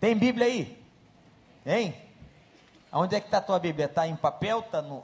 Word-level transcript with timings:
Tem 0.00 0.16
Bíblia 0.16 0.46
aí? 0.46 0.84
Tem? 1.64 1.94
Onde 2.92 3.16
é 3.16 3.20
que 3.20 3.26
está 3.26 3.38
a 3.38 3.42
tua 3.42 3.58
Bíblia? 3.58 3.86
Está 3.86 4.06
em 4.06 4.14
papel? 4.14 4.60
Está 4.60 4.80
no 4.80 5.02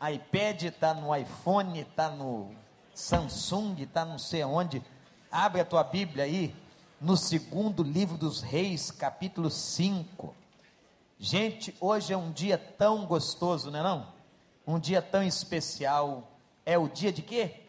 iPad? 0.00 0.62
Está 0.62 0.94
no 0.94 1.14
iPhone? 1.14 1.80
Está 1.80 2.08
no 2.08 2.54
Samsung? 2.94 3.74
Está 3.80 4.04
não 4.04 4.16
sei 4.16 4.44
onde? 4.44 4.82
Abre 5.30 5.60
a 5.60 5.64
tua 5.64 5.82
Bíblia 5.82 6.24
aí, 6.24 6.54
no 7.00 7.16
segundo 7.16 7.82
livro 7.82 8.16
dos 8.16 8.40
Reis, 8.40 8.92
capítulo 8.92 9.50
5. 9.50 10.32
Gente, 11.18 11.74
hoje 11.80 12.12
é 12.12 12.16
um 12.16 12.30
dia 12.30 12.56
tão 12.56 13.04
gostoso, 13.04 13.68
não 13.68 13.80
é 13.80 13.82
não? 13.82 14.06
Um 14.64 14.78
dia 14.78 15.02
tão 15.02 15.24
especial. 15.24 16.30
É 16.64 16.78
o 16.78 16.88
dia 16.88 17.12
de 17.12 17.20
quê? 17.20 17.62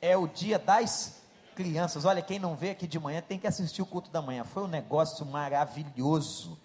É 0.00 0.16
o 0.16 0.28
dia 0.28 0.60
das 0.60 1.22
crianças. 1.56 2.04
Olha, 2.04 2.20
quem 2.20 2.38
não 2.38 2.54
vê 2.54 2.70
aqui 2.70 2.86
de 2.86 3.00
manhã 3.00 3.22
tem 3.22 3.38
que 3.38 3.46
assistir 3.46 3.80
o 3.80 3.86
culto 3.86 4.10
da 4.10 4.20
manhã. 4.20 4.44
Foi 4.44 4.62
um 4.62 4.68
negócio 4.68 5.24
maravilhoso. 5.24 6.60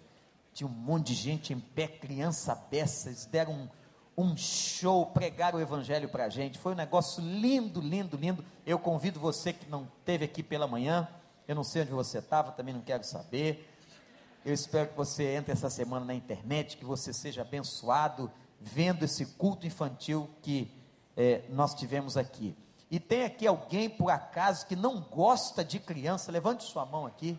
Tinha 0.52 0.68
um 0.68 0.70
monte 0.70 1.08
de 1.08 1.14
gente 1.14 1.52
em 1.52 1.58
pé, 1.58 1.88
criança 1.88 2.54
beças, 2.70 3.24
deram 3.24 3.52
um, 3.54 3.68
um 4.24 4.36
show, 4.36 5.06
pregaram 5.06 5.58
o 5.58 5.62
evangelho 5.62 6.10
para 6.10 6.26
a 6.26 6.28
gente. 6.28 6.58
Foi 6.58 6.72
um 6.72 6.76
negócio 6.76 7.24
lindo, 7.24 7.80
lindo, 7.80 8.18
lindo. 8.18 8.44
Eu 8.66 8.78
convido 8.78 9.18
você 9.18 9.54
que 9.54 9.68
não 9.68 9.88
teve 10.04 10.26
aqui 10.26 10.42
pela 10.42 10.68
manhã. 10.68 11.08
Eu 11.48 11.54
não 11.56 11.64
sei 11.64 11.82
onde 11.82 11.90
você 11.90 12.18
estava, 12.18 12.52
também 12.52 12.74
não 12.74 12.82
quero 12.82 13.02
saber. 13.02 13.68
Eu 14.44 14.52
espero 14.52 14.90
que 14.90 14.96
você 14.96 15.34
entre 15.34 15.52
essa 15.52 15.70
semana 15.70 16.04
na 16.04 16.14
internet, 16.14 16.76
que 16.76 16.84
você 16.84 17.12
seja 17.12 17.40
abençoado 17.40 18.30
vendo 18.60 19.04
esse 19.04 19.24
culto 19.24 19.66
infantil 19.66 20.28
que 20.42 20.70
é, 21.16 21.42
nós 21.48 21.74
tivemos 21.74 22.16
aqui. 22.16 22.54
E 22.92 23.00
tem 23.00 23.24
aqui 23.24 23.46
alguém, 23.46 23.88
por 23.88 24.10
acaso, 24.10 24.66
que 24.66 24.76
não 24.76 25.00
gosta 25.00 25.64
de 25.64 25.80
criança? 25.80 26.30
Levante 26.30 26.62
sua 26.62 26.84
mão 26.84 27.06
aqui. 27.06 27.38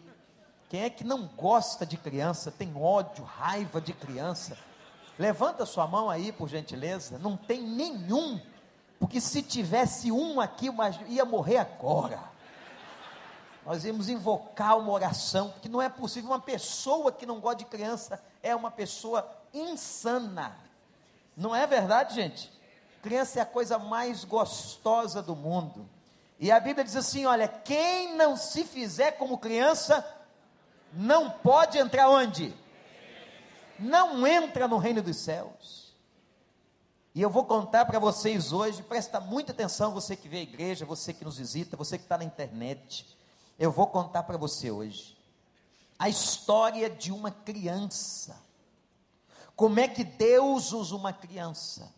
Quem 0.68 0.82
é 0.82 0.90
que 0.90 1.04
não 1.04 1.28
gosta 1.28 1.86
de 1.86 1.96
criança? 1.96 2.50
Tem 2.50 2.76
ódio, 2.76 3.24
raiva 3.24 3.80
de 3.80 3.94
criança? 3.94 4.58
Levanta 5.20 5.64
sua 5.68 5.86
mão 5.86 6.10
aí, 6.10 6.32
por 6.32 6.50
gentileza. 6.50 7.20
Não 7.20 7.38
tem 7.38 7.62
nenhum. 7.62 8.42
Porque 9.00 9.22
se 9.22 9.44
tivesse 9.44 10.12
um 10.12 10.42
aqui, 10.42 10.70
ia 11.08 11.24
morrer 11.24 11.58
agora. 11.58 12.20
Nós 13.64 13.86
íamos 13.86 14.10
invocar 14.10 14.76
uma 14.80 14.92
oração, 14.92 15.52
porque 15.52 15.70
não 15.70 15.80
é 15.80 15.88
possível. 15.88 16.32
Uma 16.32 16.40
pessoa 16.40 17.12
que 17.12 17.28
não 17.28 17.40
gosta 17.40 17.58
de 17.58 17.66
criança 17.66 18.20
é 18.42 18.56
uma 18.56 18.72
pessoa 18.72 19.30
insana. 19.54 20.58
Não 21.38 21.56
é 21.56 21.68
verdade, 21.68 22.16
gente? 22.16 22.52
Criança 23.04 23.40
é 23.40 23.42
a 23.42 23.46
coisa 23.46 23.78
mais 23.78 24.24
gostosa 24.24 25.22
do 25.22 25.36
mundo. 25.36 25.90
E 26.40 26.50
a 26.50 26.58
Bíblia 26.58 26.86
diz 26.86 26.96
assim: 26.96 27.26
olha, 27.26 27.50
quem 27.50 28.16
não 28.16 28.38
se 28.38 28.64
fizer 28.64 29.12
como 29.12 29.38
criança, 29.38 30.08
não 30.94 31.30
pode 31.30 31.78
entrar 31.78 32.10
onde? 32.10 32.56
Não 33.78 34.26
entra 34.26 34.70
no 34.70 34.78
reino 34.78 35.02
dos 35.02 35.18
céus. 35.18 35.94
E 37.14 37.22
eu 37.22 37.30
vou 37.30 37.44
contar 37.44 37.84
para 37.86 38.00
vocês 38.00 38.54
hoje, 38.54 38.82
presta 38.82 39.20
muita 39.20 39.52
atenção, 39.52 39.92
você 39.92 40.16
que 40.16 40.30
vê 40.30 40.38
a 40.38 40.44
igreja, 40.44 40.86
você 40.86 41.14
que 41.14 41.26
nos 41.26 41.38
visita, 41.38 41.76
você 41.76 41.98
que 41.98 42.06
está 42.06 42.18
na 42.18 42.24
internet. 42.24 43.06
Eu 43.60 43.70
vou 43.70 43.86
contar 43.86 44.24
para 44.24 44.38
você 44.38 44.72
hoje 44.72 45.18
a 46.00 46.08
história 46.08 46.90
de 46.90 47.12
uma 47.12 47.32
criança. 47.32 48.42
Como 49.58 49.78
é 49.78 49.90
que 49.90 50.06
Deus 50.06 50.72
usa 50.72 50.96
uma 50.96 51.12
criança? 51.12 51.92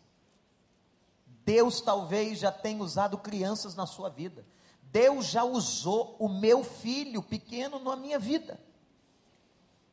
Deus 1.46 1.80
talvez 1.80 2.40
já 2.40 2.50
tenha 2.50 2.82
usado 2.82 3.16
crianças 3.16 3.76
na 3.76 3.86
sua 3.86 4.10
vida. 4.10 4.44
Deus 4.82 5.26
já 5.26 5.44
usou 5.44 6.16
o 6.18 6.28
meu 6.28 6.64
filho 6.64 7.22
pequeno 7.22 7.78
na 7.78 7.94
minha 7.94 8.18
vida. 8.18 8.60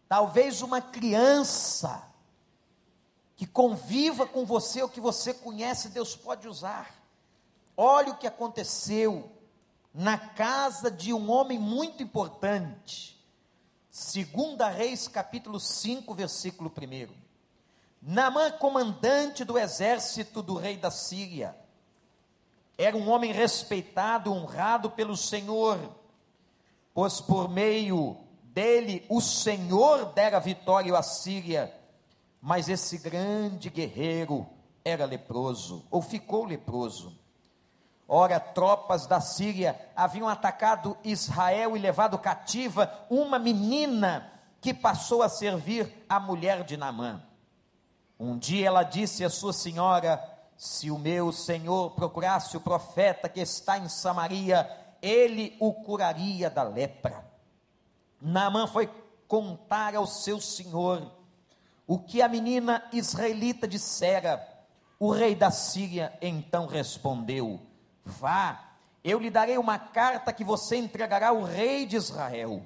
Talvez 0.10 0.64
uma 0.64 0.82
criança 0.82 2.12
que 3.36 3.46
conviva 3.46 4.26
com 4.26 4.46
você 4.46 4.82
ou 4.82 4.90
que 4.90 5.00
você 5.00 5.32
conhece, 5.32 5.90
Deus 5.90 6.16
pode 6.16 6.48
usar. 6.48 6.92
Olha 7.78 8.14
o 8.14 8.18
que 8.18 8.26
aconteceu 8.26 9.32
na 9.94 10.18
casa 10.18 10.90
de 10.90 11.14
um 11.14 11.30
homem 11.30 11.60
muito 11.60 12.02
importante. 12.02 13.24
Segunda 13.92 14.70
Reis, 14.70 15.08
capítulo 15.08 15.60
5, 15.60 16.16
versículo 16.16 16.74
1. 16.76 17.23
Naamã, 18.06 18.52
comandante 18.52 19.46
do 19.46 19.58
exército 19.58 20.42
do 20.42 20.56
rei 20.56 20.76
da 20.76 20.92
Síria, 20.92 21.56
era 22.78 22.98
um 22.98 23.10
homem 23.10 23.32
respeitado, 23.32 24.30
honrado 24.30 24.90
pelo 24.90 25.16
Senhor, 25.16 25.80
pois 26.94 27.22
por 27.22 27.48
meio 27.48 28.18
dele 28.44 29.06
o 29.08 29.22
Senhor 29.22 30.08
dera 30.08 30.38
vitória 30.38 30.98
à 30.98 31.02
Síria, 31.02 31.74
mas 32.42 32.68
esse 32.68 32.98
grande 32.98 33.70
guerreiro 33.70 34.46
era 34.84 35.06
leproso, 35.06 35.86
ou 35.90 36.02
ficou 36.02 36.44
leproso. 36.44 37.18
Ora, 38.06 38.38
tropas 38.38 39.08
da 39.08 39.22
Síria 39.22 39.80
haviam 39.96 40.28
atacado 40.28 40.98
Israel 41.06 41.78
e 41.78 41.80
levado 41.80 42.20
cativa 42.20 43.06
uma 43.10 43.40
menina 43.40 44.30
que 44.60 44.74
passou 44.74 45.24
a 45.24 45.30
servir 45.30 46.06
a 46.10 46.20
mulher 46.20 46.66
de 46.66 46.76
Naamã. 46.76 47.24
Um 48.20 48.38
dia 48.38 48.68
ela 48.68 48.84
disse 48.84 49.24
à 49.24 49.30
sua 49.30 49.54
senhora: 49.54 50.24
Se 50.58 50.92
o 50.92 50.98
meu 50.98 51.32
senhor 51.32 51.92
procurasse 51.92 52.56
o 52.56 52.62
profeta 52.62 53.28
que 53.28 53.40
está 53.40 53.78
em 53.78 53.90
Samaria, 53.90 54.70
ele 55.02 55.56
o 55.60 55.74
curaria 55.74 56.50
da 56.50 56.64
lepra. 56.64 57.26
Naamã 58.22 58.68
foi 58.68 58.90
contar 59.28 59.96
ao 59.96 60.08
seu 60.08 60.40
senhor 60.40 61.12
o 61.86 62.00
que 62.00 62.22
a 62.22 62.28
menina 62.28 62.88
israelita 62.94 63.68
dissera. 63.68 64.48
O 65.00 65.12
rei 65.12 65.36
da 65.36 65.52
Síria 65.52 66.18
então 66.22 66.66
respondeu: 66.66 67.60
Vá, 68.06 68.74
eu 69.04 69.20
lhe 69.20 69.30
darei 69.30 69.58
uma 69.58 69.78
carta 69.78 70.32
que 70.32 70.44
você 70.44 70.78
entregará 70.78 71.30
ao 71.30 71.44
rei 71.44 71.86
de 71.86 71.98
Israel. 71.98 72.64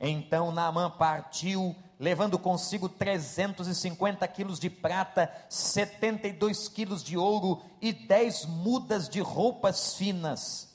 Então 0.00 0.50
Naamã 0.50 0.90
partiu 0.90 1.76
levando 1.98 2.38
consigo 2.38 2.88
350 2.88 4.26
quilos 4.28 4.58
de 4.58 4.68
prata, 4.68 5.32
72 5.48 6.68
quilos 6.68 7.02
de 7.02 7.16
ouro 7.16 7.62
e 7.80 7.92
10 7.92 8.46
mudas 8.46 9.08
de 9.08 9.20
roupas 9.20 9.94
finas. 9.96 10.74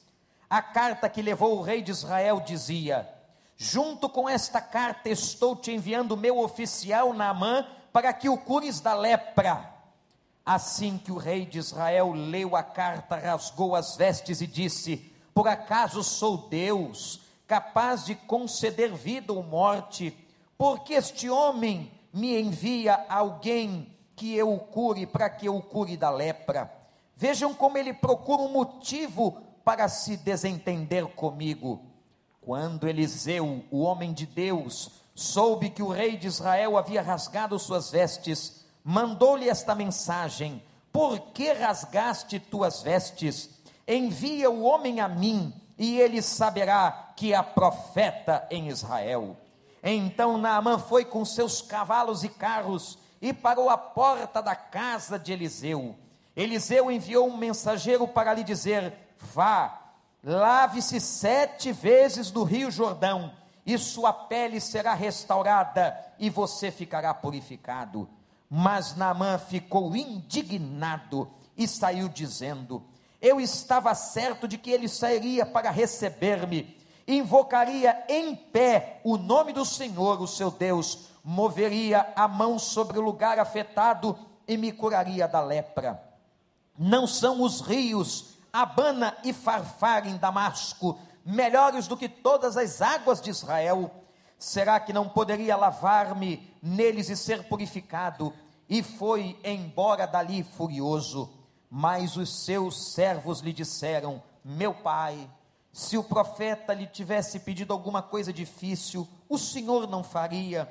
A 0.50 0.62
carta 0.62 1.08
que 1.08 1.22
levou 1.22 1.58
o 1.58 1.62
rei 1.62 1.82
de 1.82 1.92
Israel 1.92 2.42
dizia: 2.42 3.08
Junto 3.56 4.10
com 4.10 4.28
esta 4.28 4.60
carta 4.60 5.10
estou 5.10 5.56
te 5.56 5.72
enviando 5.72 6.18
meu 6.18 6.40
oficial 6.40 7.14
Naamã 7.14 7.66
para 7.94 8.12
que 8.12 8.28
o 8.28 8.38
cures 8.38 8.80
da 8.80 8.94
lepra. 8.94 9.70
Assim 10.44 10.98
que 10.98 11.12
o 11.12 11.18
rei 11.18 11.46
de 11.46 11.60
Israel 11.60 12.12
leu 12.14 12.56
a 12.56 12.64
carta, 12.64 13.16
rasgou 13.16 13.76
as 13.76 13.96
vestes 13.96 14.42
e 14.42 14.48
disse: 14.48 15.14
Por 15.34 15.48
acaso 15.48 16.04
sou 16.04 16.50
Deus, 16.50 17.22
capaz 17.48 18.06
de 18.06 18.16
conceder 18.16 18.92
vida 18.94 19.32
ou 19.32 19.44
morte? 19.44 20.18
Porque 20.62 20.94
este 20.94 21.28
homem 21.28 21.92
me 22.14 22.40
envia 22.40 23.04
alguém 23.10 23.98
que 24.16 24.36
eu 24.36 24.54
o 24.54 24.60
cure, 24.60 25.08
para 25.08 25.28
que 25.28 25.48
eu 25.48 25.56
o 25.56 25.62
cure 25.64 25.98
da 25.98 26.12
lepra. 26.12 26.72
Vejam 27.16 27.52
como 27.52 27.80
ele 27.80 27.92
procura 27.96 28.44
um 28.44 28.52
motivo 28.52 29.42
para 29.66 29.90
se 29.90 30.16
desentender 30.18 31.08
comigo. 31.16 31.84
Quando 32.42 32.88
Eliseu, 32.88 33.66
o 33.72 33.82
homem 33.82 34.14
de 34.14 34.28
Deus, 34.28 34.92
soube 35.16 35.72
que 35.72 35.82
o 35.82 35.90
rei 35.90 36.16
de 36.16 36.28
Israel 36.28 36.78
havia 36.78 37.02
rasgado 37.02 37.58
suas 37.58 37.90
vestes, 37.90 38.64
mandou-lhe 38.84 39.50
esta 39.50 39.74
mensagem: 39.74 40.62
Por 40.94 41.20
que 41.34 41.54
rasgaste 41.54 42.40
tuas 42.40 42.84
vestes? 42.84 43.50
Envia 43.88 44.52
o 44.52 44.62
homem 44.62 45.00
a 45.00 45.08
mim, 45.08 45.52
e 45.76 46.00
ele 46.00 46.22
saberá 46.22 47.14
que 47.18 47.34
há 47.34 47.42
profeta 47.42 48.48
em 48.52 48.68
Israel. 48.68 49.36
Então 49.84 50.38
Naamã 50.38 50.78
foi 50.78 51.04
com 51.04 51.26
seus 51.26 51.62
cavalos 51.62 52.24
e 52.24 52.30
carros 52.30 53.00
e 53.22 53.34
parou 53.34 53.70
à 53.70 53.78
porta 53.78 54.42
da 54.42 54.56
casa 54.56 55.18
de 55.18 55.32
Eliseu. 55.32 55.96
Eliseu 56.36 56.92
enviou 56.92 57.28
um 57.28 57.38
mensageiro 57.38 58.08
para 58.08 58.34
lhe 58.34 58.44
dizer: 58.44 58.94
Vá, 59.20 59.94
lave-se 60.24 61.00
sete 61.00 61.72
vezes 61.72 62.32
no 62.32 62.44
rio 62.44 62.72
Jordão, 62.72 63.34
e 63.66 63.78
sua 63.78 64.12
pele 64.12 64.60
será 64.60 64.94
restaurada, 64.94 65.98
e 66.20 66.30
você 66.30 66.72
ficará 66.72 67.14
purificado. 67.14 68.10
Mas 68.50 68.96
Naamã 68.96 69.38
ficou 69.38 69.96
indignado 69.96 71.32
e 71.58 71.68
saiu 71.68 72.08
dizendo: 72.08 72.84
Eu 73.22 73.40
estava 73.40 73.94
certo 73.94 74.48
de 74.48 74.58
que 74.58 74.72
ele 74.72 74.88
sairia 74.88 75.46
para 75.46 75.70
receber-me 75.70 76.81
invocaria 77.08 78.04
em 78.08 78.36
pé 78.36 79.02
o 79.04 79.18
nome 79.18 79.54
do 79.54 79.66
Senhor, 79.66 80.22
o 80.22 80.28
seu 80.28 80.52
Deus, 80.52 81.10
moveria 81.24 82.12
a 82.16 82.28
mão 82.28 82.58
sobre 82.58 82.98
o 82.98 83.02
lugar 83.02 83.40
afetado 83.40 84.18
e 84.48 84.58
me 84.58 84.72
curaria 84.72 85.28
da 85.28 85.42
lepra. 85.42 86.02
Não 86.78 87.06
são 87.06 87.42
os 87.42 87.62
rios 87.62 88.38
Abana 88.52 89.16
e 89.24 89.32
Farfar 89.32 90.08
em 90.08 90.18
Damasco 90.18 91.00
melhores 91.26 91.88
do 91.88 91.96
que 91.96 92.10
todas 92.10 92.58
as 92.58 92.82
águas 92.82 93.22
de 93.22 93.30
Israel? 93.30 93.92
Será 94.38 94.80
que 94.80 94.92
não 94.92 95.08
poderia 95.08 95.56
lavar-me 95.56 96.52
neles 96.62 97.10
e 97.10 97.16
ser 97.16 97.48
purificado? 97.48 98.34
E 98.68 98.82
foi 98.82 99.40
embora 99.44 100.06
dali 100.06 100.44
furioso. 100.44 101.32
Mas 101.70 102.18
os 102.18 102.44
seus 102.44 102.92
servos 102.94 103.40
lhe 103.40 103.54
disseram: 103.54 104.22
Meu 104.44 104.74
pai, 104.74 105.30
se 105.74 105.98
o 105.98 106.04
profeta 106.04 106.74
lhe 106.74 106.86
tivesse 106.86 107.40
pedido 107.40 107.72
alguma 107.72 108.02
coisa 108.02 108.34
difícil, 108.34 109.08
o 109.30 109.38
senhor 109.38 109.88
não 109.88 110.04
faria. 110.04 110.70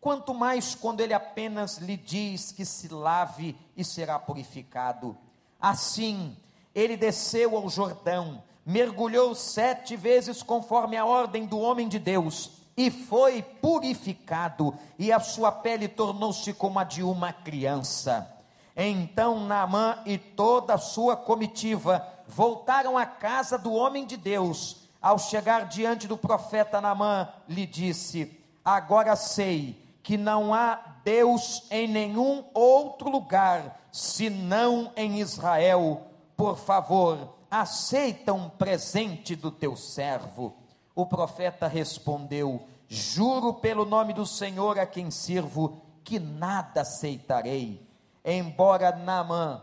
Quanto 0.00 0.34
mais 0.34 0.74
quando 0.74 1.00
ele 1.00 1.14
apenas 1.14 1.78
lhe 1.78 1.96
diz 1.96 2.50
que 2.50 2.64
se 2.64 2.88
lave 2.88 3.56
e 3.76 3.84
será 3.84 4.18
purificado. 4.18 5.16
Assim, 5.60 6.36
ele 6.74 6.96
desceu 6.96 7.56
ao 7.56 7.68
Jordão, 7.68 8.42
mergulhou 8.64 9.34
sete 9.34 9.96
vezes 9.96 10.42
conforme 10.42 10.96
a 10.96 11.04
ordem 11.04 11.46
do 11.46 11.58
homem 11.58 11.86
de 11.86 11.98
Deus, 11.98 12.50
e 12.76 12.90
foi 12.90 13.42
purificado, 13.42 14.74
e 14.98 15.12
a 15.12 15.20
sua 15.20 15.52
pele 15.52 15.86
tornou-se 15.86 16.52
como 16.54 16.78
a 16.78 16.84
de 16.84 17.02
uma 17.02 17.32
criança. 17.32 18.39
Então 18.82 19.40
Naamã 19.40 19.98
e 20.06 20.16
toda 20.16 20.72
a 20.72 20.78
sua 20.78 21.14
comitiva 21.14 22.02
voltaram 22.26 22.96
à 22.96 23.04
casa 23.04 23.58
do 23.58 23.74
homem 23.74 24.06
de 24.06 24.16
Deus. 24.16 24.88
Ao 25.02 25.18
chegar 25.18 25.66
diante 25.66 26.08
do 26.08 26.16
profeta 26.16 26.80
Naamã, 26.80 27.28
lhe 27.46 27.66
disse: 27.66 28.40
Agora 28.64 29.14
sei 29.16 29.78
que 30.02 30.16
não 30.16 30.54
há 30.54 30.80
Deus 31.04 31.66
em 31.70 31.86
nenhum 31.86 32.42
outro 32.54 33.10
lugar 33.10 33.82
senão 33.92 34.90
em 34.96 35.20
Israel. 35.20 36.06
Por 36.34 36.56
favor, 36.56 37.36
aceita 37.50 38.32
um 38.32 38.48
presente 38.48 39.36
do 39.36 39.50
teu 39.50 39.76
servo. 39.76 40.56
O 40.94 41.04
profeta 41.04 41.66
respondeu: 41.66 42.66
Juro 42.88 43.52
pelo 43.52 43.84
nome 43.84 44.14
do 44.14 44.24
Senhor 44.24 44.78
a 44.78 44.86
quem 44.86 45.10
sirvo, 45.10 45.82
que 46.02 46.18
nada 46.18 46.80
aceitarei. 46.80 47.89
Embora 48.24 48.94
Naamã 48.96 49.62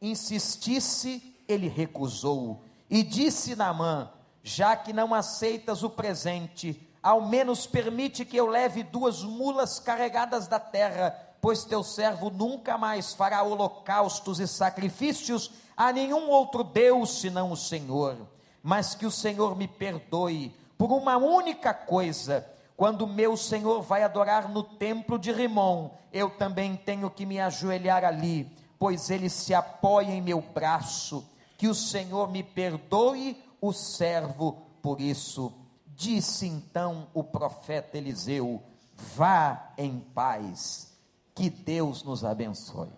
insistisse, 0.00 1.34
ele 1.46 1.68
recusou. 1.68 2.62
E 2.88 3.02
disse 3.02 3.54
Naamã: 3.54 4.10
Já 4.42 4.76
que 4.76 4.92
não 4.92 5.14
aceitas 5.14 5.82
o 5.82 5.90
presente, 5.90 6.80
ao 7.02 7.20
menos 7.26 7.66
permite 7.66 8.24
que 8.24 8.36
eu 8.36 8.46
leve 8.46 8.82
duas 8.82 9.22
mulas 9.22 9.78
carregadas 9.78 10.46
da 10.46 10.58
terra, 10.58 11.10
pois 11.40 11.64
teu 11.64 11.82
servo 11.82 12.30
nunca 12.30 12.76
mais 12.76 13.14
fará 13.14 13.42
holocaustos 13.42 14.40
e 14.40 14.46
sacrifícios 14.46 15.50
a 15.76 15.92
nenhum 15.92 16.28
outro 16.28 16.64
Deus 16.64 17.20
senão 17.20 17.52
o 17.52 17.56
Senhor. 17.56 18.16
Mas 18.62 18.94
que 18.94 19.06
o 19.06 19.10
Senhor 19.10 19.56
me 19.56 19.68
perdoe 19.68 20.54
por 20.76 20.90
uma 20.92 21.16
única 21.16 21.72
coisa. 21.72 22.44
Quando 22.78 23.08
meu 23.08 23.36
Senhor 23.36 23.82
vai 23.82 24.04
adorar 24.04 24.48
no 24.48 24.62
templo 24.62 25.18
de 25.18 25.32
Rimon, 25.32 25.90
eu 26.12 26.30
também 26.30 26.76
tenho 26.76 27.10
que 27.10 27.26
me 27.26 27.40
ajoelhar 27.40 28.04
ali, 28.04 28.48
pois 28.78 29.10
ele 29.10 29.28
se 29.28 29.52
apoia 29.52 30.12
em 30.12 30.22
meu 30.22 30.40
braço. 30.40 31.28
Que 31.56 31.66
o 31.66 31.74
Senhor 31.74 32.30
me 32.30 32.40
perdoe 32.40 33.36
o 33.60 33.72
servo 33.72 34.62
por 34.80 35.00
isso. 35.00 35.52
Disse 35.88 36.46
então 36.46 37.08
o 37.12 37.24
profeta 37.24 37.98
Eliseu: 37.98 38.62
Vá 38.94 39.72
em 39.76 39.98
paz, 39.98 40.96
que 41.34 41.50
Deus 41.50 42.04
nos 42.04 42.24
abençoe. 42.24 42.92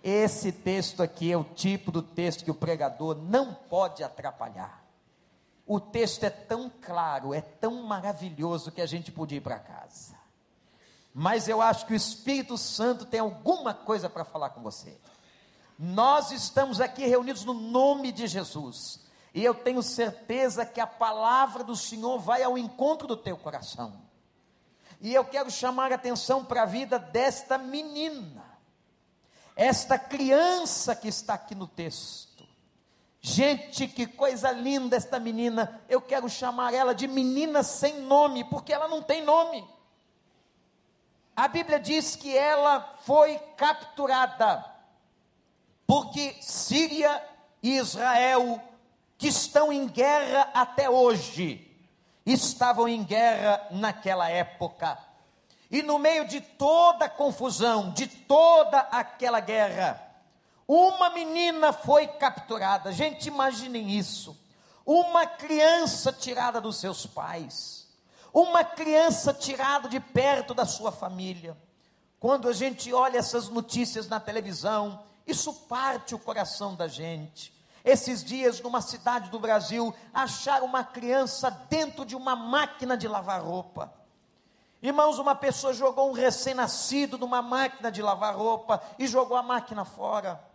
Esse 0.00 0.52
texto 0.52 1.02
aqui 1.02 1.32
é 1.32 1.36
o 1.36 1.42
tipo 1.42 1.90
do 1.90 2.02
texto 2.02 2.44
que 2.44 2.52
o 2.52 2.54
pregador 2.54 3.16
não 3.16 3.52
pode 3.52 4.04
atrapalhar. 4.04 4.87
O 5.68 5.78
texto 5.78 6.24
é 6.24 6.30
tão 6.30 6.68
claro, 6.68 7.32
é 7.32 7.40
tão 7.40 7.82
maravilhoso 7.84 8.72
que 8.72 8.80
a 8.80 8.86
gente 8.86 9.12
podia 9.12 9.38
ir 9.38 9.42
para 9.42 9.60
casa. 9.60 10.16
Mas 11.14 11.46
eu 11.46 11.62
acho 11.62 11.86
que 11.86 11.92
o 11.92 11.96
Espírito 11.96 12.58
Santo 12.58 13.04
tem 13.04 13.20
alguma 13.20 13.72
coisa 13.72 14.10
para 14.10 14.24
falar 14.24 14.50
com 14.50 14.62
você. 14.62 14.98
Nós 15.78 16.32
estamos 16.32 16.80
aqui 16.80 17.06
reunidos 17.06 17.44
no 17.44 17.54
nome 17.54 18.10
de 18.10 18.26
Jesus. 18.26 19.06
E 19.32 19.44
eu 19.44 19.54
tenho 19.54 19.82
certeza 19.82 20.66
que 20.66 20.80
a 20.80 20.86
palavra 20.86 21.62
do 21.62 21.76
Senhor 21.76 22.18
vai 22.18 22.42
ao 22.42 22.58
encontro 22.58 23.06
do 23.06 23.16
teu 23.16 23.36
coração. 23.36 24.00
E 25.00 25.14
eu 25.14 25.24
quero 25.24 25.50
chamar 25.50 25.92
a 25.92 25.94
atenção 25.94 26.44
para 26.44 26.62
a 26.62 26.66
vida 26.66 26.98
desta 26.98 27.56
menina 27.56 28.48
esta 29.58 29.98
criança 29.98 30.94
que 30.94 31.08
está 31.08 31.34
aqui 31.34 31.52
no 31.52 31.66
texto. 31.66 32.27
Gente, 33.30 33.86
que 33.86 34.06
coisa 34.06 34.50
linda 34.50 34.96
esta 34.96 35.20
menina. 35.20 35.82
Eu 35.86 36.00
quero 36.00 36.30
chamar 36.30 36.72
ela 36.72 36.94
de 36.94 37.06
menina 37.06 37.62
sem 37.62 38.00
nome, 38.00 38.42
porque 38.44 38.72
ela 38.72 38.88
não 38.88 39.02
tem 39.02 39.22
nome. 39.22 39.68
A 41.36 41.46
Bíblia 41.46 41.78
diz 41.78 42.16
que 42.16 42.34
ela 42.34 42.96
foi 43.02 43.38
capturada, 43.54 44.64
porque 45.86 46.36
Síria 46.40 47.22
e 47.62 47.76
Israel, 47.76 48.62
que 49.18 49.28
estão 49.28 49.70
em 49.70 49.86
guerra 49.86 50.50
até 50.54 50.88
hoje, 50.88 51.70
estavam 52.24 52.88
em 52.88 53.04
guerra 53.04 53.68
naquela 53.72 54.30
época. 54.30 54.98
E 55.70 55.82
no 55.82 55.98
meio 55.98 56.26
de 56.26 56.40
toda 56.40 57.04
a 57.04 57.10
confusão, 57.10 57.90
de 57.90 58.06
toda 58.06 58.78
aquela 58.90 59.40
guerra, 59.40 60.07
uma 60.68 61.08
menina 61.08 61.72
foi 61.72 62.06
capturada. 62.06 62.92
Gente, 62.92 63.26
imaginem 63.26 63.96
isso. 63.96 64.38
Uma 64.84 65.26
criança 65.26 66.12
tirada 66.12 66.60
dos 66.60 66.76
seus 66.76 67.06
pais, 67.06 67.88
uma 68.32 68.62
criança 68.62 69.32
tirada 69.32 69.88
de 69.88 69.98
perto 69.98 70.52
da 70.52 70.66
sua 70.66 70.92
família. 70.92 71.56
Quando 72.20 72.48
a 72.48 72.52
gente 72.52 72.92
olha 72.92 73.18
essas 73.18 73.48
notícias 73.48 74.08
na 74.08 74.20
televisão, 74.20 75.02
isso 75.26 75.52
parte 75.52 76.14
o 76.14 76.18
coração 76.18 76.74
da 76.74 76.88
gente. 76.88 77.56
Esses 77.84 78.22
dias, 78.22 78.60
numa 78.60 78.82
cidade 78.82 79.30
do 79.30 79.38
Brasil, 79.38 79.94
acharam 80.12 80.66
uma 80.66 80.84
criança 80.84 81.50
dentro 81.70 82.04
de 82.04 82.16
uma 82.16 82.34
máquina 82.36 82.96
de 82.96 83.08
lavar 83.08 83.42
roupa. 83.42 83.92
Irmãos, 84.82 85.18
uma 85.18 85.34
pessoa 85.34 85.72
jogou 85.72 86.10
um 86.10 86.12
recém-nascido 86.12 87.18
numa 87.18 87.42
máquina 87.42 87.90
de 87.90 88.02
lavar 88.02 88.36
roupa 88.36 88.82
e 88.98 89.06
jogou 89.06 89.36
a 89.36 89.42
máquina 89.42 89.84
fora. 89.84 90.47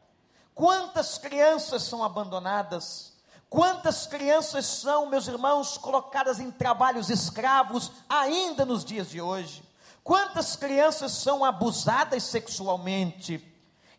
Quantas 0.55 1.17
crianças 1.17 1.83
são 1.83 2.03
abandonadas? 2.03 3.13
Quantas 3.50 4.07
crianças 4.07 4.65
são, 4.65 5.05
meus 5.05 5.27
irmãos, 5.27 5.77
colocadas 5.77 6.39
em 6.39 6.50
trabalhos 6.50 7.09
escravos 7.09 7.91
ainda 8.09 8.65
nos 8.65 8.83
dias 8.83 9.09
de 9.09 9.21
hoje? 9.21 9.63
Quantas 10.03 10.55
crianças 10.55 11.11
são 11.11 11.45
abusadas 11.45 12.24
sexualmente? 12.24 13.43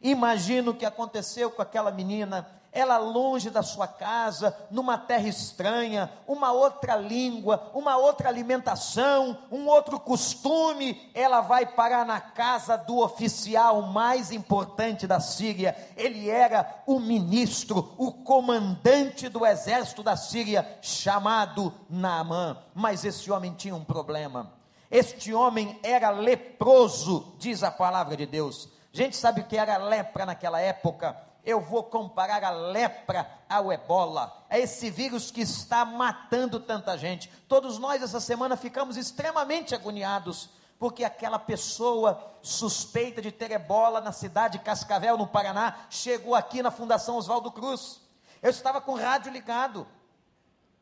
Imagino 0.02 0.72
o 0.72 0.74
que 0.74 0.84
aconteceu 0.84 1.50
com 1.50 1.62
aquela 1.62 1.90
menina 1.90 2.46
ela 2.74 2.98
longe 2.98 3.48
da 3.48 3.62
sua 3.62 3.86
casa, 3.86 4.54
numa 4.68 4.98
terra 4.98 5.28
estranha, 5.28 6.10
uma 6.26 6.50
outra 6.52 6.96
língua, 6.96 7.70
uma 7.72 7.96
outra 7.96 8.28
alimentação, 8.28 9.38
um 9.50 9.68
outro 9.68 10.00
costume, 10.00 11.10
ela 11.14 11.40
vai 11.40 11.64
parar 11.64 12.04
na 12.04 12.20
casa 12.20 12.76
do 12.76 12.98
oficial 12.98 13.80
mais 13.82 14.32
importante 14.32 15.06
da 15.06 15.20
Síria. 15.20 15.76
Ele 15.96 16.28
era 16.28 16.82
o 16.84 16.98
ministro, 16.98 17.94
o 17.96 18.10
comandante 18.10 19.28
do 19.28 19.46
exército 19.46 20.02
da 20.02 20.16
Síria, 20.16 20.78
chamado 20.82 21.72
Naamã. 21.88 22.58
Mas 22.74 23.04
esse 23.04 23.30
homem 23.30 23.54
tinha 23.54 23.76
um 23.76 23.84
problema. 23.84 24.52
Este 24.90 25.32
homem 25.32 25.78
era 25.82 26.10
leproso, 26.10 27.34
diz 27.38 27.62
a 27.62 27.70
palavra 27.70 28.16
de 28.16 28.26
Deus. 28.26 28.68
A 28.92 28.96
gente 28.96 29.16
sabe 29.16 29.40
o 29.40 29.44
que 29.44 29.56
era 29.56 29.76
lepra 29.76 30.26
naquela 30.26 30.60
época? 30.60 31.16
Eu 31.44 31.60
vou 31.60 31.84
comparar 31.84 32.42
a 32.42 32.50
lepra 32.50 33.28
ao 33.48 33.72
ebola, 33.72 34.44
a 34.48 34.58
esse 34.58 34.90
vírus 34.90 35.30
que 35.30 35.42
está 35.42 35.84
matando 35.84 36.58
tanta 36.58 36.96
gente. 36.96 37.30
Todos 37.48 37.78
nós 37.78 38.02
essa 38.02 38.20
semana 38.20 38.56
ficamos 38.56 38.96
extremamente 38.96 39.74
agoniados, 39.74 40.50
porque 40.78 41.04
aquela 41.04 41.38
pessoa 41.38 42.34
suspeita 42.42 43.22
de 43.22 43.30
ter 43.30 43.50
ebola 43.50 44.00
na 44.00 44.12
cidade 44.12 44.58
de 44.58 44.64
Cascavel, 44.64 45.16
no 45.16 45.26
Paraná, 45.26 45.86
chegou 45.90 46.34
aqui 46.34 46.62
na 46.62 46.70
Fundação 46.70 47.16
Oswaldo 47.16 47.50
Cruz. 47.50 48.00
Eu 48.42 48.50
estava 48.50 48.80
com 48.80 48.92
o 48.92 48.98
rádio 48.98 49.32
ligado, 49.32 49.86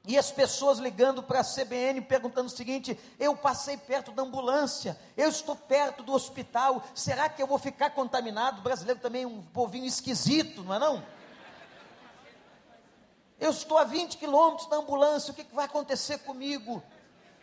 e 0.04 0.18
as 0.18 0.32
pessoas 0.32 0.78
ligando 0.78 1.22
para 1.22 1.40
a 1.40 1.44
CBN 1.44 2.00
perguntando 2.00 2.48
o 2.48 2.50
seguinte: 2.50 2.98
eu 3.18 3.36
passei 3.36 3.76
perto 3.76 4.10
da 4.10 4.22
ambulância, 4.22 4.98
eu 5.16 5.28
estou 5.28 5.54
perto 5.54 6.02
do 6.02 6.12
hospital, 6.12 6.82
será 6.94 7.28
que 7.28 7.42
eu 7.42 7.46
vou 7.46 7.58
ficar 7.58 7.90
contaminado? 7.90 8.58
O 8.58 8.62
brasileiro 8.62 9.00
também 9.00 9.22
é 9.22 9.26
um 9.26 9.42
povinho 9.42 9.86
esquisito, 9.86 10.64
não 10.64 10.74
é 10.74 10.78
não? 10.78 11.02
Eu 13.38 13.50
estou 13.50 13.78
a 13.78 13.84
20 13.84 14.18
quilômetros 14.18 14.68
da 14.68 14.76
ambulância, 14.76 15.32
o 15.32 15.34
que, 15.34 15.44
que 15.44 15.54
vai 15.54 15.66
acontecer 15.66 16.18
comigo? 16.18 16.82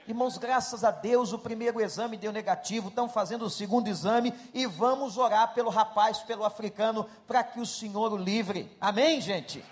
Irmãos, 0.08 0.38
graças 0.38 0.84
a 0.84 0.92
Deus, 0.92 1.34
o 1.34 1.40
primeiro 1.40 1.80
exame 1.80 2.18
deu 2.18 2.32
negativo, 2.32 2.88
estão 2.88 3.08
fazendo 3.08 3.46
o 3.46 3.50
segundo 3.50 3.88
exame 3.88 4.34
e 4.54 4.66
vamos 4.66 5.18
orar 5.18 5.54
pelo 5.54 5.70
rapaz, 5.70 6.20
pelo 6.20 6.44
africano, 6.44 7.08
para 7.28 7.44
que 7.44 7.60
o 7.60 7.66
Senhor 7.66 8.12
o 8.12 8.18
livre. 8.18 8.76
Amém, 8.82 9.22
gente? 9.22 9.64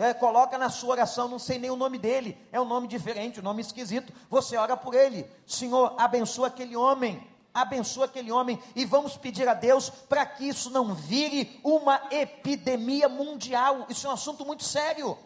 É, 0.00 0.14
coloca 0.14 0.56
na 0.56 0.70
sua 0.70 0.92
oração, 0.92 1.28
não 1.28 1.38
sei 1.38 1.58
nem 1.58 1.70
o 1.70 1.76
nome 1.76 1.98
dele, 1.98 2.34
é 2.50 2.58
um 2.58 2.64
nome 2.64 2.88
diferente, 2.88 3.38
um 3.38 3.42
nome 3.42 3.60
esquisito. 3.60 4.10
Você 4.30 4.56
ora 4.56 4.74
por 4.74 4.94
ele, 4.94 5.30
Senhor, 5.46 5.94
abençoa 5.98 6.46
aquele 6.46 6.74
homem, 6.74 7.22
abençoa 7.52 8.06
aquele 8.06 8.32
homem, 8.32 8.58
e 8.74 8.86
vamos 8.86 9.18
pedir 9.18 9.46
a 9.46 9.52
Deus 9.52 9.90
para 9.90 10.24
que 10.24 10.48
isso 10.48 10.70
não 10.70 10.94
vire 10.94 11.60
uma 11.62 12.00
epidemia 12.10 13.10
mundial. 13.10 13.84
Isso 13.90 14.06
é 14.06 14.10
um 14.10 14.14
assunto 14.14 14.46
muito 14.46 14.64
sério. 14.64 15.18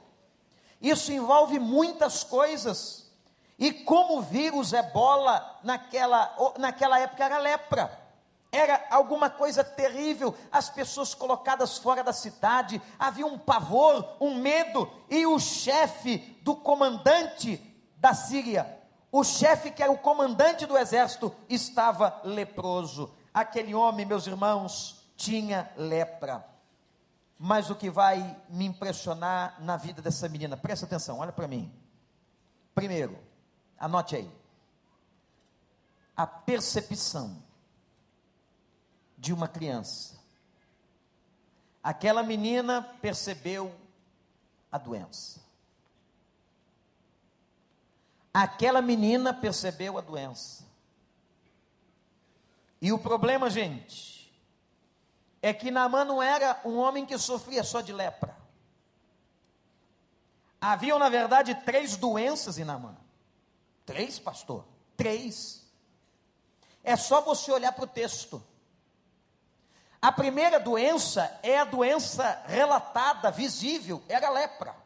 Isso 0.83 1.13
envolve 1.13 1.61
muitas 1.61 2.25
coisas. 2.25 3.13
E 3.57 3.73
como 3.73 4.19
o 4.19 4.23
vírus 4.23 4.73
ebola 4.73 5.61
naquela, 5.63 6.37
naquela 6.59 6.99
época 6.99 7.25
era 7.25 7.39
lepra 7.39 8.04
era 8.55 8.87
alguma 8.89 9.29
coisa 9.29 9.65
terrível, 9.65 10.35
as 10.53 10.71
pessoas 10.71 11.15
colocadas 11.15 11.77
fora 11.79 12.05
da 12.05 12.13
cidade, 12.13 12.81
havia 12.99 13.27
um 13.27 13.37
pavor, 13.37 14.17
um 14.21 14.37
medo, 14.37 14.91
e 15.11 15.27
o 15.27 15.39
chefe 15.39 16.19
do 16.43 16.55
comandante 16.55 17.61
da 17.97 18.15
Síria, 18.15 18.81
o 19.11 19.25
chefe 19.25 19.71
que 19.71 19.83
era 19.83 19.93
o 19.93 19.99
comandante 19.99 20.67
do 20.67 20.77
exército, 20.77 21.35
estava 21.49 22.21
leproso. 22.25 23.15
Aquele 23.33 23.75
homem, 23.75 24.07
meus 24.07 24.27
irmãos, 24.27 25.05
tinha 25.17 25.71
lepra. 25.77 26.45
Mas 27.39 27.71
o 27.71 27.75
que 27.75 27.91
vai 27.91 28.37
me 28.49 28.65
impressionar 28.65 29.57
na 29.61 29.77
vida 29.77 30.01
dessa 30.01 30.29
menina, 30.29 30.57
presta 30.57 30.87
atenção, 30.87 31.19
olha 31.19 31.33
para 31.33 31.47
mim. 31.47 31.73
Primeiro, 32.75 33.19
anote 33.79 34.17
aí. 34.17 34.31
A 36.17 36.27
percepção 36.27 37.44
de 39.25 39.33
uma 39.33 39.49
criança. 39.49 40.21
Aquela 41.83 42.23
menina 42.23 42.83
percebeu 43.01 43.75
a 44.71 44.77
doença. 44.77 45.41
Aquela 48.35 48.83
menina 48.83 49.33
percebeu 49.33 49.97
a 49.97 50.03
doença. 50.03 50.67
E 52.83 52.93
o 52.93 52.99
problema, 52.99 53.49
gente, 53.49 54.31
é 55.41 55.55
que 55.55 55.71
Naamã 55.71 56.05
não 56.05 56.23
era 56.23 56.61
um 56.63 56.77
homem 56.77 57.07
que 57.07 57.17
sofria 57.17 57.65
só 57.65 57.81
de 57.81 57.95
lepra. 57.95 58.37
Haviam, 60.61 60.99
na 60.99 61.09
verdade, 61.09 61.55
três 61.55 61.97
doenças 61.97 62.59
em 62.59 62.65
Naamã. 62.65 62.95
Três, 63.87 64.19
pastor? 64.19 64.67
Três. 64.99 65.65
É 66.83 66.95
só 66.95 67.23
você 67.23 67.51
olhar 67.51 67.73
para 67.73 67.85
o 67.85 67.89
texto. 67.89 68.45
A 70.05 70.13
primeira 70.13 70.61
doença 70.61 71.41
é 71.43 71.59
a 71.59 71.65
doença 71.65 72.43
relatada, 72.47 73.31
visível, 73.31 74.03
era 74.07 74.27
a 74.27 74.31
lepra. 74.31 74.77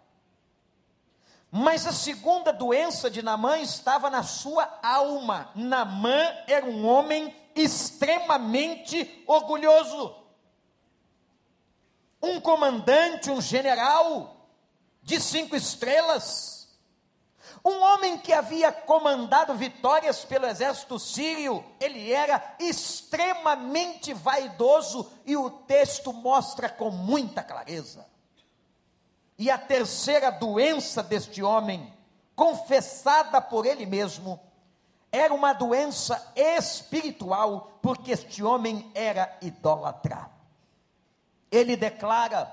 Mas 1.50 1.88
a 1.88 1.92
segunda 1.92 2.52
doença 2.52 3.10
de 3.10 3.20
Namã 3.20 3.58
estava 3.58 4.08
na 4.10 4.22
sua 4.22 4.78
alma. 4.80 5.50
Namã 5.56 6.22
era 6.46 6.64
um 6.64 6.87
homem 6.87 7.34
extremamente 7.52 9.25
orgulhoso. 9.26 10.14
Um 12.22 12.40
comandante, 12.40 13.28
um 13.28 13.40
general 13.40 14.46
de 15.02 15.20
cinco 15.20 15.56
estrelas 15.56 16.58
um 17.65 17.83
homem 17.83 18.19
que 18.19 18.33
havia 18.33 18.71
comandado 18.71 19.55
vitórias 19.55 20.25
pelo 20.25 20.47
exército 20.47 20.99
sírio, 20.99 21.65
ele 21.81 22.12
era 22.12 22.57
extremamente 22.59 24.12
vaidoso 24.12 25.11
e 25.27 25.37
o 25.37 25.50
texto 25.50 26.12
mostra 26.12 26.69
com 26.69 26.91
muita 26.91 27.43
clareza. 27.43 28.07
E 29.38 29.50
a 29.50 29.59
terceira 29.59 30.31
doença 30.31 31.03
deste 31.03 31.43
homem, 31.43 31.93
confessada 32.35 33.41
por 33.41 33.67
ele 33.67 33.87
mesmo, 33.87 34.41
era 35.11 35.33
uma 35.33 35.53
doença 35.53 36.33
espiritual, 36.37 37.79
porque 37.81 38.12
este 38.12 38.43
homem 38.43 38.91
era 38.95 39.37
idólatra. 39.41 40.31
Ele 41.50 41.77
declara: 41.77 42.53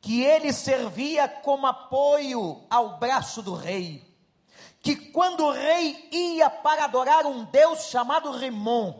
que 0.00 0.22
ele 0.22 0.52
servia 0.52 1.28
como 1.28 1.66
apoio 1.66 2.62
ao 2.70 2.98
braço 2.98 3.42
do 3.42 3.54
rei. 3.54 4.08
Que 4.80 4.96
quando 4.96 5.44
o 5.44 5.52
rei 5.52 6.08
ia 6.10 6.48
para 6.48 6.84
adorar 6.84 7.26
um 7.26 7.44
deus 7.44 7.90
chamado 7.90 8.30
Rimon, 8.30 8.94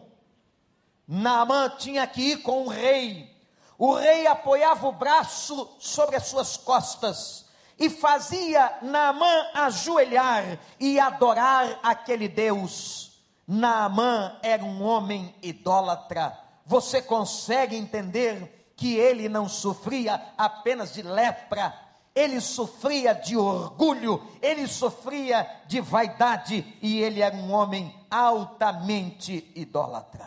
Naamã 1.08 1.70
tinha 1.70 2.06
que 2.06 2.20
ir 2.32 2.42
com 2.42 2.64
o 2.64 2.68
rei. 2.68 3.34
O 3.78 3.94
rei 3.94 4.26
apoiava 4.26 4.86
o 4.86 4.92
braço 4.92 5.74
sobre 5.78 6.16
as 6.16 6.26
suas 6.26 6.58
costas 6.58 7.46
e 7.78 7.88
fazia 7.88 8.78
Naamã 8.82 9.46
ajoelhar 9.54 10.58
e 10.78 11.00
adorar 11.00 11.80
aquele 11.82 12.28
Deus. 12.28 13.22
Naamã 13.48 14.38
era 14.42 14.62
um 14.62 14.82
homem 14.82 15.34
idólatra. 15.42 16.38
Você 16.66 17.00
consegue 17.00 17.74
entender 17.74 18.59
que 18.80 18.96
ele 18.96 19.28
não 19.28 19.46
sofria 19.46 20.14
apenas 20.38 20.94
de 20.94 21.02
lepra, 21.02 21.78
ele 22.14 22.40
sofria 22.40 23.12
de 23.12 23.36
orgulho, 23.36 24.26
ele 24.40 24.66
sofria 24.66 25.46
de 25.66 25.82
vaidade 25.82 26.64
e 26.80 26.98
ele 27.02 27.20
era 27.20 27.36
um 27.36 27.52
homem 27.52 27.94
altamente 28.10 29.52
idólatra. 29.54 30.26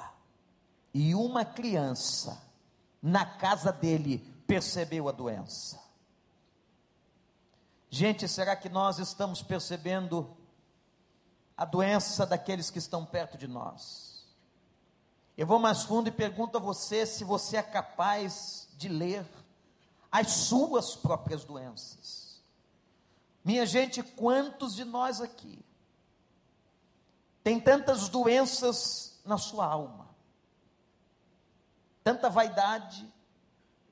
E 0.94 1.16
uma 1.16 1.44
criança 1.44 2.40
na 3.02 3.26
casa 3.26 3.72
dele 3.72 4.20
percebeu 4.46 5.10
a 5.10 5.12
doença. 5.12 5.82
Gente, 7.90 8.28
será 8.28 8.56
que 8.56 8.70
nós 8.70 9.00
estamos 9.00 9.42
percebendo 9.42 10.38
a 11.58 11.66
doença 11.66 12.24
daqueles 12.24 12.70
que 12.70 12.78
estão 12.78 13.04
perto 13.04 13.36
de 13.36 13.48
nós? 13.48 14.03
Eu 15.36 15.48
vou 15.48 15.58
mais 15.58 15.84
fundo 15.84 16.08
e 16.08 16.12
pergunto 16.12 16.58
a 16.58 16.62
você 16.62 17.06
se 17.06 17.24
você 17.24 17.58
é 17.58 17.64
capaz 17.64 18.68
de 18.78 18.88
ler 18.88 19.26
as 20.12 20.32
suas 20.32 20.96
próprias 20.96 21.44
doenças. 21.44 22.40
Minha 23.44 23.66
gente, 23.66 24.04
quantos 24.04 24.76
de 24.76 24.86
nós 24.86 25.20
aqui 25.20 25.60
tem 27.44 27.60
tantas 27.60 28.08
doenças 28.10 29.20
na 29.26 29.38
sua 29.38 29.66
alma? 29.66 30.08
Tanta 32.04 32.30
vaidade, 32.30 33.12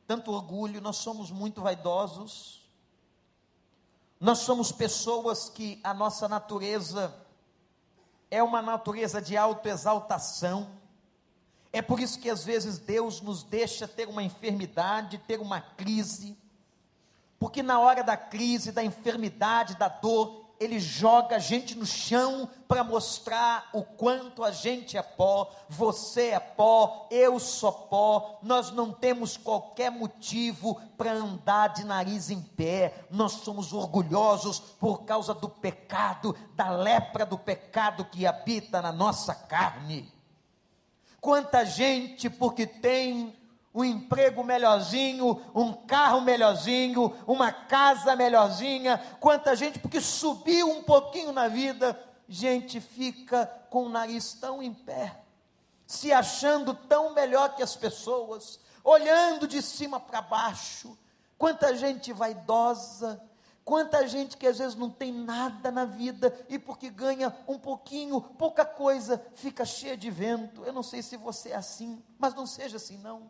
tanto 0.06 0.32
orgulho, 0.32 0.80
nós 0.80 0.98
somos 0.98 1.32
muito 1.32 1.62
vaidosos. 1.62 2.62
Nós 4.20 4.40
somos 4.40 4.72
pessoas 4.72 5.50
que 5.50 5.82
a 5.84 5.94
nossa 5.94 6.28
natureza 6.30 7.16
é 8.30 8.44
uma 8.44 8.62
natureza 8.62 9.20
de 9.20 9.36
autoexaltação 9.36 10.81
é 11.74 11.82
por 11.82 12.00
isso 12.00 12.20
que 12.20 12.30
às 12.30 12.44
vezes 12.44 12.78
Deus 12.78 13.22
nos 13.22 13.44
deixa 13.44 13.88
ter 13.88 14.08
uma 14.08 14.22
enfermidade, 14.22 15.18
ter 15.20 15.40
uma 15.40 15.62
crise, 15.62 16.38
porque 17.40 17.64
na 17.64 17.80
hora 17.80 18.04
da 18.04 18.16
crise, 18.16 18.72
da 18.72 18.84
enfermidade, 18.84 19.76
da 19.76 19.88
dor, 19.88 20.54
Ele 20.60 20.80
joga 20.80 21.38
a 21.38 21.40
gente 21.40 21.76
no 21.76 21.88
chão 21.88 22.48
para 22.68 22.84
mostrar 22.84 23.70
o 23.74 23.84
quanto 23.84 24.44
a 24.44 24.52
gente 24.52 24.96
é 24.96 25.02
pó, 25.02 25.50
você 25.68 26.28
é 26.28 26.40
pó, 26.40 27.08
eu 27.10 27.40
sou 27.40 27.72
pó, 27.72 28.38
nós 28.44 28.70
não 28.70 28.92
temos 28.92 29.38
qualquer 29.38 29.90
motivo 29.90 30.80
para 30.96 31.14
andar 31.14 31.70
de 31.70 31.84
nariz 31.84 32.30
em 32.30 32.42
pé, 32.42 33.06
nós 33.10 33.32
somos 33.32 33.74
orgulhosos 33.74 34.60
por 34.60 35.04
causa 35.04 35.34
do 35.34 35.50
pecado, 35.50 36.36
da 36.54 36.70
lepra 36.70 37.26
do 37.26 37.40
pecado 37.40 38.06
que 38.06 38.28
habita 38.28 38.82
na 38.82 38.92
nossa 38.92 39.34
carne. 39.34 40.21
Quanta 41.22 41.64
gente, 41.64 42.30
porque 42.30 42.66
tem 42.66 43.40
um 43.74 43.86
emprego 43.86 44.44
melhorzinho, 44.44 45.40
um 45.56 45.72
carro 45.72 46.20
melhorzinho, 46.22 47.16
uma 47.26 47.52
casa 47.52 48.16
melhorzinha, 48.16 48.98
quanta 49.20 49.56
gente, 49.56 49.80
porque 49.80 50.02
subiu 50.02 50.70
um 50.70 50.84
pouquinho 50.84 51.32
na 51.32 51.48
vida, 51.48 51.98
gente 52.28 52.82
fica 52.82 53.46
com 53.70 53.84
o 53.86 53.90
nariz 53.90 54.34
tão 54.34 54.64
em 54.64 54.74
pé, 54.74 55.22
se 55.86 56.12
achando 56.12 56.74
tão 56.74 57.14
melhor 57.14 57.56
que 57.56 57.64
as 57.64 57.76
pessoas, 57.76 58.60
olhando 58.84 59.48
de 59.48 59.62
cima 59.62 60.00
para 60.00 60.22
baixo, 60.22 60.98
quanta 61.38 61.76
gente 61.76 62.12
vaidosa, 62.12 63.22
Quanta 63.64 64.08
gente 64.08 64.38
que 64.38 64.48
às 64.48 64.58
vezes 64.58 64.76
não 64.76 64.90
tem 64.90 65.14
nada 65.14 65.72
na 65.72 65.86
vida 65.86 66.34
e 66.50 66.58
porque 66.58 66.90
ganha 66.90 67.36
um 67.48 67.60
pouquinho, 67.60 68.20
pouca 68.20 68.66
coisa, 68.66 69.24
fica 69.36 69.64
cheia 69.66 69.96
de 69.96 70.10
vento. 70.10 70.64
Eu 70.66 70.74
não 70.74 70.84
sei 70.84 71.04
se 71.04 71.16
você 71.16 71.50
é 71.50 71.56
assim, 71.56 72.04
mas 72.18 72.34
não 72.34 72.48
seja 72.48 72.78
assim 72.78 72.98
não. 72.98 73.30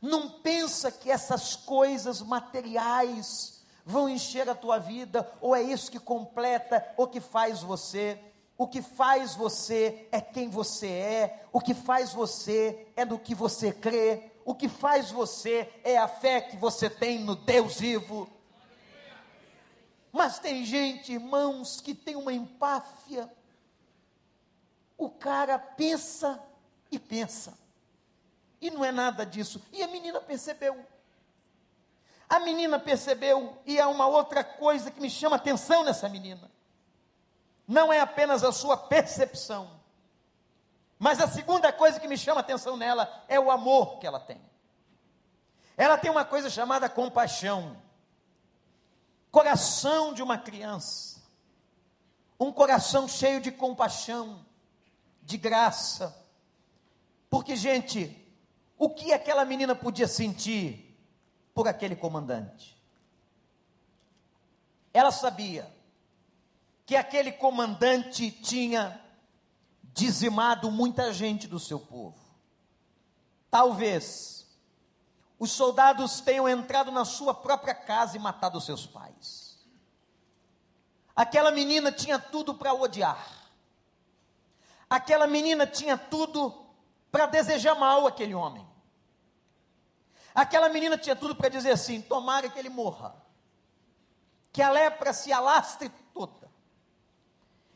Não 0.00 0.28
pensa 0.28 0.90
que 0.90 1.10
essas 1.10 1.56
coisas 1.56 2.20
materiais 2.22 3.62
vão 3.84 4.08
encher 4.08 4.48
a 4.48 4.54
tua 4.54 4.78
vida, 4.78 5.30
ou 5.40 5.54
é 5.54 5.62
isso 5.62 5.90
que 5.90 5.98
completa, 5.98 6.86
ou 6.96 7.06
que 7.06 7.20
faz 7.20 7.60
você. 7.60 8.18
O 8.56 8.68
que 8.68 8.80
faz 8.80 9.34
você 9.34 10.06
é 10.12 10.20
quem 10.20 10.48
você 10.48 10.86
é, 10.86 11.44
o 11.52 11.60
que 11.60 11.74
faz 11.74 12.12
você 12.12 12.86
é 12.96 13.04
no 13.04 13.18
que 13.18 13.34
você 13.34 13.72
crê, 13.72 14.30
o 14.44 14.54
que 14.54 14.68
faz 14.68 15.10
você 15.10 15.68
é 15.82 15.98
a 15.98 16.06
fé 16.06 16.40
que 16.40 16.56
você 16.56 16.88
tem 16.88 17.18
no 17.18 17.34
Deus 17.34 17.80
vivo. 17.80 18.28
Mas 20.14 20.38
tem 20.38 20.64
gente, 20.64 21.12
irmãos, 21.12 21.80
que 21.80 21.92
tem 21.92 22.14
uma 22.14 22.32
empáfia. 22.32 23.28
O 24.96 25.10
cara 25.10 25.58
pensa 25.58 26.40
e 26.88 27.00
pensa. 27.00 27.58
E 28.60 28.70
não 28.70 28.84
é 28.84 28.92
nada 28.92 29.26
disso. 29.26 29.60
E 29.72 29.82
a 29.82 29.88
menina 29.88 30.20
percebeu. 30.20 30.86
A 32.28 32.38
menina 32.38 32.78
percebeu, 32.78 33.58
e 33.66 33.80
há 33.80 33.88
uma 33.88 34.06
outra 34.06 34.44
coisa 34.44 34.88
que 34.88 35.00
me 35.00 35.10
chama 35.10 35.34
atenção 35.34 35.82
nessa 35.82 36.08
menina. 36.08 36.48
Não 37.66 37.92
é 37.92 37.98
apenas 37.98 38.44
a 38.44 38.52
sua 38.52 38.76
percepção, 38.76 39.68
mas 40.96 41.20
a 41.20 41.26
segunda 41.26 41.72
coisa 41.72 41.98
que 41.98 42.06
me 42.06 42.16
chama 42.16 42.40
atenção 42.40 42.76
nela 42.76 43.24
é 43.26 43.40
o 43.40 43.50
amor 43.50 43.98
que 43.98 44.06
ela 44.06 44.20
tem. 44.20 44.40
Ela 45.76 45.98
tem 45.98 46.08
uma 46.08 46.24
coisa 46.24 46.48
chamada 46.48 46.88
compaixão. 46.88 47.76
Coração 49.34 50.14
de 50.14 50.22
uma 50.22 50.38
criança. 50.38 51.20
Um 52.38 52.52
coração 52.52 53.08
cheio 53.08 53.40
de 53.40 53.50
compaixão, 53.50 54.46
de 55.20 55.36
graça. 55.36 56.16
Porque, 57.28 57.56
gente, 57.56 58.16
o 58.78 58.88
que 58.88 59.12
aquela 59.12 59.44
menina 59.44 59.74
podia 59.74 60.06
sentir 60.06 60.96
por 61.52 61.66
aquele 61.66 61.96
comandante. 61.96 62.80
Ela 64.92 65.10
sabia 65.10 65.68
que 66.86 66.94
aquele 66.94 67.32
comandante 67.32 68.30
tinha 68.30 69.00
dizimado 69.82 70.70
muita 70.70 71.12
gente 71.12 71.48
do 71.48 71.58
seu 71.58 71.80
povo. 71.80 72.20
Talvez 73.50 74.43
os 75.44 75.52
soldados 75.52 76.22
tenham 76.22 76.48
entrado 76.48 76.90
na 76.90 77.04
sua 77.04 77.34
própria 77.34 77.74
casa 77.74 78.16
e 78.16 78.18
matado 78.18 78.58
seus 78.62 78.86
pais. 78.86 79.58
Aquela 81.14 81.50
menina 81.50 81.92
tinha 81.92 82.18
tudo 82.18 82.54
para 82.54 82.72
odiar. 82.72 83.50
Aquela 84.88 85.26
menina 85.26 85.66
tinha 85.66 85.98
tudo 85.98 86.66
para 87.12 87.26
desejar 87.26 87.74
mal 87.74 88.06
aquele 88.06 88.34
homem. 88.34 88.66
Aquela 90.34 90.70
menina 90.70 90.96
tinha 90.96 91.14
tudo 91.14 91.36
para 91.36 91.50
dizer 91.50 91.72
assim: 91.72 92.00
tomara 92.00 92.48
que 92.48 92.58
ele 92.58 92.70
morra, 92.70 93.14
que 94.50 94.62
a 94.62 94.70
lepra 94.70 95.12
se 95.12 95.30
alastre 95.30 95.90
toda, 96.14 96.50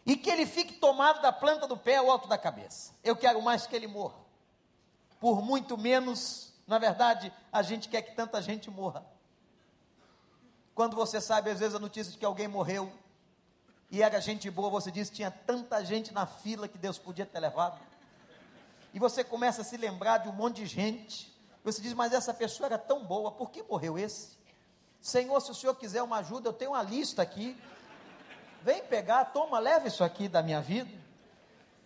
e 0.07 0.17
que 0.17 0.31
ele 0.31 0.47
fique 0.47 0.75
tomado 0.75 1.21
da 1.21 1.33
planta 1.33 1.67
do 1.67 1.77
pé 1.77 1.97
ao 1.97 2.11
alto 2.11 2.27
da 2.29 2.39
cabeça. 2.39 2.95
Eu 3.05 3.15
quero 3.15 3.43
mais 3.43 3.67
que 3.67 3.77
ele 3.77 3.87
morra, 3.87 4.19
por 5.21 5.43
muito 5.43 5.77
menos, 5.77 6.48
na 6.69 6.79
verdade, 6.79 7.33
a 7.53 7.63
gente 7.63 7.89
quer 7.89 8.03
que 8.03 8.15
tanta 8.15 8.41
gente 8.41 8.71
morra. 8.71 9.05
Quando 10.75 10.95
você 10.95 11.21
sabe, 11.21 11.51
às 11.51 11.59
vezes, 11.59 11.75
a 11.75 11.81
notícia 11.81 12.13
de 12.13 12.19
que 12.19 12.25
alguém 12.25 12.47
morreu, 12.47 12.93
e 13.91 14.03
era 14.03 14.21
gente 14.21 14.49
boa, 14.49 14.71
você 14.71 14.93
diz: 14.93 15.11
tinha 15.11 15.31
tanta 15.31 15.85
gente 15.85 16.15
na 16.15 16.27
fila 16.27 16.69
que 16.69 16.79
Deus 16.79 16.99
podia 16.99 17.27
ter 17.27 17.41
levado. 17.41 17.81
E 18.95 19.01
você 19.01 19.25
começa 19.25 19.63
a 19.63 19.65
se 19.65 19.77
lembrar 19.77 20.19
de 20.19 20.29
um 20.29 20.33
monte 20.33 20.57
de 20.57 20.67
gente 20.67 21.37
você 21.65 21.83
diz, 21.83 21.93
mas 21.93 22.15
essa 22.15 22.33
pessoa 22.33 22.67
era 22.67 22.79
tão 22.79 23.05
boa, 23.05 23.31
por 23.31 23.51
que 23.51 23.63
morreu 23.63 23.99
esse? 23.99 24.39
Senhor, 25.03 25.39
se 25.41 25.51
o 25.51 25.55
senhor 25.55 25.75
quiser 25.75 26.03
uma 26.03 26.17
ajuda, 26.17 26.49
eu 26.49 26.53
tenho 26.55 26.71
uma 26.71 26.83
lista 26.83 27.21
aqui. 27.21 27.55
Vem 28.63 28.83
pegar, 28.85 29.27
toma, 29.27 29.59
leva 29.59 29.87
isso 29.87 30.03
aqui 30.03 30.29
da 30.29 30.43
minha 30.43 30.63
vida. 30.63 30.91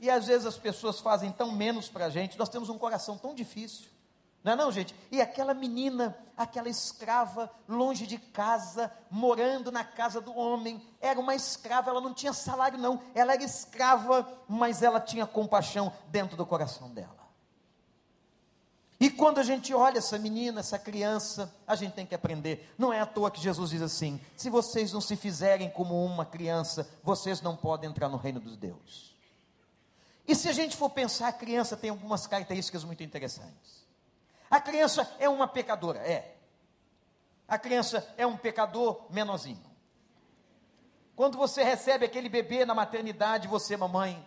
E 0.00 0.08
às 0.08 0.28
vezes 0.28 0.46
as 0.46 0.56
pessoas 0.56 1.00
fazem 1.00 1.30
tão 1.32 1.50
menos 1.52 1.88
para 1.88 2.06
a 2.06 2.10
gente, 2.10 2.38
nós 2.38 2.48
temos 2.48 2.68
um 2.68 2.78
coração 2.78 3.18
tão 3.18 3.34
difícil. 3.34 3.86
Não 4.44 4.52
é 4.52 4.56
não, 4.56 4.72
gente? 4.72 4.94
E 5.10 5.20
aquela 5.20 5.54
menina, 5.54 6.16
aquela 6.36 6.68
escrava, 6.68 7.50
longe 7.68 8.06
de 8.06 8.18
casa, 8.18 8.92
morando 9.08 9.70
na 9.70 9.84
casa 9.84 10.20
do 10.20 10.36
homem, 10.36 10.82
era 11.00 11.20
uma 11.20 11.34
escrava, 11.34 11.90
ela 11.90 12.00
não 12.00 12.12
tinha 12.12 12.32
salário 12.32 12.76
não, 12.76 13.00
ela 13.14 13.34
era 13.34 13.44
escrava, 13.44 14.28
mas 14.48 14.82
ela 14.82 15.00
tinha 15.00 15.26
compaixão 15.26 15.92
dentro 16.08 16.36
do 16.36 16.44
coração 16.44 16.90
dela. 16.90 17.22
E 18.98 19.10
quando 19.10 19.38
a 19.38 19.42
gente 19.42 19.74
olha 19.74 19.98
essa 19.98 20.16
menina, 20.16 20.60
essa 20.60 20.78
criança, 20.78 21.52
a 21.66 21.74
gente 21.74 21.92
tem 21.92 22.06
que 22.06 22.14
aprender. 22.14 22.72
Não 22.78 22.92
é 22.92 23.00
à 23.00 23.06
toa 23.06 23.32
que 23.32 23.40
Jesus 23.40 23.70
diz 23.70 23.82
assim: 23.82 24.20
se 24.36 24.48
vocês 24.48 24.92
não 24.92 25.00
se 25.00 25.16
fizerem 25.16 25.68
como 25.70 26.04
uma 26.04 26.24
criança, 26.24 26.88
vocês 27.02 27.40
não 27.42 27.56
podem 27.56 27.90
entrar 27.90 28.08
no 28.08 28.16
reino 28.16 28.38
dos 28.38 28.56
Deus. 28.56 29.12
E 30.26 30.36
se 30.36 30.48
a 30.48 30.52
gente 30.52 30.76
for 30.76 30.88
pensar, 30.88 31.26
a 31.26 31.32
criança 31.32 31.76
tem 31.76 31.90
algumas 31.90 32.28
características 32.28 32.84
muito 32.84 33.02
interessantes. 33.02 33.81
A 34.52 34.60
criança 34.60 35.16
é 35.18 35.28
uma 35.28 35.48
pecadora, 35.48 35.98
é. 35.98 36.36
A 37.48 37.58
criança 37.58 38.08
é 38.16 38.24
um 38.24 38.36
pecador 38.36 39.06
menorzinho. 39.10 39.64
Quando 41.16 41.36
você 41.36 41.64
recebe 41.64 42.06
aquele 42.06 42.28
bebê 42.28 42.64
na 42.64 42.74
maternidade, 42.74 43.48
você, 43.48 43.76
mamãe, 43.76 44.24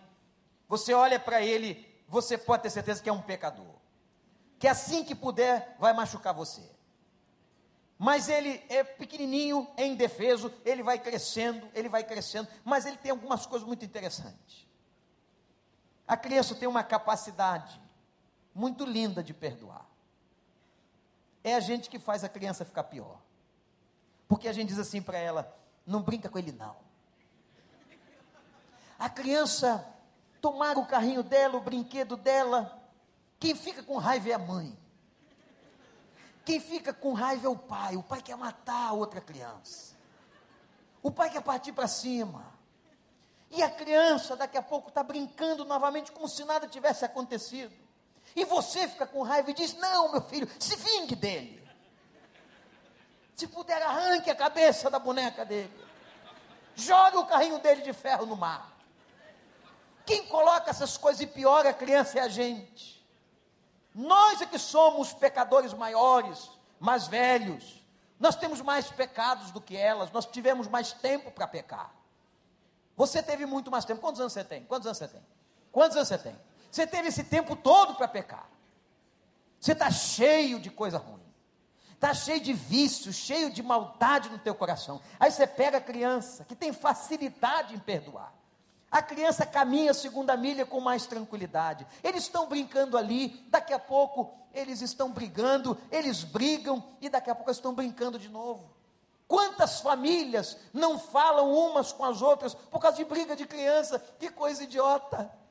você 0.68 0.92
olha 0.92 1.18
para 1.18 1.40
ele, 1.40 1.88
você 2.06 2.36
pode 2.36 2.64
ter 2.64 2.70
certeza 2.70 3.02
que 3.02 3.08
é 3.08 3.12
um 3.12 3.22
pecador 3.22 3.76
que 4.58 4.66
assim 4.66 5.04
que 5.04 5.14
puder 5.14 5.76
vai 5.78 5.92
machucar 5.92 6.34
você. 6.34 6.62
Mas 7.98 8.28
ele 8.28 8.62
é 8.68 8.84
pequenininho, 8.84 9.66
é 9.76 9.86
indefeso, 9.86 10.52
ele 10.64 10.82
vai 10.82 10.98
crescendo, 10.98 11.68
ele 11.74 11.88
vai 11.88 12.04
crescendo, 12.04 12.48
mas 12.64 12.84
ele 12.84 12.98
tem 12.98 13.10
algumas 13.10 13.46
coisas 13.46 13.66
muito 13.66 13.84
interessantes. 13.84 14.66
A 16.06 16.16
criança 16.16 16.54
tem 16.54 16.68
uma 16.68 16.82
capacidade 16.82 17.80
muito 18.54 18.84
linda 18.84 19.22
de 19.22 19.32
perdoar. 19.32 19.85
É 21.46 21.54
a 21.54 21.60
gente 21.60 21.88
que 21.88 22.00
faz 22.00 22.24
a 22.24 22.28
criança 22.28 22.64
ficar 22.64 22.82
pior. 22.82 23.20
Porque 24.26 24.48
a 24.48 24.52
gente 24.52 24.70
diz 24.70 24.80
assim 24.80 25.00
para 25.00 25.16
ela: 25.16 25.56
não 25.86 26.02
brinca 26.02 26.28
com 26.28 26.36
ele 26.36 26.50
não. 26.50 26.74
A 28.98 29.08
criança 29.08 29.86
tomar 30.40 30.76
o 30.76 30.86
carrinho 30.86 31.22
dela, 31.22 31.56
o 31.56 31.60
brinquedo 31.60 32.16
dela, 32.16 32.76
quem 33.38 33.54
fica 33.54 33.80
com 33.80 33.96
raiva 33.96 34.30
é 34.30 34.32
a 34.32 34.38
mãe. 34.40 34.76
Quem 36.44 36.58
fica 36.58 36.92
com 36.92 37.12
raiva 37.12 37.46
é 37.46 37.48
o 37.48 37.56
pai. 37.56 37.94
O 37.94 38.02
pai 38.02 38.20
quer 38.20 38.36
matar 38.36 38.88
a 38.88 38.92
outra 38.92 39.20
criança. 39.20 39.94
O 41.00 41.12
pai 41.12 41.30
quer 41.30 41.42
partir 41.42 41.72
para 41.72 41.86
cima. 41.86 42.44
E 43.52 43.62
a 43.62 43.70
criança 43.70 44.34
daqui 44.34 44.58
a 44.58 44.62
pouco 44.62 44.88
está 44.88 45.04
brincando 45.04 45.64
novamente 45.64 46.10
como 46.10 46.26
se 46.26 46.44
nada 46.44 46.66
tivesse 46.66 47.04
acontecido. 47.04 47.85
E 48.34 48.44
você 48.44 48.88
fica 48.88 49.06
com 49.06 49.22
raiva 49.22 49.50
e 49.50 49.54
diz: 49.54 49.74
Não, 49.74 50.12
meu 50.12 50.20
filho, 50.22 50.48
se 50.58 50.76
vingue 50.76 51.14
dele. 51.14 51.66
Se 53.34 53.46
puder, 53.46 53.80
arranque 53.82 54.30
a 54.30 54.34
cabeça 54.34 54.90
da 54.90 54.98
boneca 54.98 55.44
dele. 55.44 55.72
Jogue 56.74 57.18
o 57.18 57.26
carrinho 57.26 57.58
dele 57.58 57.82
de 57.82 57.92
ferro 57.92 58.26
no 58.26 58.36
mar. 58.36 58.74
Quem 60.06 60.26
coloca 60.26 60.70
essas 60.70 60.96
coisas 60.96 61.20
e 61.20 61.26
piora 61.26 61.70
a 61.70 61.74
criança 61.74 62.18
é 62.18 62.22
a 62.22 62.28
gente. 62.28 63.04
Nós 63.94 64.40
é 64.40 64.46
que 64.46 64.58
somos 64.58 65.12
pecadores 65.12 65.72
maiores, 65.72 66.50
mais 66.78 67.08
velhos. 67.08 67.82
Nós 68.20 68.36
temos 68.36 68.60
mais 68.60 68.90
pecados 68.90 69.50
do 69.50 69.60
que 69.60 69.76
elas, 69.76 70.10
nós 70.10 70.26
tivemos 70.26 70.68
mais 70.68 70.92
tempo 70.92 71.30
para 71.30 71.46
pecar. 71.46 71.90
Você 72.96 73.22
teve 73.22 73.44
muito 73.44 73.70
mais 73.70 73.84
tempo. 73.84 74.00
Quantos 74.00 74.20
anos 74.20 74.32
você 74.32 74.44
tem? 74.44 74.64
Quantos 74.64 74.86
anos 74.86 74.98
você 74.98 75.08
tem? 75.08 75.22
Quantos 75.72 75.96
anos 75.96 76.08
você 76.08 76.18
tem? 76.18 76.36
Você 76.76 76.86
teve 76.86 77.08
esse 77.08 77.24
tempo 77.24 77.56
todo 77.56 77.94
para 77.94 78.06
pecar. 78.06 78.46
Você 79.58 79.72
está 79.72 79.90
cheio 79.90 80.60
de 80.60 80.68
coisa 80.68 80.98
ruim. 80.98 81.24
Está 81.94 82.12
cheio 82.12 82.38
de 82.38 82.52
vícios, 82.52 83.16
cheio 83.16 83.50
de 83.50 83.62
maldade 83.62 84.28
no 84.28 84.38
teu 84.38 84.54
coração. 84.54 85.00
Aí 85.18 85.30
você 85.30 85.46
pega 85.46 85.78
a 85.78 85.80
criança 85.80 86.44
que 86.44 86.54
tem 86.54 86.74
facilidade 86.74 87.74
em 87.74 87.78
perdoar. 87.78 88.30
A 88.90 89.00
criança 89.00 89.46
caminha 89.46 89.92
a 89.92 89.94
segunda 89.94 90.36
milha 90.36 90.66
com 90.66 90.78
mais 90.78 91.06
tranquilidade. 91.06 91.86
Eles 92.04 92.24
estão 92.24 92.46
brincando 92.46 92.98
ali, 92.98 93.42
daqui 93.48 93.72
a 93.72 93.78
pouco 93.78 94.36
eles 94.52 94.82
estão 94.82 95.10
brigando, 95.10 95.78
eles 95.90 96.24
brigam 96.24 96.84
e 97.00 97.08
daqui 97.08 97.30
a 97.30 97.34
pouco 97.34 97.50
estão 97.50 97.74
brincando 97.74 98.18
de 98.18 98.28
novo. 98.28 98.70
Quantas 99.26 99.80
famílias 99.80 100.58
não 100.74 100.98
falam 100.98 101.50
umas 101.54 101.90
com 101.90 102.04
as 102.04 102.20
outras 102.20 102.54
por 102.54 102.80
causa 102.80 102.98
de 102.98 103.04
briga 103.06 103.34
de 103.34 103.46
criança? 103.46 103.98
Que 104.18 104.28
coisa 104.28 104.62
idiota. 104.64 105.45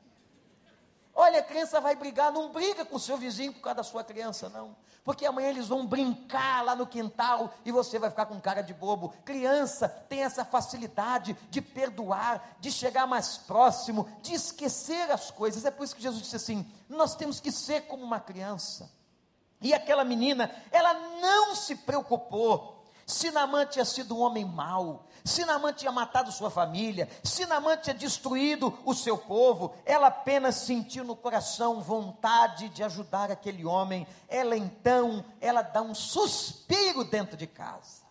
Olha, 1.18 1.40
a 1.40 1.44
criança 1.44 1.80
vai 1.80 1.96
brigar, 1.96 2.30
não 2.30 2.52
briga 2.52 2.84
com 2.84 2.98
o 2.98 3.00
seu 3.00 3.16
vizinho 3.16 3.54
por 3.54 3.62
causa 3.62 3.78
da 3.78 3.84
sua 3.84 4.04
criança, 4.04 4.50
não. 4.50 4.76
Porque 5.02 5.26
amanhã 5.26 5.50
eles 5.50 5.70
vão 5.70 5.86
brincar 5.86 6.66
lá 6.66 6.76
no 6.76 6.86
quintal 6.86 7.54
e 7.64 7.72
você 7.72 7.98
vai 7.98 8.10
ficar 8.10 8.26
com 8.26 8.42
cara 8.42 8.62
de 8.62 8.74
bobo. 8.74 9.14
Criança 9.24 9.88
tem 9.88 10.24
essa 10.24 10.44
facilidade 10.44 11.38
de 11.50 11.62
perdoar, 11.62 12.58
de 12.60 12.70
chegar 12.70 13.08
mais 13.08 13.38
próximo, 13.38 14.10
de 14.22 14.34
esquecer 14.34 15.10
as 15.10 15.32
coisas. 15.32 15.64
É 15.64 15.72
por 15.72 15.86
isso 15.86 15.96
que 15.96 16.02
Jesus 16.02 16.22
disse 16.22 16.36
assim: 16.36 16.70
nós 16.90 17.16
temos 17.16 17.40
que 17.40 17.52
ser 17.52 17.82
como 17.82 18.04
uma 18.04 18.20
criança. 18.20 18.92
E 19.62 19.74
aquela 19.74 20.04
menina, 20.04 20.52
ela 20.70 20.94
não 21.22 21.56
se 21.56 21.76
preocupou 21.78 22.76
se 23.06 23.30
Namã 23.30 23.66
tinha 23.66 23.86
sido 23.86 24.18
um 24.18 24.22
homem 24.22 24.44
mau, 24.44 25.06
se 25.26 25.44
Namã 25.44 25.74
tinha 25.74 25.92
matado 25.92 26.32
sua 26.32 26.52
família, 26.52 27.10
se 27.24 27.48
Namã 27.48 27.76
tinha 27.76 27.96
destruído 27.96 28.78
o 28.86 28.94
seu 28.94 29.18
povo, 29.18 29.74
ela 29.84 30.08
apenas 30.08 30.54
sentiu 30.58 31.04
no 31.04 31.16
coração 31.16 31.82
vontade 31.82 32.70
de 32.70 32.84
ajudar 32.84 33.32
aquele 33.32 33.66
homem. 33.66 34.06
Ela 34.30 34.56
então, 34.56 35.26
ela 35.42 35.64
dá 35.64 35.82
um 35.82 35.96
suspiro 35.96 37.04
dentro 37.04 37.36
de 37.36 37.48
casa. 37.48 38.06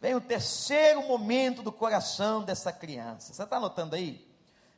vem 0.00 0.14
o 0.14 0.22
terceiro 0.22 1.02
momento 1.02 1.62
do 1.62 1.70
coração 1.70 2.42
dessa 2.42 2.72
criança. 2.72 3.34
Você 3.34 3.42
está 3.42 3.58
anotando 3.58 3.94
aí? 3.94 4.26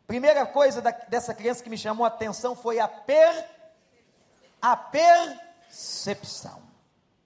Primeira 0.08 0.44
coisa 0.44 0.82
da, 0.82 0.90
dessa 0.90 1.32
criança 1.32 1.62
que 1.62 1.70
me 1.70 1.78
chamou 1.78 2.04
a 2.04 2.08
atenção 2.08 2.56
foi 2.56 2.80
a, 2.80 2.88
per, 2.88 3.48
a 4.60 4.76
percepção. 4.76 6.60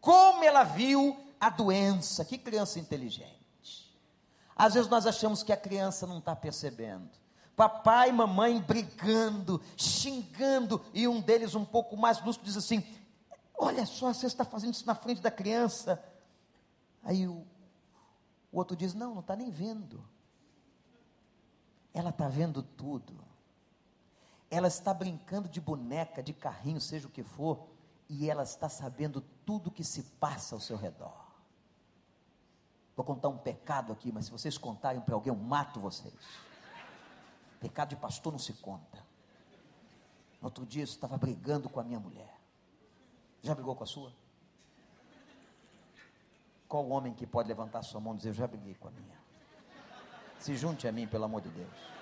Como 0.02 0.44
ela 0.44 0.64
viu 0.64 1.18
a 1.40 1.48
doença. 1.48 2.26
Que 2.26 2.36
criança 2.36 2.78
inteligente. 2.78 3.43
Às 4.56 4.74
vezes 4.74 4.88
nós 4.88 5.06
achamos 5.06 5.42
que 5.42 5.52
a 5.52 5.56
criança 5.56 6.06
não 6.06 6.18
está 6.18 6.34
percebendo. 6.34 7.10
Papai 7.56 8.08
e 8.08 8.12
mamãe 8.12 8.60
brigando, 8.60 9.60
xingando, 9.76 10.84
e 10.92 11.06
um 11.06 11.20
deles, 11.20 11.54
um 11.54 11.64
pouco 11.64 11.96
mais 11.96 12.20
lúcido, 12.22 12.44
diz 12.44 12.56
assim: 12.56 12.84
Olha 13.56 13.86
só, 13.86 14.12
você 14.12 14.26
está 14.26 14.44
fazendo 14.44 14.74
isso 14.74 14.86
na 14.86 14.94
frente 14.94 15.20
da 15.20 15.30
criança. 15.30 16.02
Aí 17.02 17.28
o, 17.28 17.46
o 18.50 18.58
outro 18.58 18.76
diz: 18.76 18.94
Não, 18.94 19.14
não 19.14 19.20
está 19.20 19.36
nem 19.36 19.50
vendo. 19.50 20.04
Ela 21.92 22.10
está 22.10 22.28
vendo 22.28 22.62
tudo. 22.62 23.24
Ela 24.50 24.68
está 24.68 24.92
brincando 24.92 25.48
de 25.48 25.60
boneca, 25.60 26.22
de 26.22 26.32
carrinho, 26.32 26.80
seja 26.80 27.06
o 27.06 27.10
que 27.10 27.22
for, 27.22 27.68
e 28.08 28.28
ela 28.28 28.42
está 28.42 28.68
sabendo 28.68 29.20
tudo 29.44 29.70
que 29.70 29.84
se 29.84 30.02
passa 30.02 30.54
ao 30.54 30.60
seu 30.60 30.76
redor. 30.76 31.23
Vou 32.96 33.04
contar 33.04 33.28
um 33.28 33.38
pecado 33.38 33.92
aqui, 33.92 34.12
mas 34.12 34.26
se 34.26 34.30
vocês 34.30 34.56
contarem 34.56 35.00
para 35.00 35.14
alguém, 35.14 35.32
eu 35.32 35.38
mato 35.38 35.80
vocês. 35.80 36.14
Pecado 37.60 37.90
de 37.90 37.96
pastor 37.96 38.32
não 38.32 38.38
se 38.38 38.52
conta. 38.54 39.02
Outro 40.40 40.64
dia 40.64 40.82
eu 40.82 40.84
estava 40.84 41.16
brigando 41.16 41.68
com 41.68 41.80
a 41.80 41.84
minha 41.84 41.98
mulher. 41.98 42.38
Já 43.42 43.54
brigou 43.54 43.74
com 43.74 43.82
a 43.82 43.86
sua? 43.86 44.12
Qual 46.68 46.88
homem 46.88 47.14
que 47.14 47.26
pode 47.26 47.48
levantar 47.48 47.82
sua 47.82 48.00
mão 48.00 48.14
e 48.14 48.18
dizer, 48.18 48.30
eu 48.30 48.34
já 48.34 48.46
briguei 48.46 48.74
com 48.74 48.88
a 48.88 48.90
minha? 48.90 49.18
Se 50.38 50.56
junte 50.56 50.86
a 50.86 50.92
mim, 50.92 51.06
pelo 51.06 51.24
amor 51.24 51.40
de 51.40 51.48
Deus. 51.48 51.94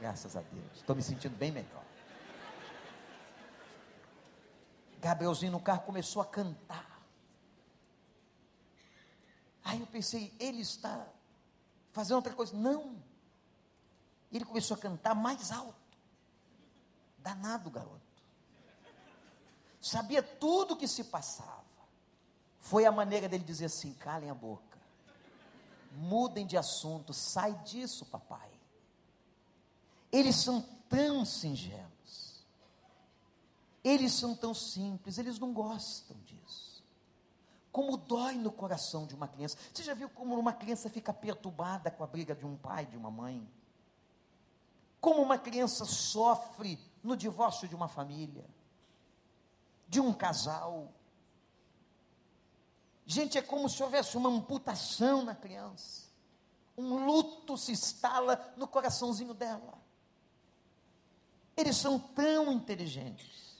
Graças 0.00 0.36
a 0.36 0.40
Deus. 0.40 0.76
Estou 0.76 0.94
me 0.94 1.02
sentindo 1.02 1.36
bem 1.36 1.52
melhor. 1.52 1.84
Gabrielzinho 5.00 5.52
no 5.52 5.60
carro 5.60 5.82
começou 5.82 6.20
a 6.20 6.26
cantar. 6.26 6.93
Aí 9.64 9.80
eu 9.80 9.86
pensei, 9.86 10.32
ele 10.38 10.60
está 10.60 11.08
fazendo 11.92 12.16
outra 12.16 12.34
coisa. 12.34 12.54
Não. 12.54 13.02
Ele 14.30 14.44
começou 14.44 14.76
a 14.76 14.80
cantar 14.80 15.14
mais 15.14 15.50
alto. 15.50 15.74
Danado, 17.18 17.70
garoto. 17.70 18.00
Sabia 19.80 20.22
tudo 20.22 20.74
o 20.74 20.76
que 20.76 20.86
se 20.86 21.04
passava. 21.04 21.64
Foi 22.58 22.84
a 22.86 22.92
maneira 22.92 23.28
dele 23.28 23.44
dizer 23.44 23.66
assim: 23.66 23.92
calem 23.94 24.30
a 24.30 24.34
boca. 24.34 24.78
Mudem 25.92 26.46
de 26.46 26.56
assunto, 26.56 27.12
sai 27.12 27.54
disso, 27.62 28.04
papai. 28.06 28.50
Eles 30.10 30.36
são 30.36 30.62
tão 30.88 31.24
singelos. 31.24 32.44
Eles 33.84 34.14
são 34.14 34.34
tão 34.34 34.54
simples, 34.54 35.18
eles 35.18 35.38
não 35.38 35.52
gostam 35.52 36.16
disso. 36.24 36.73
Como 37.74 37.96
dói 37.96 38.36
no 38.36 38.52
coração 38.52 39.04
de 39.04 39.16
uma 39.16 39.26
criança. 39.26 39.58
Você 39.74 39.82
já 39.82 39.94
viu 39.94 40.08
como 40.08 40.38
uma 40.38 40.52
criança 40.52 40.88
fica 40.88 41.12
perturbada 41.12 41.90
com 41.90 42.04
a 42.04 42.06
briga 42.06 42.32
de 42.32 42.46
um 42.46 42.56
pai, 42.56 42.86
de 42.86 42.96
uma 42.96 43.10
mãe? 43.10 43.44
Como 45.00 45.20
uma 45.20 45.36
criança 45.36 45.84
sofre 45.84 46.78
no 47.02 47.16
divórcio 47.16 47.66
de 47.66 47.74
uma 47.74 47.88
família, 47.88 48.48
de 49.88 49.98
um 49.98 50.12
casal. 50.12 50.92
Gente, 53.04 53.38
é 53.38 53.42
como 53.42 53.68
se 53.68 53.82
houvesse 53.82 54.16
uma 54.16 54.28
amputação 54.28 55.24
na 55.24 55.34
criança. 55.34 56.08
Um 56.78 57.04
luto 57.04 57.58
se 57.58 57.72
instala 57.72 58.54
no 58.56 58.68
coraçãozinho 58.68 59.34
dela. 59.34 59.74
Eles 61.56 61.76
são 61.76 61.98
tão 61.98 62.52
inteligentes. 62.52 63.53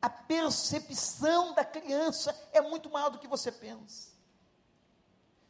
A 0.00 0.08
percepção 0.08 1.52
da 1.54 1.64
criança 1.64 2.34
é 2.52 2.60
muito 2.60 2.88
maior 2.88 3.10
do 3.10 3.18
que 3.18 3.26
você 3.26 3.50
pensa. 3.50 4.08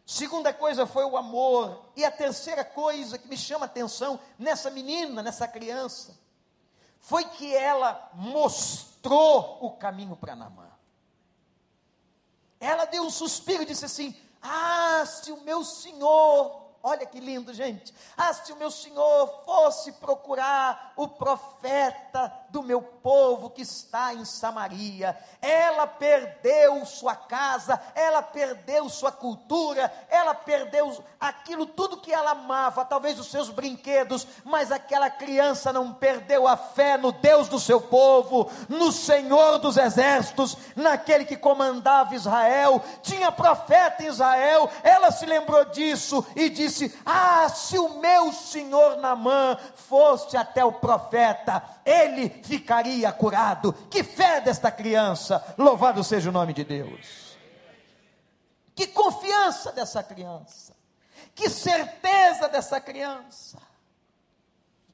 Segunda 0.07 0.55
coisa 0.55 0.87
foi 0.87 1.05
o 1.05 1.19
amor. 1.19 1.85
E 1.95 2.03
a 2.03 2.11
terceira 2.11 2.65
coisa 2.65 3.19
que 3.19 3.29
me 3.29 3.37
chama 3.37 3.67
a 3.67 3.69
atenção 3.69 4.19
nessa 4.39 4.71
menina, 4.71 5.23
nessa 5.23 5.47
criança, 5.47 6.19
foi 6.99 7.25
que 7.25 7.55
ela 7.55 8.11
mostrou 8.15 9.59
o 9.61 9.73
caminho 9.73 10.17
para 10.17 10.35
Namã. 10.35 10.71
Ela 12.59 12.87
deu 12.87 13.03
um 13.03 13.11
suspiro 13.11 13.65
e 13.65 13.67
disse 13.67 13.85
assim: 13.85 14.17
Ah, 14.41 15.05
se 15.05 15.31
o 15.31 15.43
meu 15.43 15.63
senhor 15.63 16.69
Olha 16.83 17.05
que 17.05 17.19
lindo, 17.19 17.53
gente. 17.53 17.93
Ah, 18.17 18.33
se 18.33 18.53
o 18.53 18.57
meu 18.57 18.71
Senhor 18.71 19.45
fosse 19.45 19.93
procurar 19.93 20.93
o 20.97 21.09
profeta 21.09 22.33
do 22.51 22.63
meu 22.63 22.81
povo 22.81 23.51
que 23.51 23.63
está 23.63 24.15
em 24.15 24.25
Samaria, 24.25 25.17
ela 25.41 25.87
perdeu 25.87 26.85
sua 26.85 27.15
casa, 27.15 27.81
ela 27.95 28.23
perdeu 28.23 28.89
sua 28.89 29.13
cultura, 29.13 29.93
ela 30.09 30.35
perdeu 30.35 31.03
aquilo 31.21 31.67
tudo 31.67 32.01
que 32.01 32.13
ela 32.13 32.33
amava, 32.33 32.85
talvez 32.85 33.19
os 33.19 33.31
seus 33.31 33.51
brinquedos, 33.51 34.27
mas 34.45 34.73
aquela 34.73 35.11
criança 35.11 35.73
não 35.73 35.93
perdeu 35.93 36.47
a 36.47 36.57
fé 36.57 36.97
no 36.97 37.13
Deus 37.13 37.49
do 37.49 37.59
seu 37.59 37.81
povo, 37.81 38.51
no 38.69 38.93
Senhor 38.93 39.59
dos 39.59 39.77
exércitos, 39.77 40.57
naquele 40.75 41.25
que 41.25 41.37
comandava 41.37 42.15
Israel, 42.15 42.83
tinha 43.03 43.33
profeta 43.33 44.03
em 44.03 44.07
Israel, 44.07 44.71
ela 44.83 45.11
se 45.11 45.27
lembrou 45.27 45.65
disso 45.67 46.27
e 46.35 46.49
disse 46.49 46.95
Ah, 47.05 47.49
se 47.49 47.79
o 47.79 48.01
meu 48.01 48.33
senhor 48.33 48.97
Namã 48.97 49.57
fosse 49.75 50.37
até 50.37 50.65
o 50.65 50.73
profeta, 50.73 51.63
ele 51.89 52.29
ficaria 52.45 53.11
curado. 53.11 53.73
Que 53.91 54.05
fé 54.05 54.41
desta 54.41 54.71
criança! 54.71 55.55
Louvado 55.57 56.05
seja 56.05 56.29
o 56.29 56.33
nome 56.33 56.53
de 56.53 56.65
Deus. 56.65 57.37
Que 58.75 58.87
confiança 58.87 59.73
dessa 59.73 60.03
criança. 60.03 60.77
Que 61.35 61.49
certeza 61.49 62.49
dessa 62.49 62.81
criança. 62.81 63.59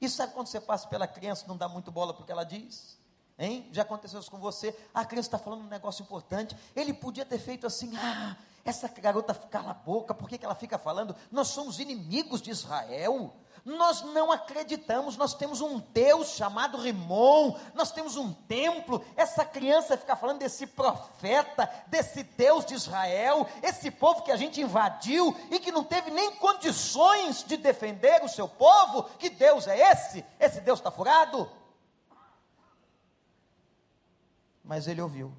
E 0.00 0.08
sabe 0.08 0.34
quando 0.34 0.46
você 0.46 0.60
passa 0.60 0.86
pela 0.86 1.06
criança, 1.06 1.44
não 1.48 1.56
dá 1.56 1.68
muito 1.68 1.90
bola 1.90 2.14
porque 2.14 2.30
ela 2.30 2.44
diz? 2.44 2.98
Hein? 3.38 3.68
Já 3.72 3.82
aconteceu 3.82 4.20
isso 4.20 4.30
com 4.30 4.38
você? 4.38 4.76
A 4.92 5.04
criança 5.04 5.28
está 5.28 5.38
falando 5.38 5.62
um 5.64 5.68
negócio 5.68 6.02
importante. 6.02 6.56
Ele 6.76 6.92
podia 6.92 7.24
ter 7.24 7.38
feito 7.38 7.66
assim: 7.66 7.96
ah, 7.96 8.36
essa 8.64 8.88
garota 8.88 9.34
cala 9.34 9.72
a 9.72 9.74
boca, 9.74 10.14
por 10.14 10.28
que, 10.28 10.38
que 10.38 10.44
ela 10.44 10.54
fica 10.54 10.78
falando? 10.78 11.14
Nós 11.30 11.48
somos 11.48 11.78
inimigos 11.78 12.40
de 12.40 12.50
Israel. 12.50 13.34
Nós 13.62 14.02
não 14.02 14.30
acreditamos, 14.30 15.16
nós 15.16 15.32
temos 15.32 15.62
um 15.62 15.78
Deus 15.78 16.28
chamado 16.30 16.76
Rimon, 16.76 17.58
nós 17.74 17.90
temos 17.90 18.16
um 18.16 18.30
templo. 18.32 19.02
Essa 19.16 19.42
criança 19.42 19.96
fica 19.96 20.14
falando 20.14 20.38
desse 20.38 20.66
profeta, 20.66 21.70
desse 21.86 22.22
Deus 22.22 22.66
de 22.66 22.74
Israel, 22.74 23.48
esse 23.62 23.90
povo 23.90 24.22
que 24.22 24.30
a 24.30 24.36
gente 24.36 24.60
invadiu 24.60 25.34
e 25.50 25.58
que 25.58 25.72
não 25.72 25.82
teve 25.82 26.10
nem 26.10 26.36
condições 26.36 27.42
de 27.42 27.56
defender 27.56 28.22
o 28.22 28.28
seu 28.28 28.46
povo. 28.46 29.04
Que 29.18 29.30
Deus 29.30 29.66
é 29.66 29.92
esse? 29.92 30.24
Esse 30.38 30.60
Deus 30.60 30.78
está 30.78 30.90
furado? 30.90 31.50
Mas 34.62 34.86
ele 34.86 35.00
ouviu. 35.00 35.34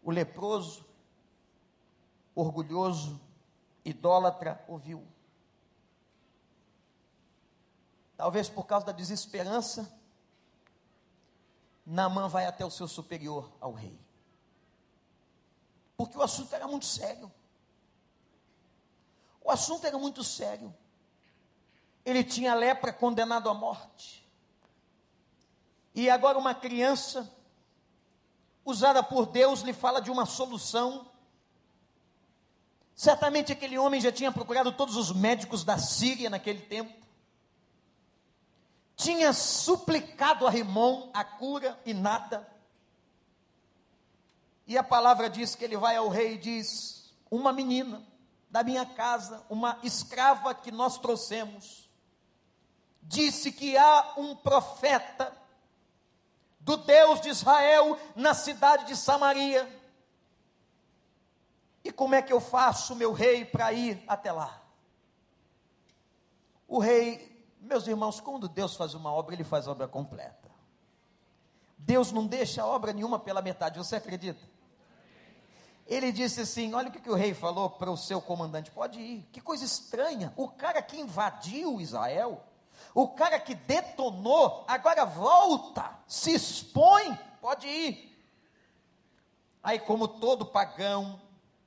O 0.00 0.12
leproso 0.12 0.93
orgulhoso, 2.34 3.20
idólatra, 3.84 4.64
ouviu. 4.66 5.06
Talvez 8.16 8.48
por 8.48 8.66
causa 8.66 8.86
da 8.86 8.92
desesperança, 8.92 9.92
Naamã 11.86 12.28
vai 12.28 12.46
até 12.46 12.64
o 12.64 12.70
seu 12.70 12.88
superior, 12.88 13.52
ao 13.60 13.72
rei. 13.72 13.98
Porque 15.96 16.16
o 16.16 16.22
assunto 16.22 16.54
era 16.54 16.66
muito 16.66 16.86
sério. 16.86 17.30
O 19.42 19.50
assunto 19.50 19.86
era 19.86 19.98
muito 19.98 20.24
sério. 20.24 20.74
Ele 22.04 22.24
tinha 22.24 22.54
lepra 22.54 22.92
condenado 22.92 23.48
à 23.50 23.54
morte. 23.54 24.26
E 25.94 26.10
agora 26.10 26.38
uma 26.38 26.54
criança, 26.54 27.30
usada 28.64 29.02
por 29.02 29.26
Deus, 29.26 29.60
lhe 29.60 29.72
fala 29.72 30.00
de 30.00 30.10
uma 30.10 30.26
solução 30.26 31.10
Certamente 32.94 33.52
aquele 33.52 33.76
homem 33.76 34.00
já 34.00 34.12
tinha 34.12 34.30
procurado 34.30 34.70
todos 34.70 34.96
os 34.96 35.12
médicos 35.12 35.64
da 35.64 35.78
Síria 35.78 36.30
naquele 36.30 36.60
tempo. 36.60 36.92
Tinha 38.96 39.32
suplicado 39.32 40.46
a 40.46 40.50
Rimon 40.50 41.10
a 41.12 41.24
cura 41.24 41.78
e 41.84 41.92
nada. 41.92 42.48
E 44.66 44.78
a 44.78 44.82
palavra 44.84 45.28
diz 45.28 45.54
que 45.54 45.64
ele 45.64 45.76
vai 45.76 45.96
ao 45.96 46.08
rei 46.08 46.34
e 46.34 46.38
diz: 46.38 47.12
Uma 47.28 47.52
menina 47.52 48.02
da 48.48 48.62
minha 48.62 48.86
casa, 48.86 49.44
uma 49.50 49.78
escrava 49.82 50.54
que 50.54 50.70
nós 50.70 50.96
trouxemos, 50.96 51.90
disse 53.02 53.50
que 53.50 53.76
há 53.76 54.14
um 54.16 54.36
profeta 54.36 55.36
do 56.60 56.76
Deus 56.76 57.20
de 57.20 57.28
Israel 57.28 57.98
na 58.14 58.32
cidade 58.32 58.86
de 58.86 58.96
Samaria 58.96 59.68
E 61.84 61.92
como 61.92 62.14
é 62.14 62.22
que 62.22 62.32
eu 62.32 62.40
faço, 62.40 62.96
meu 62.96 63.12
rei, 63.12 63.44
para 63.44 63.70
ir 63.72 64.02
até 64.08 64.32
lá? 64.32 64.62
O 66.66 66.78
rei, 66.78 67.46
meus 67.60 67.86
irmãos, 67.86 68.20
quando 68.20 68.48
Deus 68.48 68.74
faz 68.74 68.94
uma 68.94 69.12
obra, 69.12 69.34
ele 69.34 69.44
faz 69.44 69.68
a 69.68 69.70
obra 69.70 69.86
completa. 69.86 70.50
Deus 71.76 72.10
não 72.10 72.26
deixa 72.26 72.64
obra 72.64 72.94
nenhuma 72.94 73.18
pela 73.18 73.42
metade, 73.42 73.76
você 73.76 73.96
acredita? 73.96 74.40
Ele 75.86 76.10
disse 76.10 76.40
assim: 76.40 76.72
Olha 76.72 76.88
o 76.88 76.92
que, 76.92 77.00
que 77.00 77.10
o 77.10 77.14
rei 77.14 77.34
falou 77.34 77.68
para 77.68 77.90
o 77.90 77.96
seu 77.96 78.22
comandante: 78.22 78.70
pode 78.70 78.98
ir. 78.98 79.28
Que 79.30 79.40
coisa 79.40 79.64
estranha. 79.64 80.32
O 80.34 80.48
cara 80.48 80.80
que 80.80 80.98
invadiu 80.98 81.80
Israel, 81.80 82.42
o 82.94 83.08
cara 83.08 83.38
que 83.38 83.54
detonou, 83.54 84.64
agora 84.66 85.04
volta, 85.04 85.98
se 86.06 86.34
expõe, 86.34 87.18
pode 87.40 87.66
ir. 87.66 88.10
Aí, 89.62 89.78
como 89.78 90.08
todo 90.08 90.46
pagão, 90.46 91.20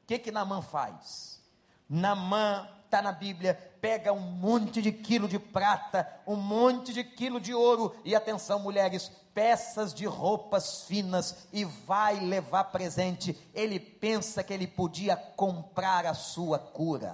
que 0.07 0.17
que 0.17 0.31
Namã 0.31 0.61
faz? 0.61 1.41
Namã 1.89 2.67
está 2.85 3.01
na 3.01 3.11
Bíblia, 3.11 3.53
pega 3.81 4.13
um 4.13 4.19
monte 4.19 4.81
de 4.81 4.93
quilo 4.93 5.27
de 5.27 5.37
prata, 5.37 6.09
um 6.25 6.37
monte 6.37 6.93
de 6.93 7.03
quilo 7.03 7.41
de 7.41 7.53
ouro, 7.53 7.93
e 8.05 8.15
atenção, 8.15 8.59
mulheres, 8.59 9.11
peças 9.33 9.93
de 9.93 10.05
roupas 10.05 10.83
finas, 10.83 11.47
e 11.51 11.65
vai 11.65 12.21
levar 12.21 12.65
presente. 12.65 13.37
Ele 13.53 13.79
pensa 13.79 14.41
que 14.41 14.53
ele 14.53 14.65
podia 14.65 15.17
comprar 15.17 16.05
a 16.05 16.13
sua 16.13 16.57
cura. 16.57 17.13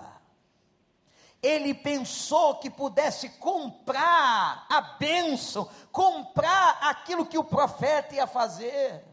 Ele 1.41 1.73
pensou 1.73 2.56
que 2.56 2.69
pudesse 2.69 3.27
comprar 3.32 4.67
a 4.69 4.82
bênção, 4.97 5.67
comprar 5.91 6.77
aquilo 6.84 7.25
que 7.25 7.38
o 7.38 7.43
profeta 7.43 8.15
ia 8.15 8.27
fazer. 8.27 9.12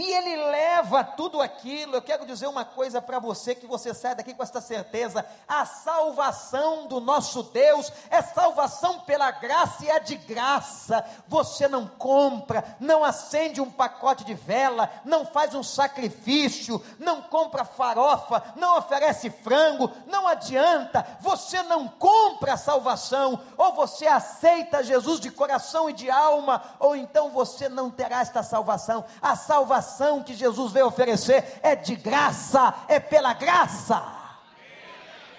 E 0.00 0.12
ele 0.14 0.34
leva 0.34 1.04
tudo 1.04 1.42
aquilo. 1.42 1.94
Eu 1.94 2.00
quero 2.00 2.24
dizer 2.24 2.46
uma 2.46 2.64
coisa 2.64 3.02
para 3.02 3.18
você 3.18 3.54
que 3.54 3.66
você 3.66 3.92
sai 3.92 4.14
daqui 4.14 4.32
com 4.32 4.42
esta 4.42 4.58
certeza: 4.58 5.26
a 5.46 5.66
salvação 5.66 6.86
do 6.86 7.00
nosso 7.00 7.42
Deus 7.42 7.92
é 8.08 8.22
salvação 8.22 9.00
pela 9.00 9.30
graça 9.30 9.84
e 9.84 9.90
é 9.90 10.00
de 10.00 10.16
graça. 10.16 11.04
Você 11.28 11.68
não 11.68 11.86
compra, 11.86 12.64
não 12.80 13.04
acende 13.04 13.60
um 13.60 13.70
pacote 13.70 14.24
de 14.24 14.32
vela, 14.32 14.90
não 15.04 15.26
faz 15.26 15.54
um 15.54 15.62
sacrifício, 15.62 16.82
não 16.98 17.20
compra 17.20 17.62
farofa, 17.62 18.42
não 18.56 18.78
oferece 18.78 19.28
frango, 19.28 19.90
não 20.06 20.26
adianta. 20.26 21.06
Você 21.20 21.62
não 21.64 21.86
compra 21.86 22.54
a 22.54 22.56
salvação, 22.56 23.38
ou 23.54 23.74
você 23.74 24.06
aceita 24.06 24.82
Jesus 24.82 25.20
de 25.20 25.30
coração 25.30 25.90
e 25.90 25.92
de 25.92 26.10
alma, 26.10 26.62
ou 26.78 26.96
então 26.96 27.28
você 27.28 27.68
não 27.68 27.90
terá 27.90 28.22
esta 28.22 28.42
salvação. 28.42 29.04
A 29.20 29.36
salvação 29.36 29.89
salvação 29.90 30.22
que 30.22 30.34
Jesus 30.34 30.72
veio 30.72 30.86
oferecer 30.86 31.60
é 31.62 31.74
de 31.74 31.96
graça, 31.96 32.72
é 32.88 33.00
pela 33.00 33.32
graça. 33.32 34.02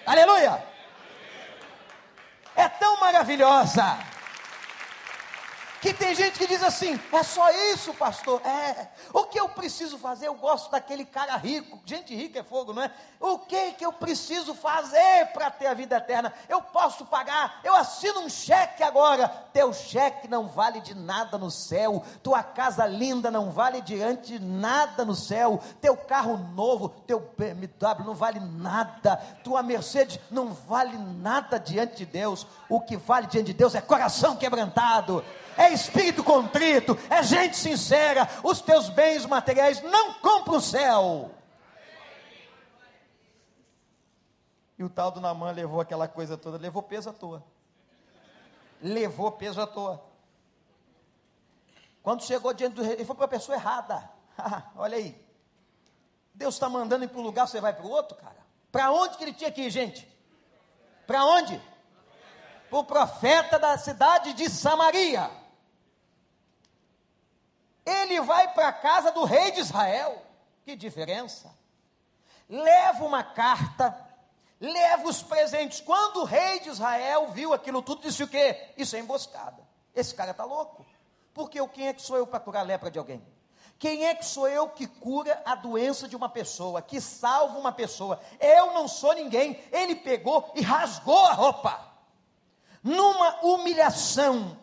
Aleluia! 0.04 0.62
É 2.54 2.68
tão 2.68 3.00
maravilhosa 3.00 3.98
que 5.82 5.92
tem 5.92 6.14
gente 6.14 6.38
que 6.38 6.46
diz 6.46 6.62
assim: 6.62 6.98
é 7.12 7.22
só 7.24 7.50
isso, 7.72 7.92
pastor? 7.94 8.40
É. 8.46 8.86
O 9.12 9.24
que 9.24 9.38
eu 9.38 9.48
preciso 9.48 9.98
fazer? 9.98 10.28
Eu 10.28 10.34
gosto 10.34 10.70
daquele 10.70 11.04
cara 11.04 11.36
rico. 11.36 11.80
Gente 11.84 12.14
rica 12.14 12.38
é 12.38 12.42
fogo, 12.44 12.72
não 12.72 12.82
é? 12.82 12.90
O 13.18 13.40
que 13.40 13.72
que 13.72 13.84
eu 13.84 13.92
preciso 13.92 14.54
fazer 14.54 15.26
para 15.32 15.50
ter 15.50 15.66
a 15.66 15.74
vida 15.74 15.96
eterna? 15.96 16.32
Eu 16.48 16.62
posso 16.62 17.04
pagar, 17.06 17.60
eu 17.64 17.74
assino 17.74 18.20
um 18.20 18.28
cheque 18.28 18.84
agora. 18.84 19.26
Teu 19.52 19.72
cheque 19.72 20.28
não 20.28 20.46
vale 20.46 20.80
de 20.80 20.94
nada 20.94 21.36
no 21.36 21.50
céu. 21.50 22.04
Tua 22.22 22.44
casa 22.44 22.86
linda 22.86 23.28
não 23.28 23.50
vale 23.50 23.80
diante 23.80 24.38
de 24.38 24.44
nada 24.44 25.04
no 25.04 25.16
céu. 25.16 25.60
Teu 25.80 25.96
carro 25.96 26.36
novo, 26.54 26.90
teu 27.08 27.18
BMW 27.36 28.06
não 28.06 28.14
vale 28.14 28.38
nada. 28.38 29.16
Tua 29.42 29.64
Mercedes 29.64 30.20
não 30.30 30.52
vale 30.52 30.96
nada 30.96 31.58
diante 31.58 31.96
de 31.96 32.06
Deus. 32.06 32.46
O 32.68 32.80
que 32.80 32.96
vale 32.96 33.26
diante 33.26 33.46
de 33.46 33.54
Deus 33.54 33.74
é 33.74 33.80
coração 33.80 34.36
quebrantado 34.36 35.24
é 35.56 35.72
espírito 35.72 36.24
contrito, 36.24 36.98
é 37.10 37.22
gente 37.22 37.56
sincera. 37.56 38.28
Os 38.42 38.60
teus 38.60 38.88
bens 38.88 39.26
materiais 39.26 39.82
não 39.82 40.14
compram 40.14 40.56
o 40.56 40.60
céu. 40.60 41.30
E 44.78 44.84
o 44.84 44.90
tal 44.90 45.10
do 45.10 45.20
Namã 45.20 45.50
levou 45.52 45.80
aquela 45.80 46.08
coisa 46.08 46.36
toda, 46.36 46.58
levou 46.58 46.82
peso 46.82 47.10
à 47.10 47.12
toa. 47.12 47.44
Levou 48.80 49.30
peso 49.32 49.60
à 49.60 49.66
toa. 49.66 50.02
Quando 52.02 52.24
chegou 52.24 52.52
diante 52.52 52.74
do 52.74 52.82
rei, 52.82 52.94
ele 52.94 53.04
foi 53.04 53.14
para 53.14 53.26
a 53.26 53.28
pessoa 53.28 53.56
errada. 53.56 54.10
Olha 54.74 54.96
aí. 54.96 55.20
Deus 56.34 56.54
está 56.54 56.68
mandando 56.68 57.04
ir 57.04 57.08
para 57.08 57.20
um 57.20 57.22
lugar, 57.22 57.46
você 57.46 57.60
vai 57.60 57.72
para 57.72 57.84
o 57.84 57.90
outro, 57.90 58.16
cara. 58.16 58.42
Para 58.72 58.90
onde 58.90 59.16
que 59.16 59.24
ele 59.24 59.34
tinha 59.34 59.52
que 59.52 59.62
ir, 59.62 59.70
gente? 59.70 60.08
Para 61.06 61.24
onde? 61.26 61.60
Para 62.70 62.78
o 62.78 62.84
profeta 62.84 63.58
da 63.58 63.76
cidade 63.76 64.32
de 64.32 64.48
Samaria 64.48 65.41
ele 67.84 68.20
vai 68.20 68.52
para 68.52 68.68
a 68.68 68.72
casa 68.72 69.10
do 69.12 69.24
rei 69.24 69.50
de 69.50 69.60
Israel. 69.60 70.22
Que 70.64 70.76
diferença! 70.76 71.50
Leva 72.48 73.04
uma 73.04 73.24
carta, 73.24 73.96
leva 74.60 75.08
os 75.08 75.22
presentes. 75.22 75.80
Quando 75.80 76.18
o 76.18 76.24
rei 76.24 76.60
de 76.60 76.68
Israel 76.68 77.28
viu 77.28 77.52
aquilo 77.52 77.82
tudo, 77.82 78.02
disse 78.02 78.22
o 78.22 78.28
quê? 78.28 78.72
Isso 78.76 78.94
é 78.94 78.98
emboscada. 78.98 79.66
Esse 79.94 80.14
cara 80.14 80.30
está 80.30 80.44
louco. 80.44 80.84
Porque 81.34 81.66
quem 81.68 81.88
é 81.88 81.92
que 81.92 82.02
sou 82.02 82.16
eu 82.16 82.26
para 82.26 82.40
curar 82.40 82.60
a 82.60 82.64
lepra 82.64 82.90
de 82.90 82.98
alguém? 82.98 83.24
Quem 83.78 84.06
é 84.06 84.14
que 84.14 84.24
sou 84.24 84.48
eu 84.48 84.68
que 84.68 84.86
cura 84.86 85.42
a 85.44 85.56
doença 85.56 86.06
de 86.06 86.14
uma 86.14 86.28
pessoa, 86.28 86.80
que 86.80 87.00
salva 87.00 87.58
uma 87.58 87.72
pessoa? 87.72 88.20
Eu 88.38 88.72
não 88.74 88.86
sou 88.86 89.12
ninguém. 89.12 89.58
Ele 89.72 89.96
pegou 89.96 90.52
e 90.54 90.60
rasgou 90.60 91.26
a 91.26 91.32
roupa. 91.32 91.80
Numa 92.82 93.44
humilhação, 93.44 94.56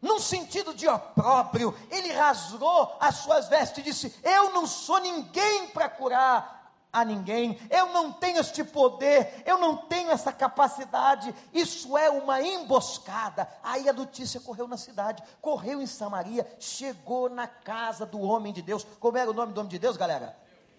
num 0.00 0.20
sentido 0.20 0.74
de 0.74 0.86
opróbrio, 0.86 1.74
ele 1.90 2.12
rasgou 2.12 2.96
as 3.00 3.16
suas 3.16 3.48
vestes 3.48 3.78
e 3.78 3.82
disse: 3.82 4.14
Eu 4.22 4.50
não 4.50 4.66
sou 4.66 5.00
ninguém 5.00 5.68
para 5.68 5.88
curar 5.88 6.56
a 6.92 7.04
ninguém, 7.04 7.58
eu 7.68 7.92
não 7.92 8.10
tenho 8.10 8.38
este 8.38 8.64
poder, 8.64 9.42
eu 9.44 9.58
não 9.58 9.76
tenho 9.76 10.10
essa 10.10 10.32
capacidade, 10.32 11.34
isso 11.52 11.96
é 11.96 12.08
uma 12.08 12.40
emboscada. 12.40 13.46
Aí 13.62 13.86
a 13.86 13.92
notícia 13.92 14.40
correu 14.40 14.66
na 14.66 14.78
cidade, 14.78 15.22
correu 15.42 15.82
em 15.82 15.86
Samaria, 15.86 16.46
chegou 16.58 17.28
na 17.28 17.46
casa 17.46 18.06
do 18.06 18.20
homem 18.20 18.52
de 18.52 18.62
Deus. 18.62 18.86
Como 18.98 19.18
era 19.18 19.30
o 19.30 19.34
nome 19.34 19.52
do 19.52 19.58
homem 19.58 19.70
de 19.70 19.78
Deus, 19.78 19.96
galera? 19.96 20.36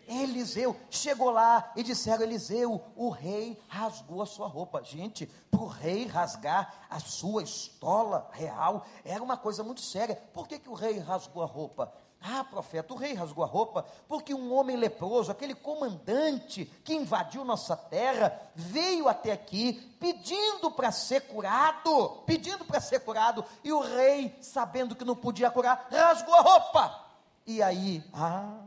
Eliseu 0.08 0.76
chegou 0.90 1.30
lá 1.30 1.72
e 1.76 1.84
disseram: 1.84 2.24
Eliseu, 2.24 2.82
o 2.96 3.10
rei 3.10 3.60
rasgou 3.68 4.22
a 4.22 4.26
sua 4.26 4.48
roupa. 4.48 4.84
Gente, 4.84 5.26
para 5.52 5.62
o 5.62 5.68
rei 5.68 6.08
rasgar 6.08 6.86
a 6.90 7.00
sua 7.00 7.44
estola 7.44 8.30
real 8.32 8.86
era 9.04 9.22
uma 9.22 9.36
coisa 9.36 9.64
muito 9.64 9.82
séria. 9.82 10.16
Por 10.34 10.48
que, 10.48 10.60
que 10.60 10.70
o 10.70 10.74
rei 10.74 10.98
rasgou 11.00 11.44
a 11.44 11.46
roupa? 11.46 11.94
Ah, 12.22 12.44
profeta, 12.44 12.94
o 12.94 12.98
rei 12.98 13.14
rasgou 13.14 13.44
a 13.44 13.48
roupa 13.48 13.86
porque 14.08 14.34
um 14.34 14.52
homem 14.54 14.76
leproso, 14.76 15.32
aquele 15.32 15.54
comandante 15.54 16.66
que 16.84 16.96
invadiu 16.96 17.46
nossa 17.46 17.78
terra, 17.78 18.40
veio 18.56 19.08
até 19.08 19.32
aqui 19.32 19.74
pedindo 20.00 20.72
para 20.72 20.92
ser 20.92 21.22
curado, 21.22 22.24
pedindo 22.26 22.66
para 22.66 22.82
ser 22.82 23.02
curado, 23.02 23.46
e 23.64 23.72
o 23.72 23.82
rei, 23.82 24.36
sabendo 24.42 24.96
que 24.96 25.06
não 25.06 25.16
podia 25.16 25.52
curar, 25.52 25.88
rasgou 25.92 26.34
a 26.34 26.42
roupa. 26.42 27.06
E 27.46 27.62
aí, 27.62 28.04
ah, 28.12 28.58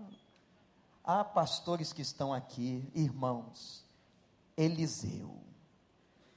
Há 1.04 1.24
pastores 1.24 1.92
que 1.92 2.02
estão 2.02 2.32
aqui, 2.32 2.90
irmãos. 2.94 3.84
Eliseu 4.56 5.40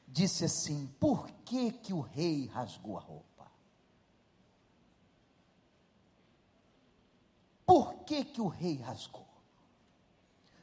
disse 0.08 0.46
assim: 0.46 0.88
Por 1.00 1.30
que 1.44 1.72
que 1.72 1.94
o 1.94 2.02
rei 2.02 2.48
rasgou 2.48 2.98
a 2.98 3.02
roupa? 3.02 3.52
Por 7.66 7.94
que 8.06 8.24
que 8.24 8.42
o 8.42 8.48
rei 8.48 8.78
rasgou? 8.78 9.28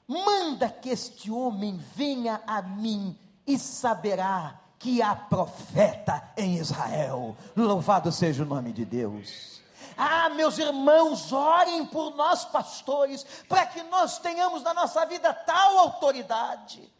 Manda 0.06 0.68
que 0.68 0.88
este 0.88 1.30
homem 1.30 1.76
venha 1.76 2.42
a 2.46 2.62
mim 2.62 3.16
e 3.46 3.58
saberá 3.58 4.60
que 4.78 5.02
há 5.02 5.14
profeta 5.14 6.32
em 6.36 6.56
Israel. 6.56 7.36
Louvado 7.54 8.10
seja 8.10 8.42
o 8.42 8.46
nome 8.46 8.72
de 8.72 8.84
Deus. 8.84 9.59
Ah, 10.02 10.30
meus 10.30 10.56
irmãos, 10.56 11.30
orem 11.30 11.84
por 11.84 12.16
nós, 12.16 12.42
pastores, 12.46 13.22
para 13.46 13.66
que 13.66 13.82
nós 13.82 14.18
tenhamos 14.18 14.62
na 14.62 14.72
nossa 14.72 15.04
vida 15.04 15.30
tal 15.34 15.76
autoridade. 15.76 16.90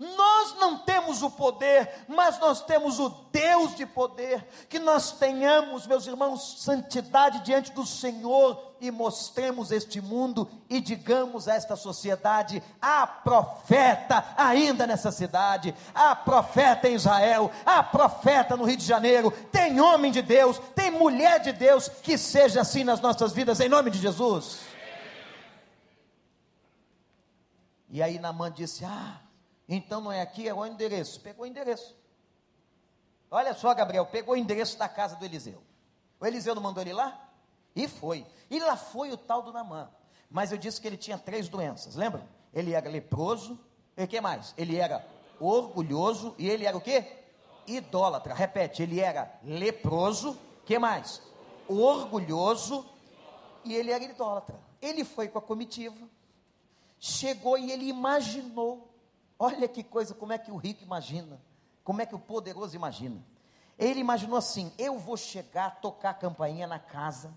Nós 0.00 0.54
não 0.58 0.78
temos 0.78 1.22
o 1.22 1.30
poder, 1.30 2.06
mas 2.08 2.38
nós 2.38 2.62
temos 2.62 2.98
o 2.98 3.10
Deus 3.30 3.76
de 3.76 3.84
poder. 3.84 4.48
Que 4.66 4.78
nós 4.78 5.12
tenhamos, 5.12 5.86
meus 5.86 6.06
irmãos, 6.06 6.62
santidade 6.62 7.40
diante 7.40 7.70
do 7.72 7.84
Senhor 7.84 8.72
e 8.80 8.90
mostremos 8.90 9.70
este 9.70 10.00
mundo 10.00 10.48
e 10.70 10.80
digamos 10.80 11.48
a 11.48 11.54
esta 11.54 11.76
sociedade: 11.76 12.62
há 12.80 13.06
profeta 13.06 14.24
ainda 14.38 14.86
nessa 14.86 15.12
cidade, 15.12 15.74
há 15.94 16.16
profeta 16.16 16.88
em 16.88 16.94
Israel, 16.94 17.50
há 17.66 17.82
profeta 17.82 18.56
no 18.56 18.64
Rio 18.64 18.78
de 18.78 18.86
Janeiro, 18.86 19.30
tem 19.52 19.82
homem 19.82 20.10
de 20.10 20.22
Deus, 20.22 20.58
tem 20.74 20.90
mulher 20.90 21.40
de 21.40 21.52
Deus, 21.52 21.90
que 21.90 22.16
seja 22.16 22.62
assim 22.62 22.84
nas 22.84 23.02
nossas 23.02 23.34
vidas, 23.34 23.60
em 23.60 23.68
nome 23.68 23.90
de 23.90 23.98
Jesus. 23.98 24.60
E 27.90 28.02
aí 28.02 28.18
Namã 28.18 28.50
disse: 28.50 28.82
Ah, 28.82 29.20
então 29.76 30.00
não 30.00 30.10
é 30.10 30.20
aqui, 30.20 30.48
é 30.48 30.52
o 30.52 30.66
endereço. 30.66 31.20
Pegou 31.20 31.44
o 31.44 31.48
endereço. 31.48 31.96
Olha 33.30 33.54
só, 33.54 33.72
Gabriel, 33.72 34.04
pegou 34.04 34.34
o 34.34 34.36
endereço 34.36 34.76
da 34.76 34.88
casa 34.88 35.14
do 35.14 35.24
Eliseu. 35.24 35.62
O 36.18 36.26
Eliseu 36.26 36.54
não 36.54 36.62
mandou 36.62 36.82
ele 36.82 36.92
lá? 36.92 37.30
E 37.74 37.86
foi. 37.86 38.26
E 38.50 38.58
lá 38.58 38.76
foi 38.76 39.12
o 39.12 39.16
tal 39.16 39.42
do 39.42 39.52
Namã. 39.52 39.88
Mas 40.28 40.50
eu 40.50 40.58
disse 40.58 40.80
que 40.80 40.88
ele 40.88 40.96
tinha 40.96 41.16
três 41.16 41.48
doenças, 41.48 41.94
lembra? 41.94 42.26
Ele 42.52 42.72
era 42.72 42.90
leproso, 42.90 43.58
e 43.96 44.02
o 44.02 44.08
que 44.08 44.20
mais? 44.20 44.52
Ele 44.58 44.76
era 44.76 45.06
orgulhoso 45.38 46.34
e 46.38 46.48
ele 46.48 46.66
era 46.66 46.76
o 46.76 46.80
quê? 46.80 47.04
Idólatra. 47.66 48.34
Repete, 48.34 48.82
ele 48.82 49.00
era 49.00 49.38
leproso, 49.42 50.36
que 50.66 50.78
mais? 50.78 51.22
Orgulhoso 51.68 52.84
e 53.64 53.74
ele 53.74 53.90
era 53.90 54.02
idólatra. 54.02 54.58
Ele 54.80 55.04
foi 55.04 55.28
com 55.28 55.38
a 55.38 55.42
comitiva, 55.42 56.08
chegou 56.98 57.56
e 57.56 57.70
ele 57.70 57.88
imaginou. 57.88 58.89
Olha 59.42 59.66
que 59.66 59.82
coisa, 59.82 60.14
como 60.14 60.34
é 60.34 60.38
que 60.38 60.52
o 60.52 60.56
rico 60.56 60.84
imagina, 60.84 61.40
como 61.82 62.02
é 62.02 62.06
que 62.06 62.14
o 62.14 62.18
poderoso 62.18 62.76
imagina. 62.76 63.24
Ele 63.78 63.98
imaginou 63.98 64.36
assim: 64.36 64.70
eu 64.76 64.98
vou 64.98 65.16
chegar, 65.16 65.80
tocar 65.80 66.10
a 66.10 66.14
campainha 66.14 66.66
na 66.66 66.78
casa, 66.78 67.32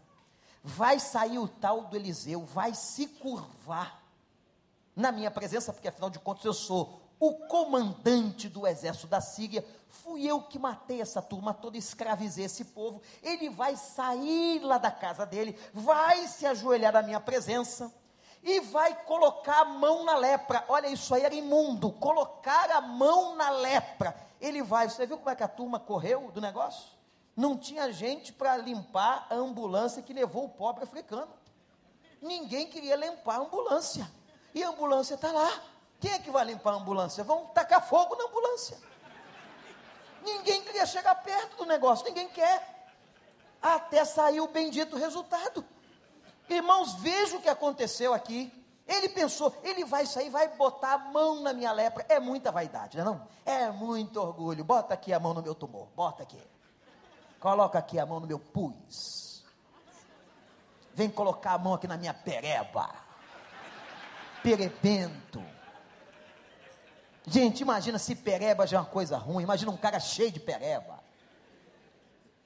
vai 0.61 0.99
sair 0.99 1.39
o 1.39 1.47
tal 1.47 1.85
do 1.85 1.95
Eliseu, 1.95 2.43
vai 2.43 2.75
se 2.75 3.07
curvar 3.07 4.03
na 4.93 5.13
minha 5.13 5.31
presença, 5.31 5.71
porque 5.71 5.87
afinal 5.87 6.09
de 6.09 6.19
contas 6.19 6.43
eu 6.43 6.53
sou 6.53 7.01
o 7.17 7.35
comandante 7.47 8.49
do 8.49 8.67
exército 8.67 9.07
da 9.07 9.21
Síria, 9.21 9.65
fui 9.87 10.27
eu 10.27 10.41
que 10.41 10.59
matei 10.59 10.99
essa 10.99 11.21
turma 11.21 11.53
toda, 11.53 11.77
escravizei 11.77 12.43
esse 12.43 12.65
povo. 12.65 13.01
Ele 13.21 13.49
vai 13.49 13.77
sair 13.77 14.59
lá 14.59 14.77
da 14.77 14.91
casa 14.91 15.25
dele, 15.25 15.57
vai 15.73 16.27
se 16.27 16.45
ajoelhar 16.45 16.91
na 16.91 17.01
minha 17.01 17.21
presença 17.21 17.89
e 18.43 18.59
vai 18.59 18.93
colocar 19.05 19.61
a 19.61 19.65
mão 19.65 20.03
na 20.03 20.15
lepra. 20.15 20.65
Olha, 20.67 20.87
isso 20.87 21.15
aí 21.15 21.23
era 21.23 21.33
imundo, 21.33 21.91
colocar 21.91 22.69
a 22.71 22.81
mão 22.81 23.35
na 23.35 23.49
lepra. 23.49 24.15
Ele 24.41 24.61
vai, 24.61 24.89
você 24.89 25.05
viu 25.05 25.17
como 25.17 25.29
é 25.29 25.35
que 25.35 25.43
a 25.43 25.47
turma 25.47 25.79
correu 25.79 26.29
do 26.31 26.41
negócio? 26.41 26.91
Não 27.35 27.57
tinha 27.57 27.91
gente 27.91 28.33
para 28.33 28.57
limpar 28.57 29.25
a 29.29 29.35
ambulância 29.35 30.03
que 30.03 30.13
levou 30.13 30.45
o 30.45 30.49
pobre 30.49 30.83
africano. 30.83 31.31
Ninguém 32.21 32.67
queria 32.67 32.95
limpar 32.95 33.35
a 33.35 33.39
ambulância. 33.39 34.09
E 34.53 34.61
a 34.61 34.69
ambulância 34.69 35.15
está 35.15 35.31
lá. 35.31 35.49
Quem 35.99 36.11
é 36.11 36.19
que 36.19 36.29
vai 36.29 36.43
limpar 36.43 36.73
a 36.73 36.75
ambulância? 36.75 37.23
Vão 37.23 37.45
tacar 37.47 37.87
fogo 37.87 38.15
na 38.15 38.25
ambulância. 38.25 38.77
Ninguém 40.21 40.61
queria 40.61 40.85
chegar 40.85 41.15
perto 41.15 41.57
do 41.57 41.65
negócio, 41.65 42.05
ninguém 42.05 42.27
quer. 42.27 42.71
Até 43.61 44.03
sair 44.03 44.41
o 44.41 44.47
bendito 44.47 44.97
resultado. 44.97 45.65
Irmãos, 46.49 46.95
veja 46.95 47.37
o 47.37 47.41
que 47.41 47.49
aconteceu 47.49 48.13
aqui. 48.13 48.51
Ele 48.85 49.07
pensou, 49.09 49.55
ele 49.63 49.85
vai 49.85 50.05
sair, 50.05 50.29
vai 50.29 50.47
botar 50.49 50.93
a 50.93 50.97
mão 50.97 51.41
na 51.41 51.53
minha 51.53 51.71
lepra. 51.71 52.05
É 52.09 52.19
muita 52.19 52.51
vaidade, 52.51 52.97
não 52.97 53.03
é? 53.03 53.05
Não? 53.05 53.27
É 53.45 53.71
muito 53.71 54.19
orgulho. 54.19 54.63
Bota 54.63 54.93
aqui 54.93 55.13
a 55.13 55.19
mão 55.19 55.33
no 55.33 55.41
meu 55.41 55.55
tumor, 55.55 55.87
bota 55.95 56.23
aqui. 56.23 56.41
Coloca 57.39 57.79
aqui 57.79 57.97
a 57.99 58.05
mão 58.05 58.19
no 58.19 58.27
meu 58.27 58.39
pus. 58.39 59.43
Vem 60.93 61.09
colocar 61.09 61.53
a 61.53 61.57
mão 61.57 61.73
aqui 61.73 61.87
na 61.87 61.97
minha 61.97 62.13
pereba. 62.13 62.89
Perebento. 64.41 65.43
Gente, 67.25 67.61
imagina 67.61 67.97
se 67.97 68.15
pereba 68.15 68.67
já 68.67 68.77
é 68.77 68.79
uma 68.79 68.85
coisa 68.85 69.17
ruim. 69.17 69.43
Imagina 69.43 69.71
um 69.71 69.77
cara 69.77 69.99
cheio 69.99 70.31
de 70.31 70.39
pereba. 70.39 70.99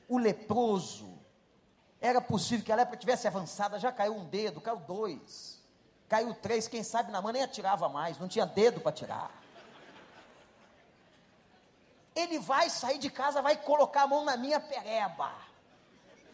O 0.07 0.17
leproso. 0.17 1.16
Era 1.99 2.21
possível 2.21 2.65
que 2.65 2.71
a 2.71 2.75
lepra 2.75 2.95
tivesse 2.95 3.27
avançada, 3.27 3.79
já 3.79 3.91
caiu 3.91 4.15
um 4.15 4.25
dedo, 4.25 4.61
caiu 4.61 4.77
dois, 4.77 5.59
caiu 6.07 6.33
três, 6.33 6.67
quem 6.67 6.83
sabe 6.83 7.11
na 7.11 7.21
mão 7.21 7.31
nem 7.31 7.43
atirava 7.43 7.89
mais, 7.89 8.19
não 8.19 8.27
tinha 8.27 8.45
dedo 8.45 8.79
para 8.79 8.91
tirar. 8.91 9.31
Ele 12.15 12.39
vai 12.39 12.69
sair 12.69 12.97
de 12.97 13.09
casa, 13.09 13.41
vai 13.41 13.55
colocar 13.55 14.03
a 14.03 14.07
mão 14.07 14.23
na 14.23 14.35
minha 14.37 14.59
pereba. 14.59 15.31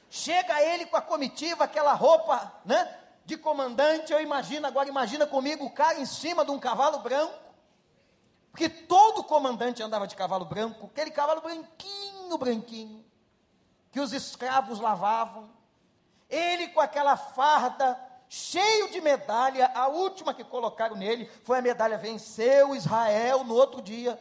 Chega 0.10 0.62
ele 0.62 0.86
com 0.86 0.96
a 0.96 1.02
comitiva, 1.02 1.64
aquela 1.64 1.94
roupa, 1.94 2.54
né? 2.64 3.00
De 3.26 3.38
comandante, 3.38 4.12
eu 4.12 4.22
imagino, 4.22 4.68
agora 4.68 4.88
imagina 4.88 5.26
comigo 5.26 5.66
o 5.66 5.72
cara 5.72 6.00
em 6.00 6.06
cima 6.06 6.44
de 6.44 6.52
um 6.52 6.60
cavalo 6.60 7.00
branco 7.00 7.44
porque 8.54 8.70
todo 8.70 9.24
comandante 9.24 9.82
andava 9.82 10.06
de 10.06 10.16
cavalo 10.16 10.46
branco, 10.46 10.86
aquele 10.86 11.10
cavalo 11.10 11.42
branquinho, 11.42 12.38
branquinho, 12.38 13.04
que 13.94 14.00
os 14.00 14.12
escravos 14.12 14.80
lavavam. 14.80 15.50
Ele 16.28 16.70
com 16.70 16.82
aquela 16.82 17.16
farda, 17.16 17.98
cheio 18.28 18.90
de 18.90 19.00
medalha, 19.00 19.72
a 19.76 19.88
última 19.88 20.34
que 20.34 20.44
colocaram 20.44 20.96
nele 20.96 21.30
foi 21.44 21.60
a 21.60 21.62
medalha 21.62 21.96
venceu 21.96 22.76
Israel 22.76 23.44
no 23.44 23.54
outro 23.54 23.82
dia. 23.82 24.20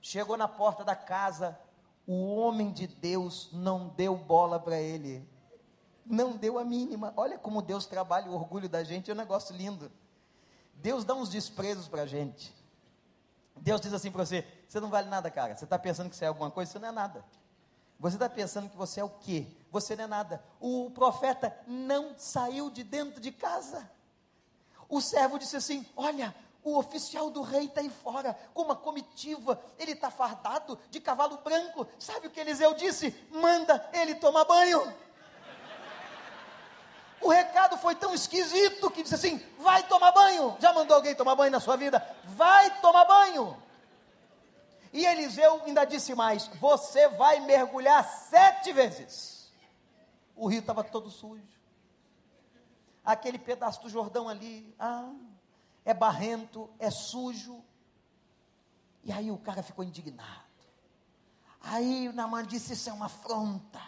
Chegou 0.00 0.36
na 0.36 0.48
porta 0.48 0.84
da 0.84 0.96
casa, 0.96 1.58
o 2.04 2.34
homem 2.34 2.72
de 2.72 2.88
Deus 2.88 3.48
não 3.52 3.88
deu 3.88 4.16
bola 4.16 4.58
para 4.58 4.76
ele. 4.80 5.26
Não 6.04 6.32
deu 6.36 6.58
a 6.58 6.64
mínima. 6.64 7.12
Olha 7.16 7.38
como 7.38 7.62
Deus 7.62 7.86
trabalha 7.86 8.28
o 8.28 8.34
orgulho 8.34 8.68
da 8.68 8.82
gente, 8.82 9.08
é 9.08 9.14
um 9.14 9.16
negócio 9.16 9.54
lindo. 9.54 9.92
Deus 10.74 11.04
dá 11.04 11.14
uns 11.14 11.28
desprezos 11.28 11.86
para 11.86 12.02
a 12.02 12.06
gente. 12.06 12.52
Deus 13.54 13.80
diz 13.80 13.92
assim 13.92 14.10
para 14.10 14.24
você: 14.24 14.44
você 14.68 14.80
não 14.80 14.88
vale 14.88 15.08
nada, 15.08 15.30
cara. 15.30 15.54
Você 15.54 15.64
está 15.64 15.78
pensando 15.78 16.10
que 16.10 16.16
você 16.16 16.24
é 16.24 16.28
alguma 16.28 16.50
coisa, 16.50 16.72
você 16.72 16.78
não 16.80 16.88
é 16.88 16.92
nada. 16.92 17.24
Você 17.98 18.16
está 18.16 18.28
pensando 18.28 18.68
que 18.68 18.76
você 18.76 19.00
é 19.00 19.04
o 19.04 19.08
quê? 19.08 19.46
Você 19.70 19.96
não 19.96 20.04
é 20.04 20.06
nada. 20.06 20.44
O 20.60 20.90
profeta 20.90 21.56
não 21.66 22.14
saiu 22.16 22.70
de 22.70 22.84
dentro 22.84 23.20
de 23.20 23.32
casa. 23.32 23.90
O 24.88 25.00
servo 25.00 25.38
disse 25.38 25.56
assim: 25.56 25.84
Olha, 25.96 26.34
o 26.62 26.78
oficial 26.78 27.30
do 27.30 27.42
rei 27.42 27.64
está 27.64 27.80
aí 27.80 27.90
fora, 27.90 28.38
com 28.54 28.62
uma 28.62 28.76
comitiva, 28.76 29.60
ele 29.78 29.92
está 29.92 30.10
fardado 30.10 30.78
de 30.90 31.00
cavalo 31.00 31.38
branco. 31.38 31.86
Sabe 31.98 32.28
o 32.28 32.30
que 32.30 32.40
Eliseu 32.40 32.74
disse? 32.74 33.14
Manda 33.30 33.88
ele 33.92 34.14
tomar 34.14 34.44
banho. 34.44 34.94
O 37.20 37.30
recado 37.30 37.76
foi 37.78 37.96
tão 37.96 38.14
esquisito 38.14 38.90
que 38.90 39.02
disse 39.02 39.14
assim: 39.14 39.42
vai 39.58 39.82
tomar 39.88 40.12
banho. 40.12 40.56
Já 40.60 40.72
mandou 40.72 40.96
alguém 40.96 41.14
tomar 41.14 41.34
banho 41.34 41.50
na 41.50 41.60
sua 41.60 41.76
vida? 41.76 42.00
Vai 42.24 42.80
tomar 42.80 43.04
banho. 43.04 43.60
E 44.98 45.06
Eliseu 45.06 45.62
ainda 45.64 45.84
disse 45.84 46.12
mais: 46.12 46.48
você 46.60 47.06
vai 47.06 47.38
mergulhar 47.38 48.02
sete 48.04 48.72
vezes. 48.72 49.48
O 50.34 50.48
rio 50.48 50.58
estava 50.58 50.82
todo 50.82 51.08
sujo. 51.08 51.46
Aquele 53.04 53.38
pedaço 53.38 53.80
do 53.80 53.88
Jordão 53.88 54.28
ali, 54.28 54.74
ah, 54.76 55.12
é 55.84 55.94
barrento, 55.94 56.68
é 56.80 56.90
sujo. 56.90 57.62
E 59.04 59.12
aí 59.12 59.30
o 59.30 59.38
cara 59.38 59.62
ficou 59.62 59.84
indignado. 59.84 60.48
Aí 61.60 62.08
o 62.08 62.12
Naman 62.12 62.44
disse: 62.44 62.72
Isso 62.72 62.90
é 62.90 62.92
uma 62.92 63.06
afronta. 63.06 63.80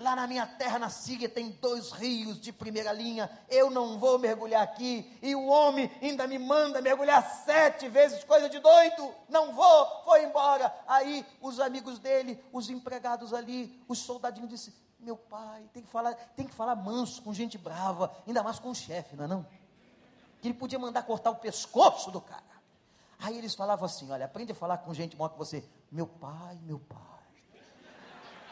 Lá 0.00 0.14
na 0.14 0.26
minha 0.28 0.46
terra, 0.46 0.78
na 0.78 0.88
Síria, 0.88 1.28
tem 1.28 1.50
dois 1.50 1.90
rios 1.90 2.40
de 2.40 2.52
primeira 2.52 2.92
linha. 2.92 3.28
Eu 3.48 3.68
não 3.68 3.98
vou 3.98 4.18
mergulhar 4.18 4.62
aqui. 4.62 5.18
E 5.20 5.34
o 5.34 5.46
homem 5.46 5.90
ainda 6.00 6.26
me 6.26 6.38
manda 6.38 6.80
mergulhar 6.80 7.22
sete 7.44 7.88
vezes, 7.88 8.22
coisa 8.22 8.48
de 8.48 8.60
doido. 8.60 9.12
Não 9.28 9.52
vou, 9.52 10.04
foi 10.04 10.24
embora. 10.24 10.72
Aí 10.86 11.26
os 11.40 11.58
amigos 11.58 11.98
dele, 11.98 12.42
os 12.52 12.70
empregados 12.70 13.34
ali, 13.34 13.82
os 13.88 13.98
soldadinhos 13.98 14.48
disse: 14.48 14.72
Meu 15.00 15.16
pai, 15.16 15.68
tem 15.72 15.82
que 15.82 15.90
falar, 15.90 16.14
tem 16.36 16.46
que 16.46 16.54
falar 16.54 16.76
manso 16.76 17.20
com 17.22 17.34
gente 17.34 17.58
brava, 17.58 18.14
ainda 18.26 18.42
mais 18.42 18.60
com 18.60 18.70
o 18.70 18.74
chefe, 18.74 19.16
não 19.16 19.24
é 19.24 19.28
não? 19.28 19.46
Que 20.40 20.46
ele 20.46 20.54
podia 20.54 20.78
mandar 20.78 21.02
cortar 21.02 21.30
o 21.30 21.36
pescoço 21.36 22.12
do 22.12 22.20
cara. 22.20 22.42
Aí 23.18 23.36
eles 23.36 23.54
falavam 23.54 23.86
assim: 23.86 24.08
Olha, 24.12 24.26
aprende 24.26 24.52
a 24.52 24.54
falar 24.54 24.78
com 24.78 24.94
gente 24.94 25.16
maior 25.16 25.30
que 25.30 25.38
você. 25.38 25.68
Meu 25.90 26.06
pai, 26.06 26.56
meu 26.62 26.78
pai. 26.78 26.98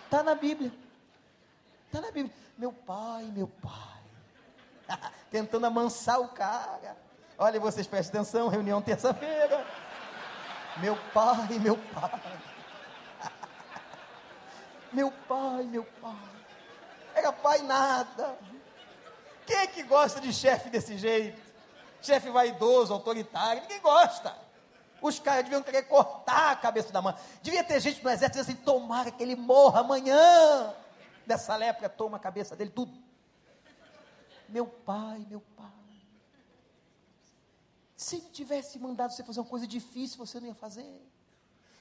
Está 0.07 0.23
na 0.23 0.35
Bíblia. 0.35 0.86
Está 1.87 2.01
na 2.01 2.11
Bíblia. 2.11 2.35
Meu 2.59 2.73
pai, 2.73 3.25
meu 3.25 3.49
pai. 3.49 5.01
Tentando 5.31 5.67
amansar 5.67 6.21
o 6.21 6.29
cara. 6.29 6.97
Olha, 7.39 7.61
vocês 7.61 7.87
prestem 7.87 8.21
atenção, 8.21 8.49
reunião 8.49 8.81
terça-feira. 8.81 9.67
Meu 10.79 10.97
pai, 11.13 11.59
meu 11.59 11.77
pai. 11.77 12.21
Meu 14.93 15.11
pai, 15.11 15.65
meu 15.65 15.85
pai. 16.01 16.31
Era 17.15 17.31
pai 17.33 17.59
nada. 17.59 18.39
Quem 19.45 19.57
é 19.57 19.67
que 19.67 19.83
gosta 19.83 20.21
de 20.21 20.33
chefe 20.33 20.71
desse 20.71 20.97
jeito? 20.97 21.41
Chefe 22.01 22.31
vaidoso, 22.31 22.95
autoritário, 22.95 23.63
ninguém 23.63 23.81
gosta. 23.81 24.35
Os 25.03 25.19
caras 25.19 25.45
deviam 25.45 25.63
querer 25.63 25.83
cortar 25.83 26.53
a 26.53 26.57
cabeça 26.57 26.93
da 26.93 27.03
mãe. 27.03 27.15
Devia 27.43 27.63
ter 27.63 27.79
gente 27.81 28.03
no 28.03 28.09
exército 28.09 28.39
dizendo 28.39 28.57
assim: 28.57 28.65
tomara 28.65 29.11
que 29.11 29.23
ele 29.23 29.37
morra 29.37 29.81
amanhã 29.81 30.75
dessa 31.27 31.57
lepra, 31.57 31.89
toma 31.89 32.17
a 32.17 32.21
cabeça 32.21 32.55
dele, 32.55 32.71
tudo. 32.71 32.97
Meu 34.49 34.67
pai, 34.67 35.27
meu 35.29 35.41
pai. 35.57 35.67
Se 37.97 38.17
ele 38.17 38.29
tivesse 38.31 38.79
mandado 38.79 39.13
você 39.13 39.25
fazer 39.25 39.41
uma 39.41 39.47
coisa 39.47 39.67
difícil, 39.67 40.19
você 40.19 40.39
não 40.39 40.49
ia 40.49 40.55
fazer. 40.55 41.03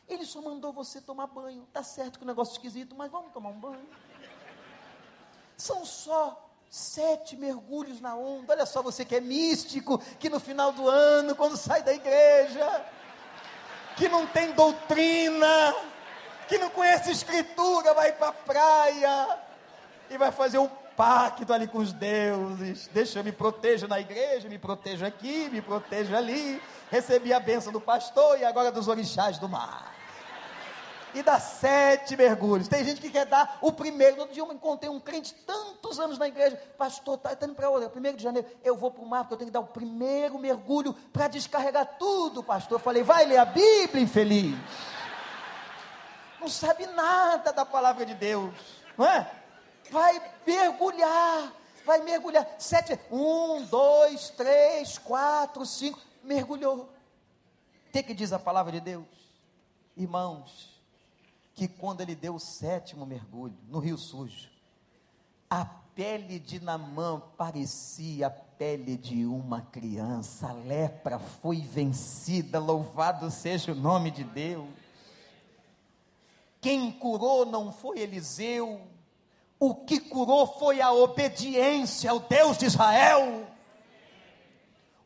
Ele 0.07 0.25
só 0.25 0.41
mandou 0.41 0.73
você 0.73 0.99
tomar 0.99 1.27
banho. 1.27 1.67
Tá 1.71 1.83
certo 1.83 2.17
que 2.17 2.25
o 2.25 2.27
negócio 2.27 2.53
é 2.53 2.55
esquisito, 2.55 2.95
mas 2.95 3.11
vamos 3.11 3.31
tomar 3.31 3.49
um 3.49 3.59
banho. 3.59 3.87
São 5.57 5.85
só 5.85 6.45
Sete 6.69 7.37
mergulhos 7.37 8.01
na 8.01 8.15
onda. 8.15 8.51
Olha 8.51 8.65
só, 8.65 8.81
você 8.81 9.05
que 9.05 9.15
é 9.15 9.21
místico, 9.21 9.97
que 10.19 10.29
no 10.29 10.41
final 10.41 10.73
do 10.73 10.89
ano, 10.89 11.33
quando 11.33 11.55
sai 11.55 11.81
da 11.81 11.93
igreja, 11.93 12.85
que 13.95 14.09
não 14.09 14.27
tem 14.27 14.51
doutrina, 14.51 15.73
que 16.47 16.57
não 16.57 16.69
conhece 16.69 17.11
escritura, 17.11 17.93
vai 17.93 18.11
para 18.11 18.29
a 18.29 18.33
praia 18.33 19.39
e 20.09 20.17
vai 20.17 20.31
fazer 20.31 20.57
um 20.57 20.69
pacto 20.95 21.51
ali 21.51 21.67
com 21.67 21.79
os 21.79 21.91
deuses. 21.91 22.87
Deixa 22.93 23.19
eu 23.19 23.23
me 23.23 23.31
proteja 23.31 23.87
na 23.87 23.99
igreja, 23.99 24.47
me 24.47 24.57
proteja 24.57 25.07
aqui, 25.07 25.49
me 25.49 25.61
proteja 25.61 26.17
ali. 26.17 26.61
Recebi 26.89 27.33
a 27.33 27.39
bênção 27.39 27.71
do 27.71 27.81
pastor 27.81 28.39
e 28.39 28.45
agora 28.45 28.71
dos 28.71 28.87
orixás 28.87 29.37
do 29.37 29.49
mar. 29.49 29.93
E 31.13 31.23
dá 31.23 31.39
sete 31.39 32.17
mergulhos. 32.17 32.67
Tem 32.67 32.83
gente 32.83 32.99
que 32.99 33.09
quer 33.09 33.25
dar 33.25 33.57
o 33.61 33.71
primeiro. 33.71 34.15
No 34.15 34.21
outro 34.23 34.33
dia 34.33 34.43
eu 34.43 34.51
encontrei 34.51 34.89
um 34.89 34.99
crente 34.99 35.33
tantos 35.33 35.97
anos 35.97 36.17
na 36.17 36.27
igreja. 36.27 36.61
Pastor, 36.77 37.15
está 37.15 37.33
tá 37.33 37.45
indo 37.45 37.55
para 37.55 37.69
onde? 37.69 37.87
Primeiro 37.87 38.17
de 38.17 38.23
janeiro. 38.23 38.45
Eu 38.61 38.75
vou 38.75 38.91
para 38.91 39.01
o 39.01 39.07
mar 39.07 39.23
porque 39.23 39.35
eu 39.35 39.37
tenho 39.37 39.47
que 39.47 39.53
dar 39.53 39.61
o 39.61 39.67
primeiro 39.67 40.37
mergulho 40.37 40.93
para 41.13 41.29
descarregar 41.29 41.95
tudo, 41.97 42.43
pastor. 42.43 42.75
Eu 42.75 42.83
falei, 42.83 43.01
vai 43.01 43.25
ler 43.25 43.37
a 43.37 43.45
Bíblia, 43.45 44.03
infeliz. 44.03 44.55
Não 46.45 46.51
sabe 46.51 46.85
nada 46.85 47.51
da 47.51 47.65
palavra 47.65 48.05
de 48.05 48.13
Deus. 48.13 48.53
Não 48.95 49.03
é? 49.03 49.31
vai 49.89 50.21
mergulhar, 50.45 51.51
vai 51.83 52.03
mergulhar. 52.03 52.47
Sete, 52.59 52.99
um, 53.11 53.65
dois, 53.65 54.29
três, 54.29 54.99
quatro, 54.99 55.65
cinco, 55.65 55.99
mergulhou. 56.23 56.87
O 57.87 57.91
que, 57.91 58.13
diz 58.13 58.31
a 58.31 58.37
palavra 58.37 58.73
de 58.73 58.79
Deus? 58.79 59.07
Irmãos, 59.97 60.79
que 61.55 61.67
quando 61.67 62.01
ele 62.01 62.13
deu 62.13 62.35
o 62.35 62.39
sétimo 62.39 63.07
mergulho 63.07 63.57
no 63.67 63.79
rio 63.79 63.97
sujo, 63.97 64.47
a 65.49 65.65
pele 65.65 66.37
de 66.37 66.59
Namã 66.59 67.23
parecia 67.35 68.27
a 68.27 68.29
pele 68.29 68.97
de 68.97 69.25
uma 69.25 69.61
criança, 69.61 70.49
a 70.49 70.53
lepra 70.53 71.17
foi 71.17 71.61
vencida, 71.61 72.59
louvado 72.59 73.31
seja 73.31 73.71
o 73.71 73.75
nome 73.75 74.11
de 74.11 74.23
Deus. 74.23 74.84
Quem 76.65 76.91
curou 76.91 77.45
não 77.45 77.71
foi 77.71 77.99
Eliseu, 77.99 78.81
o 79.59 79.75
que 79.75 79.99
curou 79.99 80.47
foi 80.47 80.81
a 80.81 80.91
obediência 80.91 82.09
ao 82.09 82.19
Deus 82.19 82.57
de 82.57 82.65
Israel. 82.65 83.45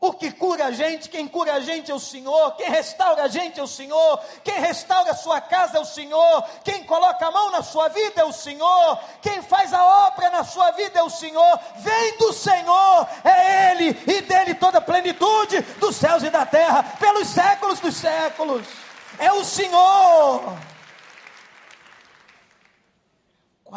O 0.00 0.14
que 0.14 0.32
cura 0.32 0.64
a 0.64 0.70
gente, 0.70 1.10
quem 1.10 1.28
cura 1.28 1.52
a 1.52 1.60
gente 1.60 1.90
é 1.90 1.94
o 1.94 2.00
Senhor, 2.00 2.52
quem 2.52 2.70
restaura 2.70 3.24
a 3.24 3.28
gente 3.28 3.60
é 3.60 3.62
o 3.62 3.66
Senhor, 3.66 4.20
quem 4.42 4.58
restaura 4.58 5.10
a 5.10 5.14
sua 5.14 5.38
casa 5.38 5.76
é 5.76 5.80
o 5.82 5.84
Senhor, 5.84 6.44
quem 6.64 6.82
coloca 6.84 7.26
a 7.26 7.30
mão 7.30 7.50
na 7.50 7.62
sua 7.62 7.88
vida 7.88 8.22
é 8.22 8.24
o 8.24 8.32
Senhor, 8.32 8.98
quem 9.20 9.42
faz 9.42 9.74
a 9.74 9.84
obra 10.06 10.30
na 10.30 10.44
sua 10.44 10.70
vida 10.70 10.98
é 10.98 11.02
o 11.02 11.10
Senhor, 11.10 11.60
vem 11.76 12.16
do 12.16 12.32
Senhor, 12.32 13.06
é 13.22 13.72
Ele 13.72 13.90
e 14.06 14.22
dele 14.22 14.54
toda 14.54 14.78
a 14.78 14.80
plenitude 14.80 15.60
dos 15.78 15.94
céus 15.94 16.22
e 16.22 16.30
da 16.30 16.46
terra, 16.46 16.82
pelos 16.98 17.28
séculos 17.28 17.80
dos 17.80 17.96
séculos, 17.96 18.66
é 19.18 19.30
o 19.30 19.44
Senhor. 19.44 20.69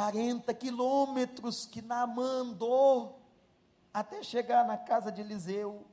40 0.03 0.53
quilômetros 0.53 1.65
que 1.65 1.81
Naamã 1.81 2.41
andou 2.41 3.21
até 3.93 4.21
chegar 4.21 4.67
na 4.67 4.77
casa 4.77 5.09
de 5.09 5.21
Eliseu 5.21 5.87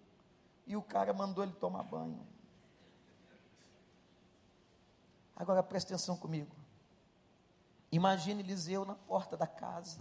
e 0.66 0.76
o 0.76 0.82
cara 0.82 1.12
mandou 1.12 1.44
ele 1.44 1.52
tomar 1.52 1.84
banho. 1.84 2.26
Agora 5.36 5.62
preste 5.62 5.94
atenção 5.94 6.16
comigo. 6.16 6.50
Imagine 7.92 8.42
Eliseu 8.42 8.84
na 8.84 8.96
porta 8.96 9.36
da 9.36 9.46
casa, 9.46 10.00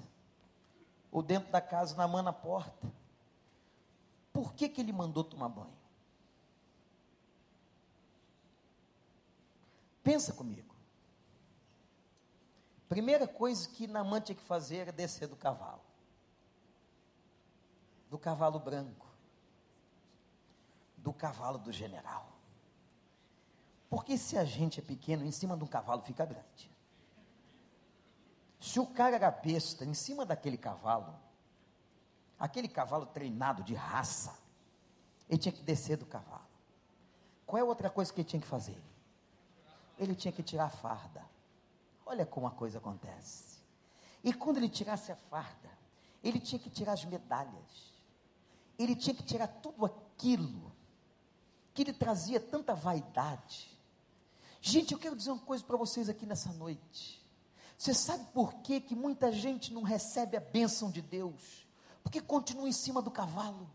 ou 1.12 1.22
dentro 1.22 1.52
da 1.52 1.62
casa, 1.62 1.96
Naamã 1.96 2.24
na 2.24 2.34
porta. 2.34 2.92
Por 4.34 4.56
que, 4.56 4.70
que 4.70 4.82
ele 4.82 4.92
mandou 4.92 5.24
tomar 5.24 5.50
banho? 5.50 5.78
Pensa 10.02 10.34
comigo. 10.34 10.69
Primeira 12.90 13.28
coisa 13.28 13.70
que 13.70 13.86
Namã 13.86 14.20
tinha 14.20 14.36
que 14.36 14.42
fazer 14.42 14.78
era 14.78 14.92
descer 14.92 15.28
do 15.28 15.36
cavalo. 15.36 15.82
Do 18.10 18.18
cavalo 18.18 18.60
branco. 18.60 19.06
Do 20.98 21.14
cavalo 21.14 21.60
do 21.60 21.72
general. 21.72 22.28
Porque 23.88 24.18
se 24.18 24.40
a 24.40 24.44
gente 24.44 24.80
é 24.80 24.84
pequeno, 24.84 25.24
em 25.24 25.32
cima 25.32 25.56
de 25.56 25.64
um 25.64 25.68
cavalo 25.68 26.02
fica 26.02 26.26
grande. 26.26 26.72
Se 28.60 28.80
o 28.80 28.88
cara 28.88 29.16
era 29.16 29.30
besta, 29.30 29.86
em 29.86 29.94
cima 29.94 30.26
daquele 30.26 30.58
cavalo, 30.58 31.16
aquele 32.40 32.68
cavalo 32.68 33.06
treinado 33.06 33.64
de 33.64 33.76
raça, 33.76 34.36
ele 35.30 35.38
tinha 35.38 35.52
que 35.52 35.62
descer 35.62 35.96
do 35.96 36.08
cavalo. 36.08 36.50
Qual 37.46 37.60
é 37.60 37.62
a 37.62 37.66
outra 37.66 37.90
coisa 37.90 38.12
que 38.12 38.22
ele 38.22 38.28
tinha 38.28 38.42
que 38.42 38.48
fazer? 38.48 38.82
Ele 39.98 40.16
tinha 40.16 40.32
que 40.32 40.42
tirar 40.42 40.66
a 40.66 40.70
farda. 40.70 41.24
Olha 42.10 42.26
como 42.26 42.48
a 42.48 42.52
coisa 42.52 42.80
acontece. 42.80 43.60
E 44.24 44.34
quando 44.34 44.58
ele 44.58 44.68
tirasse 44.68 45.12
a 45.12 45.16
farda, 45.16 45.70
ele 46.24 46.40
tinha 46.40 46.58
que 46.58 46.68
tirar 46.68 46.94
as 46.94 47.06
medalhas. 47.06 47.94
Ele 48.80 48.96
tinha 48.96 49.14
que 49.14 49.22
tirar 49.22 49.48
tudo 49.48 49.86
aquilo 49.86 50.72
que 51.72 51.84
lhe 51.84 51.94
trazia 51.94 52.40
tanta 52.40 52.74
vaidade. 52.74 53.78
Gente, 54.60 54.92
eu 54.92 54.98
quero 54.98 55.16
dizer 55.16 55.30
uma 55.30 55.40
coisa 55.42 55.64
para 55.64 55.78
vocês 55.78 56.10
aqui 56.10 56.26
nessa 56.26 56.52
noite. 56.54 57.24
Você 57.78 57.94
sabe 57.94 58.26
por 58.34 58.56
que, 58.56 58.82
que 58.82 58.96
muita 58.96 59.32
gente 59.32 59.72
não 59.72 59.84
recebe 59.84 60.36
a 60.36 60.40
bênção 60.40 60.90
de 60.90 61.04
Deus? 61.04 61.64
Porque 62.02 62.20
continua 62.20 62.68
em 62.68 62.74
cima 62.74 63.04
do 63.04 63.12
cavalo, 63.12 63.70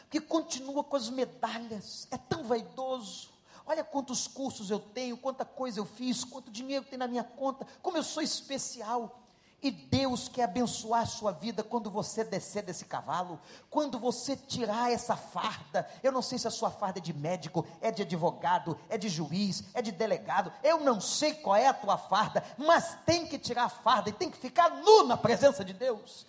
porque 0.00 0.20
continua 0.20 0.82
com 0.82 0.96
as 0.96 1.08
medalhas, 1.08 2.08
é 2.10 2.18
tão 2.18 2.42
vaidoso. 2.42 3.30
Olha 3.66 3.82
quantos 3.82 4.28
cursos 4.28 4.70
eu 4.70 4.78
tenho, 4.78 5.16
quanta 5.16 5.44
coisa 5.44 5.80
eu 5.80 5.84
fiz, 5.84 6.24
quanto 6.24 6.50
dinheiro 6.50 6.84
tem 6.84 6.98
na 6.98 7.08
minha 7.08 7.24
conta, 7.24 7.66
como 7.82 7.96
eu 7.96 8.02
sou 8.02 8.22
especial. 8.22 9.22
E 9.62 9.70
Deus 9.70 10.28
quer 10.28 10.44
abençoar 10.44 11.02
a 11.02 11.06
sua 11.06 11.32
vida 11.32 11.64
quando 11.64 11.90
você 11.90 12.22
descer 12.22 12.62
desse 12.62 12.84
cavalo, 12.84 13.40
quando 13.70 13.98
você 13.98 14.36
tirar 14.36 14.92
essa 14.92 15.16
farda. 15.16 15.88
Eu 16.02 16.12
não 16.12 16.22
sei 16.22 16.38
se 16.38 16.46
a 16.46 16.50
sua 16.50 16.70
farda 16.70 16.98
é 16.98 17.02
de 17.02 17.12
médico, 17.12 17.66
é 17.80 17.90
de 17.90 18.02
advogado, 18.02 18.78
é 18.88 18.96
de 18.96 19.08
juiz, 19.08 19.64
é 19.74 19.80
de 19.80 19.90
delegado. 19.90 20.52
Eu 20.62 20.80
não 20.80 21.00
sei 21.00 21.34
qual 21.34 21.56
é 21.56 21.66
a 21.66 21.74
tua 21.74 21.96
farda, 21.96 22.44
mas 22.56 22.96
tem 23.06 23.26
que 23.26 23.38
tirar 23.38 23.64
a 23.64 23.68
farda 23.68 24.10
e 24.10 24.12
tem 24.12 24.30
que 24.30 24.36
ficar 24.36 24.68
nu 24.68 25.04
na 25.04 25.16
presença 25.16 25.64
de 25.64 25.72
Deus. 25.72 26.26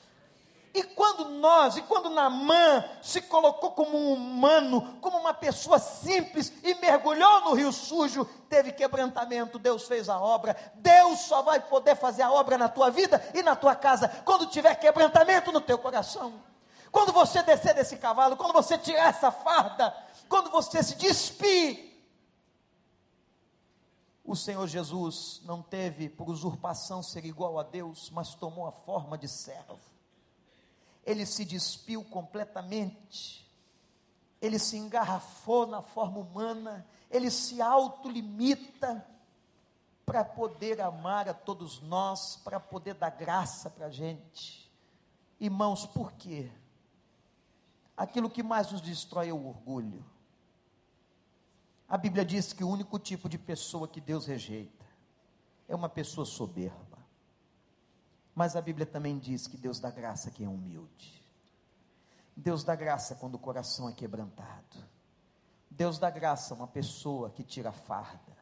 E 0.77 0.83
quando 0.83 1.27
nós, 1.29 1.75
e 1.75 1.81
quando 1.81 2.07
Namã 2.07 2.85
se 3.01 3.19
colocou 3.19 3.71
como 3.71 3.97
um 3.97 4.13
humano, 4.13 4.95
como 5.01 5.17
uma 5.17 5.33
pessoa 5.33 5.79
simples 5.79 6.53
e 6.61 6.75
mergulhou 6.75 7.41
no 7.45 7.55
rio 7.55 7.71
sujo, 7.71 8.23
teve 8.47 8.71
quebrantamento, 8.71 9.57
Deus 9.57 9.87
fez 9.87 10.07
a 10.07 10.19
obra. 10.19 10.55
Deus 10.75 11.21
só 11.21 11.41
vai 11.41 11.59
poder 11.59 11.95
fazer 11.95 12.21
a 12.21 12.31
obra 12.31 12.59
na 12.59 12.69
tua 12.69 12.91
vida 12.91 13.27
e 13.33 13.41
na 13.41 13.55
tua 13.55 13.73
casa 13.73 14.07
quando 14.23 14.45
tiver 14.45 14.75
quebrantamento 14.75 15.51
no 15.51 15.59
teu 15.59 15.79
coração. 15.79 16.43
Quando 16.91 17.11
você 17.11 17.41
descer 17.41 17.73
desse 17.73 17.97
cavalo, 17.97 18.37
quando 18.37 18.53
você 18.53 18.77
tirar 18.77 19.09
essa 19.09 19.31
farda, 19.31 19.91
quando 20.29 20.51
você 20.51 20.83
se 20.83 20.93
despir. 20.93 21.87
O 24.23 24.35
Senhor 24.35 24.67
Jesus 24.67 25.41
não 25.43 25.63
teve 25.63 26.07
por 26.07 26.29
usurpação 26.29 27.01
ser 27.01 27.25
igual 27.25 27.57
a 27.57 27.63
Deus, 27.63 28.11
mas 28.11 28.35
tomou 28.35 28.67
a 28.67 28.71
forma 28.71 29.17
de 29.17 29.27
servo 29.27 29.96
ele 31.07 31.25
se 31.25 31.45
despiu 31.45 32.03
completamente, 32.03 33.49
ele 34.41 34.59
se 34.59 34.75
engarrafou 34.75 35.65
na 35.65 35.81
forma 35.81 36.19
humana, 36.19 36.85
ele 37.09 37.31
se 37.31 37.61
autolimita 37.61 39.07
para 40.05 40.25
poder 40.25 40.81
amar 40.81 41.29
a 41.29 41.33
todos 41.33 41.79
nós, 41.79 42.35
para 42.43 42.59
poder 42.59 42.93
dar 42.93 43.09
graça 43.09 43.69
para 43.69 43.85
a 43.85 43.89
gente. 43.89 44.69
Irmãos, 45.39 45.85
por 45.85 46.11
quê? 46.11 46.51
Aquilo 47.95 48.29
que 48.29 48.43
mais 48.43 48.69
nos 48.69 48.81
destrói 48.81 49.29
é 49.29 49.33
o 49.33 49.47
orgulho. 49.47 50.03
A 51.87 51.97
Bíblia 51.97 52.25
diz 52.25 52.51
que 52.51 52.65
o 52.65 52.69
único 52.69 52.99
tipo 52.99 53.29
de 53.29 53.37
pessoa 53.37 53.87
que 53.87 54.01
Deus 54.01 54.25
rejeita 54.25 54.85
é 55.69 55.75
uma 55.75 55.87
pessoa 55.87 56.25
soberba. 56.25 56.86
Mas 58.37 58.55
a 58.55 58.61
Bíblia 58.61 58.85
também 58.85 59.17
diz 59.17 59.47
que 59.47 59.57
Deus 59.57 59.79
dá 59.79 59.89
graça 59.89 60.29
a 60.29 60.31
quem 60.31 60.45
é 60.45 60.49
humilde. 60.49 61.25
Deus 62.35 62.63
dá 62.63 62.75
graça 62.75 63.15
quando 63.15 63.33
o 63.33 63.39
coração 63.39 63.89
é 63.89 63.93
quebrantado. 63.93 64.85
Deus 65.71 65.97
dá 65.97 66.11
graça 66.11 66.53
a 66.53 66.57
uma 66.57 66.67
pessoa 66.67 67.31
que 67.31 67.43
tira 67.43 67.69
a 67.69 67.73
farda, 67.73 68.37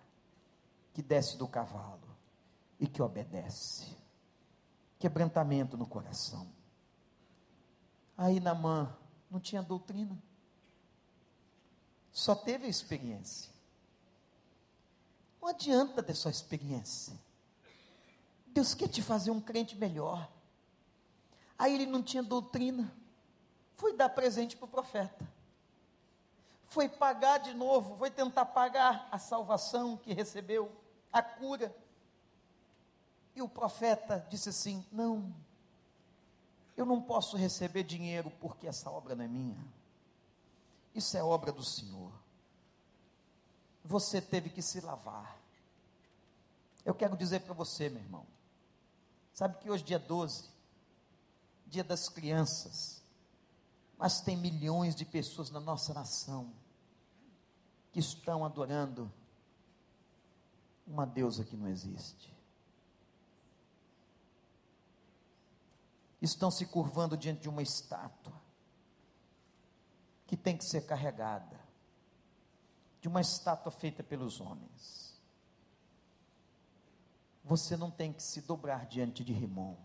que 0.93 1.01
desce 1.01 1.37
do 1.37 1.47
cavalo 1.47 2.13
e 2.77 2.87
que 2.87 3.01
obedece. 3.01 3.95
Quebrantamento 4.99 5.77
no 5.77 5.87
coração. 5.87 6.45
Aí 8.17 8.41
Namã 8.41 8.93
não 9.31 9.39
tinha 9.39 9.63
doutrina, 9.63 10.21
só 12.11 12.35
teve 12.35 12.65
a 12.65 12.69
experiência. 12.69 13.49
Não 15.41 15.47
adianta 15.47 16.03
ter 16.03 16.15
só 16.15 16.29
experiência. 16.29 17.17
Deus 18.55 18.73
quer 18.73 18.87
te 18.87 19.01
fazer 19.01 19.31
um 19.31 19.41
crente 19.41 19.75
melhor. 19.75 20.31
Aí 21.59 21.75
ele 21.75 21.85
não 21.85 22.01
tinha 22.01 22.23
doutrina. 22.23 22.89
Foi 23.75 23.93
dar 23.93 24.07
presente 24.07 24.55
para 24.55 24.63
o 24.63 24.69
profeta. 24.69 25.27
Foi 26.69 26.87
pagar 26.87 27.39
de 27.39 27.53
novo, 27.53 27.97
foi 27.97 28.09
tentar 28.09 28.45
pagar 28.45 29.09
a 29.11 29.19
salvação 29.19 29.97
que 29.97 30.13
recebeu, 30.13 30.71
a 31.11 31.21
cura. 31.21 31.75
E 33.35 33.41
o 33.41 33.49
profeta 33.49 34.25
disse 34.29 34.47
assim: 34.47 34.85
Não, 34.89 35.35
eu 36.77 36.85
não 36.85 37.01
posso 37.01 37.35
receber 37.35 37.83
dinheiro 37.83 38.31
porque 38.39 38.67
essa 38.67 38.89
obra 38.89 39.15
não 39.15 39.25
é 39.25 39.27
minha. 39.27 39.67
Isso 40.93 41.17
é 41.17 41.21
obra 41.21 41.51
do 41.51 41.63
Senhor. 41.63 42.13
Você 43.83 44.21
teve 44.21 44.49
que 44.49 44.61
se 44.61 44.79
lavar. 44.79 45.37
Eu 46.85 46.95
quero 46.95 47.17
dizer 47.17 47.41
para 47.41 47.53
você, 47.53 47.89
meu 47.89 48.01
irmão. 48.01 48.34
Sabe 49.35 49.57
que 49.57 49.69
hoje, 49.69 49.83
dia 49.83 49.99
12, 49.99 50.49
dia 51.67 51.83
das 51.83 52.07
crianças, 52.07 53.03
mas 53.97 54.21
tem 54.21 54.37
milhões 54.37 54.95
de 54.95 55.03
pessoas 55.03 55.49
na 55.49 55.59
nossa 55.59 55.93
nação 55.93 56.53
que 57.91 57.99
estão 57.99 58.45
adorando 58.45 59.11
uma 60.87 61.05
deusa 61.05 61.43
que 61.43 61.57
não 61.57 61.67
existe. 61.67 62.33
Estão 66.21 66.49
se 66.49 66.65
curvando 66.65 67.17
diante 67.17 67.41
de 67.41 67.49
uma 67.49 67.61
estátua 67.61 68.41
que 70.25 70.37
tem 70.37 70.57
que 70.57 70.63
ser 70.63 70.85
carregada, 70.85 71.59
de 73.01 73.09
uma 73.09 73.19
estátua 73.19 73.69
feita 73.69 74.01
pelos 74.01 74.39
homens. 74.39 75.04
Você 77.45 77.77
não 77.77 77.91
tem 77.91 78.11
que 78.11 78.23
se 78.23 78.41
dobrar 78.41 78.87
diante 78.87 79.23
de 79.23 79.31
Rimon, 79.31 79.75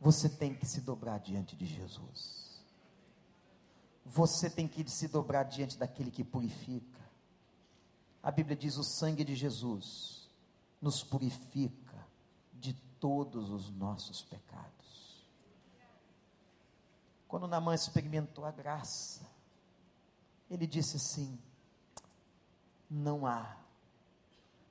você 0.00 0.28
tem 0.28 0.54
que 0.54 0.66
se 0.66 0.80
dobrar 0.80 1.20
diante 1.20 1.54
de 1.54 1.66
Jesus. 1.66 2.60
Você 4.04 4.50
tem 4.50 4.66
que 4.66 4.90
se 4.90 5.06
dobrar 5.06 5.44
diante 5.44 5.78
daquele 5.78 6.10
que 6.10 6.24
purifica. 6.24 7.00
A 8.22 8.30
Bíblia 8.30 8.56
diz: 8.56 8.76
o 8.76 8.82
sangue 8.82 9.22
de 9.24 9.36
Jesus 9.36 10.28
nos 10.80 11.04
purifica 11.04 12.04
de 12.54 12.72
todos 12.98 13.50
os 13.50 13.70
nossos 13.70 14.22
pecados. 14.22 15.22
Quando 17.28 17.46
Namã 17.46 17.74
experimentou 17.74 18.44
a 18.44 18.50
graça, 18.50 19.24
ele 20.50 20.66
disse 20.66 20.96
assim: 20.96 21.38
não 22.90 23.26
há, 23.26 23.56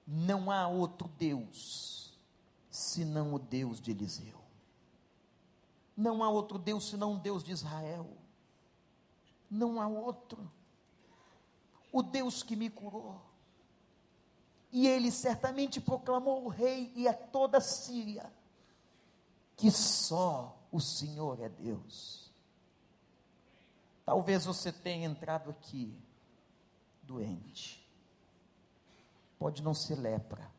não 0.05 0.51
há 0.51 0.67
outro 0.67 1.07
Deus 1.17 2.17
senão 2.69 3.33
o 3.33 3.39
Deus 3.39 3.79
de 3.79 3.91
Eliseu. 3.91 4.39
Não 5.95 6.23
há 6.23 6.29
outro 6.29 6.57
Deus 6.57 6.89
senão 6.89 7.15
o 7.15 7.19
Deus 7.19 7.43
de 7.43 7.51
Israel 7.51 8.21
não 9.51 9.81
há 9.81 9.87
outro. 9.87 10.49
O 11.91 12.01
Deus 12.01 12.41
que 12.41 12.55
me 12.55 12.69
curou. 12.69 13.21
E 14.71 14.87
ele 14.87 15.11
certamente 15.11 15.81
proclamou 15.81 16.45
o 16.45 16.47
rei 16.47 16.93
e 16.95 17.05
a 17.05 17.13
toda 17.13 17.57
a 17.57 17.61
Síria 17.61 18.31
que 19.57 19.69
só 19.69 20.57
o 20.71 20.79
Senhor 20.79 21.41
é 21.41 21.49
Deus. 21.49 22.31
Talvez 24.05 24.45
você 24.45 24.71
tenha 24.71 25.05
entrado 25.05 25.49
aqui 25.49 25.93
doente. 27.03 27.80
Pode 29.41 29.63
não 29.63 29.73
ser 29.73 29.95
lepra, 29.95 30.53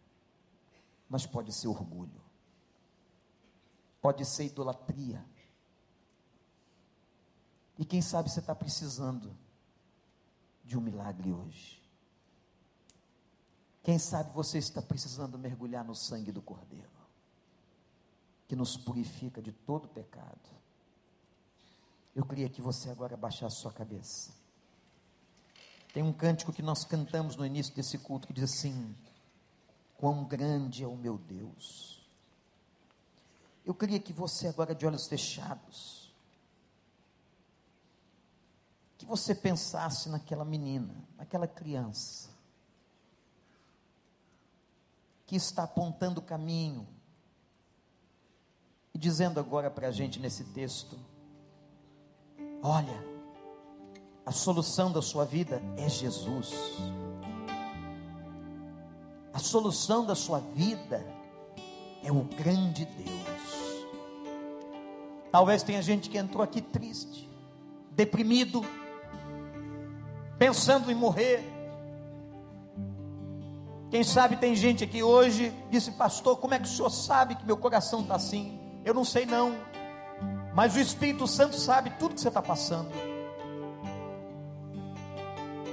mas 1.09 1.25
pode 1.25 1.53
ser 1.53 1.69
orgulho. 1.69 2.21
Pode 4.01 4.25
ser 4.27 4.47
idolatria 4.47 5.25
e 7.79 7.85
quem 7.85 8.03
sabe 8.03 8.29
você 8.29 8.41
está 8.41 8.57
precisando 8.57 9.33
de 10.65 10.77
um 10.77 10.81
milagre 10.81 11.33
hoje. 11.33 11.81
Quem 13.85 14.01
sabe 14.01 14.33
você 14.33 14.59
está 14.59 14.83
precisando 14.83 15.39
mergulhar 15.39 15.85
no 15.85 15.95
sangue 15.95 16.33
do 16.33 16.43
Cordeiro, 16.43 16.91
que 18.49 18.57
nos 18.57 18.77
purifica 18.77 19.41
de 19.41 19.53
todo 19.53 19.87
pecado. 19.87 20.51
Eu 22.17 22.27
queria 22.27 22.49
que 22.49 22.61
você 22.61 22.91
agora 22.91 23.17
baixasse 23.17 23.61
sua 23.61 23.73
cabeça. 23.73 24.42
Tem 25.93 26.03
um 26.03 26.13
cântico 26.13 26.53
que 26.53 26.63
nós 26.63 26.85
cantamos 26.85 27.37
no 27.37 27.45
início 27.45 27.75
desse 27.75 27.99
culto 27.99 28.27
que 28.27 28.33
diz 28.33 28.45
assim: 28.45 28.97
Quão 29.99 30.25
grande 30.25 30.83
é 30.83 30.87
o 30.87 30.97
meu 30.97 31.19
Deus. 31.19 32.09
Eu 33.65 33.75
queria 33.75 34.01
que 34.01 34.13
você 34.13 34.49
agora 34.49 34.75
de 34.75 34.87
olhos 34.87 35.07
fechados, 35.07 36.13
que 38.99 39.05
você 39.05 39.35
pensasse 39.35 40.09
naquela 40.09 40.45
menina, 40.45 40.95
naquela 41.17 41.47
criança, 41.47 42.31
que 45.27 45.37
está 45.37 45.65
apontando 45.65 46.21
o 46.21 46.25
caminho 46.25 46.89
e 48.95 48.99
dizendo 48.99 49.39
agora 49.39 49.71
para 49.71 49.89
a 49.89 49.93
gente 49.93 50.19
nesse 50.19 50.45
texto: 50.45 50.99
olha, 52.63 53.12
a 54.25 54.31
solução 54.31 54.93
da 54.93 55.03
sua 55.03 55.25
vida 55.25 55.61
é 55.77 55.89
Jesus. 55.89 56.53
A 59.33 59.39
solução 59.39 60.05
da 60.05 60.15
sua 60.15 60.39
vida 60.39 61.05
é 62.05 62.13
o 62.13 62.23
grande 62.23 62.85
Deus. 62.85 63.87
Talvez 65.31 65.63
tenha 65.63 65.83
gente 65.83 66.09
que 66.09 66.19
entrou 66.19 66.43
aqui 66.43 66.61
triste, 66.61 67.29
deprimido, 67.91 68.65
pensando 70.39 70.91
em 70.91 70.95
morrer. 70.95 71.43
Quem 73.91 74.05
sabe 74.05 74.37
tem 74.37 74.55
gente 74.55 74.85
aqui 74.85 75.03
hoje, 75.03 75.53
disse, 75.71 75.91
pastor, 75.93 76.37
como 76.37 76.55
é 76.55 76.59
que 76.59 76.67
o 76.67 76.71
senhor 76.71 76.91
sabe 76.91 77.35
que 77.35 77.45
meu 77.45 77.57
coração 77.57 78.01
está 78.03 78.15
assim? 78.15 78.59
Eu 78.85 78.95
não 78.95 79.05
sei 79.05 79.27
não, 79.27 79.55
mas 80.55 80.77
o 80.77 80.81
Espírito 80.81 81.27
Santo 81.27 81.57
sabe 81.57 81.91
tudo 81.99 82.15
que 82.15 82.21
você 82.21 82.29
está 82.29 82.43
passando. 82.43 83.12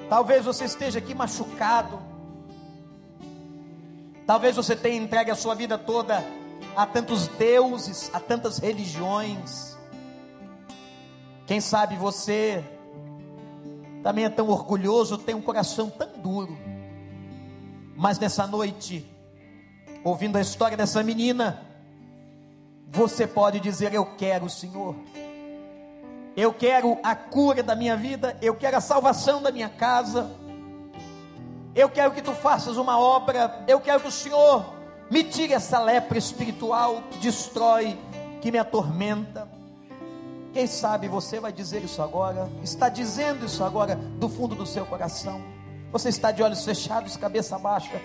Talvez 0.10 0.44
você 0.44 0.66
esteja 0.66 0.98
aqui 0.98 1.14
machucado, 1.14 2.00
talvez 4.26 4.56
você 4.56 4.76
tenha 4.76 5.02
entregue 5.02 5.30
a 5.30 5.36
sua 5.36 5.54
vida 5.54 5.78
toda 5.78 6.24
a 6.76 6.86
tantos 6.88 7.28
deuses, 7.28 8.10
a 8.12 8.20
tantas 8.20 8.58
religiões. 8.58 9.78
Quem 11.46 11.62
sabe 11.62 11.96
você 11.96 12.64
também 14.02 14.26
é 14.26 14.30
tão 14.30 14.50
orgulhoso, 14.50 15.18
tem 15.18 15.36
um 15.36 15.42
coração 15.42 15.92
tão 15.92 16.18
duro. 16.18 16.58
Mas 17.96 18.18
nessa 18.18 18.48
noite, 18.48 19.06
ouvindo 20.04 20.38
a 20.38 20.42
história 20.42 20.76
dessa 20.76 21.04
menina, 21.04 21.62
você 22.88 23.28
pode 23.28 23.60
dizer: 23.60 23.94
Eu 23.94 24.06
quero 24.16 24.46
o 24.46 24.50
Senhor, 24.50 24.96
eu 26.40 26.54
quero 26.54 26.98
a 27.04 27.16
cura 27.16 27.62
da 27.62 27.76
minha 27.76 27.98
vida, 27.98 28.38
eu 28.42 28.56
quero 28.56 28.78
a 28.78 28.82
salvação 28.82 29.42
da 29.42 29.52
minha 29.52 29.70
casa, 29.70 30.30
eu 31.76 31.90
quero 31.90 32.12
que 32.12 32.22
tu 32.22 32.34
faças 32.34 32.78
uma 32.78 32.98
obra, 32.98 33.64
eu 33.68 33.80
quero 33.80 34.00
que 34.00 34.08
o 34.08 34.12
Senhor 34.12 34.74
me 35.12 35.24
tire 35.24 35.54
essa 35.54 35.80
lepra 35.80 36.18
espiritual 36.18 37.04
que 37.12 37.18
destrói, 37.18 37.98
que 38.42 38.52
me 38.52 38.58
atormenta. 38.58 39.48
Quem 40.54 40.66
sabe 40.66 41.08
você 41.08 41.40
vai 41.40 41.52
dizer 41.52 41.84
isso 41.84 42.02
agora, 42.02 42.50
está 42.64 42.90
dizendo 42.90 43.46
isso 43.46 43.64
agora 43.64 43.96
do 43.96 44.30
fundo 44.30 44.56
do 44.56 44.66
seu 44.66 44.86
coração. 44.86 45.42
Você 45.92 46.10
está 46.10 46.32
de 46.32 46.42
olhos 46.42 46.64
fechados, 46.64 47.18
cabeça 47.18 47.58
baixa. 47.58 48.02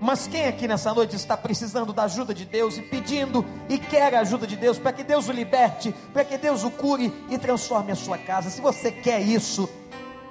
Mas 0.00 0.26
quem 0.26 0.46
aqui 0.46 0.68
nessa 0.68 0.92
noite 0.92 1.16
está 1.16 1.36
precisando 1.36 1.92
da 1.92 2.04
ajuda 2.04 2.34
de 2.34 2.44
Deus 2.44 2.76
e 2.76 2.82
pedindo 2.82 3.44
e 3.68 3.78
quer 3.78 4.14
a 4.14 4.20
ajuda 4.20 4.46
de 4.46 4.56
Deus 4.56 4.78
para 4.78 4.92
que 4.92 5.02
Deus 5.02 5.28
o 5.28 5.32
liberte, 5.32 5.94
para 6.12 6.24
que 6.24 6.36
Deus 6.36 6.64
o 6.64 6.70
cure 6.70 7.12
e 7.30 7.38
transforme 7.38 7.92
a 7.92 7.96
sua 7.96 8.18
casa? 8.18 8.50
Se 8.50 8.60
você 8.60 8.90
quer 8.90 9.20
isso, 9.20 9.68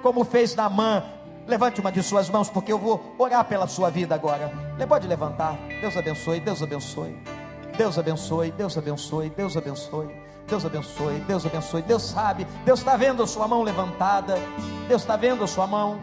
como 0.02 0.24
fez 0.24 0.54
Naamã, 0.54 1.02
levante 1.46 1.80
uma 1.80 1.90
de 1.90 2.02
suas 2.02 2.28
mãos, 2.28 2.48
porque 2.48 2.72
eu 2.72 2.78
vou 2.78 3.14
orar 3.18 3.44
pela 3.44 3.66
sua 3.66 3.90
vida 3.90 4.14
agora. 4.14 4.52
Pode 4.88 5.06
levantar. 5.06 5.56
Deus 5.80 5.96
abençoe, 5.96 6.40
Deus 6.40 6.62
abençoe. 6.62 7.16
Deus 7.76 7.98
abençoe, 7.98 8.50
Deus 8.52 8.78
abençoe, 8.78 9.30
Deus 9.30 9.56
abençoe. 9.56 10.26
Deus 10.46 10.64
abençoe, 10.64 11.18
Deus 11.20 11.44
abençoe. 11.44 11.82
Deus 11.82 12.02
sabe, 12.02 12.46
Deus 12.64 12.78
está 12.78 12.96
vendo 12.96 13.22
a 13.22 13.26
sua 13.26 13.48
mão 13.48 13.62
levantada, 13.62 14.38
Deus 14.88 15.02
está 15.02 15.16
vendo 15.16 15.42
a 15.42 15.46
sua 15.46 15.66
mão. 15.66 16.00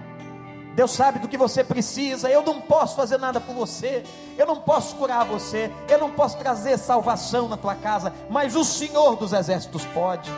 Deus 0.76 0.91
sabe 0.91 1.19
do 1.19 1.28
que 1.28 1.38
você 1.38 1.63
precisa. 1.63 2.30
Eu 2.30 2.41
não 2.41 2.59
posso 2.59 2.95
fazer 2.95 3.17
nada 3.17 3.39
por 3.39 3.53
você, 3.53 4.03
eu 4.38 4.45
não 4.45 4.57
posso 4.57 4.95
curar 4.95 5.24
você, 5.26 5.71
eu 5.88 5.99
não 5.99 6.09
posso 6.09 6.38
trazer 6.38 6.78
salvação 6.78 7.47
na 7.47 7.57
tua 7.57 7.76
casa, 7.76 8.11
mas 8.30 8.55
o 8.55 8.63
Senhor 8.63 9.15
dos 9.15 9.34
Exércitos 9.34 9.86
pode. 9.86 10.32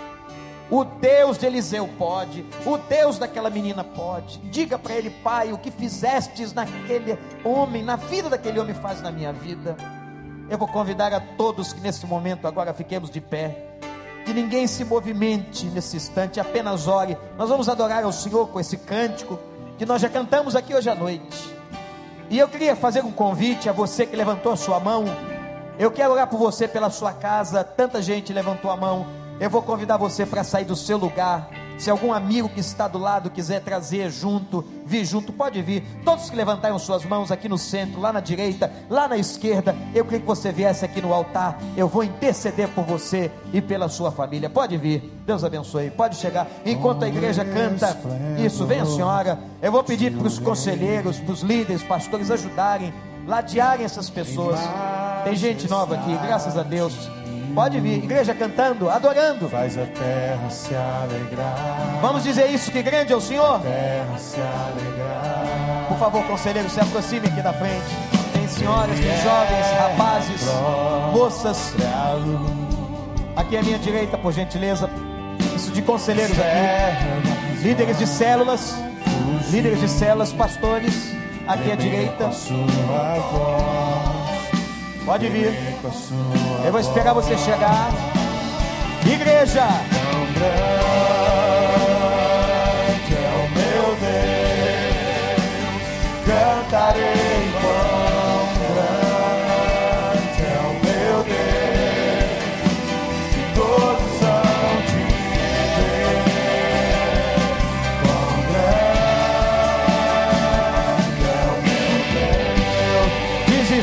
O 0.69 0.83
Deus 0.83 1.37
de 1.37 1.45
Eliseu 1.45 1.87
pode, 1.97 2.43
o 2.65 2.77
Deus 2.77 3.19
daquela 3.19 3.51
menina 3.51 3.83
pode. 3.83 4.39
Diga 4.49 4.79
para 4.79 4.95
ele, 4.95 5.11
Pai, 5.11 5.53
o 5.53 5.59
que 5.59 5.69
fizestes 5.69 6.53
naquele 6.53 7.17
homem, 7.43 7.83
na 7.83 7.95
vida 7.95 8.29
daquele 8.29 8.59
homem, 8.59 8.73
faz 8.73 8.99
na 9.01 9.11
minha 9.11 9.31
vida. 9.31 9.77
Eu 10.49 10.57
vou 10.57 10.67
convidar 10.67 11.13
a 11.13 11.19
todos 11.19 11.71
que 11.71 11.79
nesse 11.79 12.05
momento 12.05 12.47
agora 12.47 12.73
fiquemos 12.73 13.09
de 13.09 13.21
pé. 13.21 13.71
que 14.25 14.33
ninguém 14.33 14.65
se 14.65 14.83
movimente 14.83 15.67
nesse 15.67 15.97
instante, 15.97 16.39
apenas 16.39 16.87
ore. 16.87 17.15
Nós 17.37 17.47
vamos 17.47 17.69
adorar 17.69 18.03
ao 18.03 18.11
Senhor 18.11 18.47
com 18.47 18.59
esse 18.59 18.75
cântico 18.75 19.39
que 19.77 19.85
nós 19.85 20.01
já 20.01 20.09
cantamos 20.09 20.55
aqui 20.55 20.73
hoje 20.73 20.89
à 20.89 20.95
noite. 20.95 21.55
E 22.29 22.39
eu 22.39 22.47
queria 22.47 22.75
fazer 22.75 23.03
um 23.03 23.11
convite 23.11 23.69
a 23.69 23.71
você 23.71 24.05
que 24.05 24.15
levantou 24.15 24.51
a 24.51 24.57
sua 24.57 24.79
mão. 24.79 25.05
Eu 25.77 25.91
quero 25.91 26.13
orar 26.13 26.27
por 26.27 26.37
você 26.37 26.67
pela 26.67 26.89
sua 26.89 27.13
casa. 27.13 27.63
Tanta 27.63 28.01
gente 28.01 28.33
levantou 28.33 28.71
a 28.71 28.77
mão. 28.77 29.05
Eu 29.39 29.49
vou 29.49 29.61
convidar 29.61 29.97
você 29.97 30.25
para 30.25 30.43
sair 30.43 30.65
do 30.65 30.75
seu 30.75 30.97
lugar 30.97 31.49
se 31.77 31.89
algum 31.89 32.13
amigo 32.13 32.49
que 32.49 32.59
está 32.59 32.87
do 32.87 32.97
lado 32.97 33.29
quiser 33.29 33.61
trazer 33.61 34.09
junto, 34.09 34.63
vir 34.85 35.05
junto, 35.05 35.33
pode 35.33 35.61
vir. 35.61 35.83
Todos 36.03 36.29
que 36.29 36.35
levantaram 36.35 36.79
suas 36.79 37.03
mãos 37.03 37.31
aqui 37.31 37.49
no 37.49 37.57
centro, 37.57 37.99
lá 37.99 38.13
na 38.13 38.19
direita, 38.19 38.71
lá 38.89 39.07
na 39.07 39.17
esquerda, 39.17 39.75
eu 39.93 40.03
queria 40.05 40.19
que 40.19 40.25
você 40.25 40.51
viesse 40.51 40.85
aqui 40.85 41.01
no 41.01 41.13
altar. 41.13 41.59
Eu 41.75 41.87
vou 41.87 42.03
interceder 42.03 42.69
por 42.69 42.83
você 42.83 43.31
e 43.51 43.61
pela 43.61 43.89
sua 43.89 44.11
família. 44.11 44.49
Pode 44.49 44.77
vir. 44.77 45.13
Deus 45.25 45.43
abençoe. 45.43 45.91
Pode 45.91 46.15
chegar. 46.15 46.47
Enquanto 46.65 47.03
a 47.03 47.07
igreja 47.07 47.43
canta, 47.43 47.97
isso, 48.43 48.65
venha 48.65 48.85
senhora. 48.85 49.39
Eu 49.61 49.71
vou 49.71 49.83
pedir 49.83 50.15
para 50.15 50.27
os 50.27 50.39
conselheiros, 50.39 51.19
para 51.19 51.33
os 51.33 51.41
líderes, 51.41 51.83
pastores 51.83 52.31
ajudarem, 52.31 52.93
ladearem 53.27 53.85
essas 53.85 54.09
pessoas. 54.09 54.59
Tem 55.23 55.35
gente 55.35 55.69
nova 55.69 55.95
aqui, 55.95 56.15
graças 56.25 56.57
a 56.57 56.63
Deus. 56.63 56.93
Pode 57.55 57.79
vir, 57.79 58.03
igreja 58.03 58.33
cantando, 58.33 58.89
adorando. 58.89 59.47
Faz 59.47 59.77
a 59.77 59.85
terra 59.85 60.49
se 60.49 60.75
alegrar. 60.75 61.99
Vamos 62.01 62.21
dizer 62.23 62.47
isso, 62.51 62.69
que 62.69 62.83
grande 62.83 63.13
é 63.13 63.15
o 63.15 63.21
Senhor. 63.21 63.61
Terra 63.61 64.17
se 64.17 64.41
alegrar. 64.41 65.85
Por 65.87 65.97
favor, 65.97 66.21
conselheiro, 66.25 66.69
se 66.69 66.81
aproxime 66.81 67.27
aqui 67.27 67.41
da 67.41 67.53
frente. 67.53 67.85
Tem 68.33 68.45
senhoras, 68.45 68.99
tem 68.99 69.17
jovens, 69.23 69.67
rapazes, 69.79 70.41
moças. 71.13 71.73
Aqui 73.37 73.55
à 73.55 73.63
minha 73.63 73.79
direita, 73.79 74.17
por 74.17 74.33
gentileza. 74.33 74.89
Isso 75.55 75.71
de 75.71 75.81
conselheiros 75.81 76.37
aqui. 76.37 77.63
Líderes 77.63 77.97
de 77.97 78.05
células. 78.05 78.75
Líderes 79.49 79.79
de 79.79 79.87
células, 79.87 80.33
pastores. 80.33 81.15
Aqui 81.47 81.71
à 81.71 81.75
direita. 81.75 82.29
Pode 85.05 85.29
vir. 85.29 85.53
Eu 86.65 86.71
vou 86.71 86.81
esperar 86.81 87.13
você 87.13 87.37
chegar. 87.37 87.91
Igreja. 89.05 89.67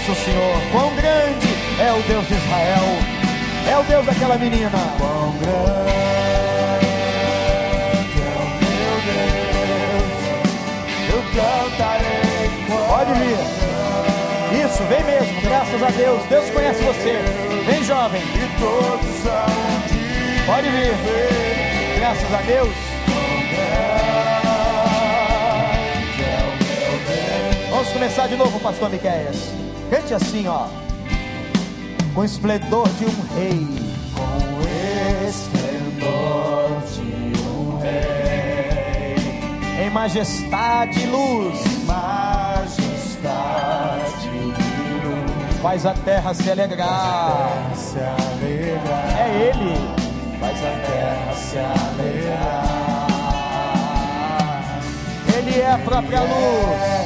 Diz 0.03 0.09
isso, 0.09 0.25
Senhor. 0.25 0.61
Quão 0.73 0.95
grande 0.97 1.49
é 1.81 1.93
o 1.93 2.03
Deus 2.03 2.27
de 2.27 2.35
Israel. 2.35 2.83
É 3.71 3.79
o 3.79 3.85
Deus 3.85 4.05
daquela 4.05 4.37
menina. 4.37 4.71
Quão 4.99 5.33
grande 5.39 5.63
é 8.19 8.35
o 8.41 8.47
meu 8.67 8.97
Deus. 9.07 10.11
Eu 11.09 11.23
cantarei 11.37 12.51
Pode 12.89 13.13
vir. 13.15 13.39
Isso, 14.65 14.83
vem 14.85 15.05
mesmo, 15.05 15.41
graças 15.43 15.83
a 15.83 15.91
Deus. 15.91 16.25
Deus 16.25 16.51
conhece 16.51 16.83
você. 16.83 17.23
Vem, 17.65 17.85
jovem. 17.85 18.21
E 18.23 18.49
todos 18.61 19.23
de 19.87 20.43
Pode 20.47 20.69
vir. 20.69 20.95
Graças 22.01 22.35
a 22.35 22.39
é 22.39 22.41
o 22.41 22.47
Deus. 22.47 22.75
Vamos 27.71 27.89
começar 27.93 28.27
de 28.27 28.37
novo, 28.37 28.59
pastor 28.59 28.91
Miqueias. 28.91 29.62
Cante 29.93 30.15
assim, 30.15 30.49
ó. 30.49 30.69
Com 32.15 32.25
esplendor 32.25 32.89
de 32.99 33.05
um 33.05 33.15
rei. 33.37 33.67
Com 34.15 34.23
o 34.57 34.63
esplendor 35.29 36.81
de 36.95 37.03
um 37.47 37.77
rei, 37.79 39.17
Em 39.85 39.91
majestade 39.91 40.99
e 40.99 41.07
luz. 41.09 41.59
majestade 41.85 43.27
e 44.25 44.31
luz, 45.05 45.61
Faz 45.61 45.85
a 45.85 45.93
terra 45.93 46.33
se 46.33 46.51
alegrar. 46.51 46.89
terra 46.89 47.75
se 47.75 47.99
alegrar, 47.99 49.19
É 49.19 49.51
Ele. 49.51 49.77
faz 50.41 50.59
a 50.59 50.71
terra 50.87 51.35
se 51.35 51.59
alegrar. 51.59 52.63
Ele 55.37 55.61
é 55.61 55.71
a 55.71 55.77
própria 55.77 56.21
luz. 56.23 57.02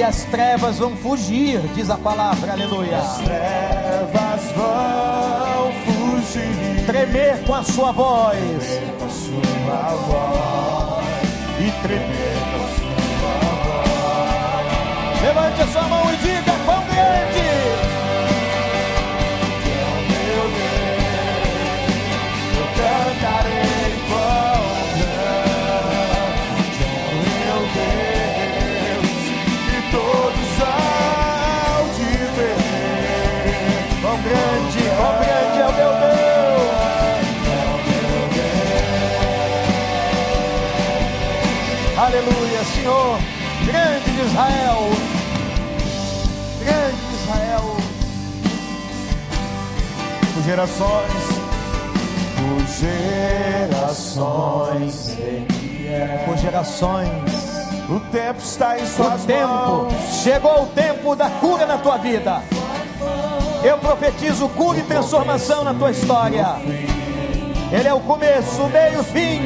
E 0.00 0.02
as 0.02 0.24
trevas 0.24 0.78
vão 0.78 0.96
fugir, 0.96 1.60
diz 1.74 1.90
a 1.90 1.98
palavra. 1.98 2.52
Aleluia. 2.52 2.96
as 2.96 3.18
trevas 3.18 4.52
vão 4.56 5.72
fugir 5.84 6.86
Tremer 6.86 7.44
com 7.44 7.54
a 7.54 7.62
sua 7.62 7.92
voz. 7.92 8.80
com 8.98 9.04
a 9.04 9.08
sua 9.10 9.94
voz 10.06 11.06
E 11.58 11.70
tremer. 11.82 12.38
com 12.48 12.64
a 12.64 12.68
sua 12.78 13.50
voz. 13.62 15.22
Levante 15.22 15.60
a 15.60 15.66
sua 15.66 15.82
mão 15.82 16.14
e 16.14 16.16
diga: 16.16 16.52
Quão 16.64 16.82
grande! 16.86 17.49
Gerações, 50.50 51.14
por 52.34 52.66
gerações, 53.70 55.16
por 56.26 56.36
gerações. 56.38 57.70
O 57.88 58.00
tempo 58.10 58.40
está 58.40 58.76
em 58.76 58.84
suas 58.84 59.22
O 59.22 59.26
tempo, 59.28 59.46
mãos. 59.46 59.92
chegou 60.24 60.64
o 60.64 60.66
tempo 60.66 61.14
da 61.14 61.30
cura 61.30 61.66
na 61.66 61.78
tua 61.78 61.98
vida. 61.98 62.42
Eu 63.62 63.78
profetizo 63.78 64.48
cura 64.48 64.80
e 64.80 64.82
transformação 64.82 65.62
na 65.62 65.72
tua 65.72 65.92
história. 65.92 66.44
Ele 67.70 67.86
é 67.86 67.94
o 67.94 68.00
começo, 68.00 68.60
o 68.60 68.68
meio 68.70 68.94
e 68.94 68.96
o 68.96 69.04
fim. 69.04 69.40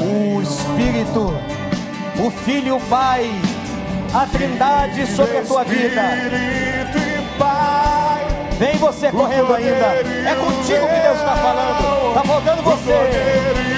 O 0.00 0.42
Espírito, 0.42 1.32
o 2.18 2.30
Filho 2.30 2.66
e 2.68 2.72
o 2.72 2.80
Pai, 2.80 3.30
a 4.16 4.26
Trindade 4.26 5.06
sobre 5.08 5.36
a 5.36 5.42
tua 5.42 5.62
vida. 5.64 6.02
Vem 8.58 8.76
você 8.78 9.12
correndo 9.12 9.52
ainda. 9.52 9.68
É 9.68 10.34
contigo 10.34 10.86
que 10.88 11.00
Deus 11.02 11.18
está 11.18 11.36
falando. 11.36 12.08
Está 12.08 12.22
faltando 12.24 12.60
O 12.62 12.64
você. 12.64 13.75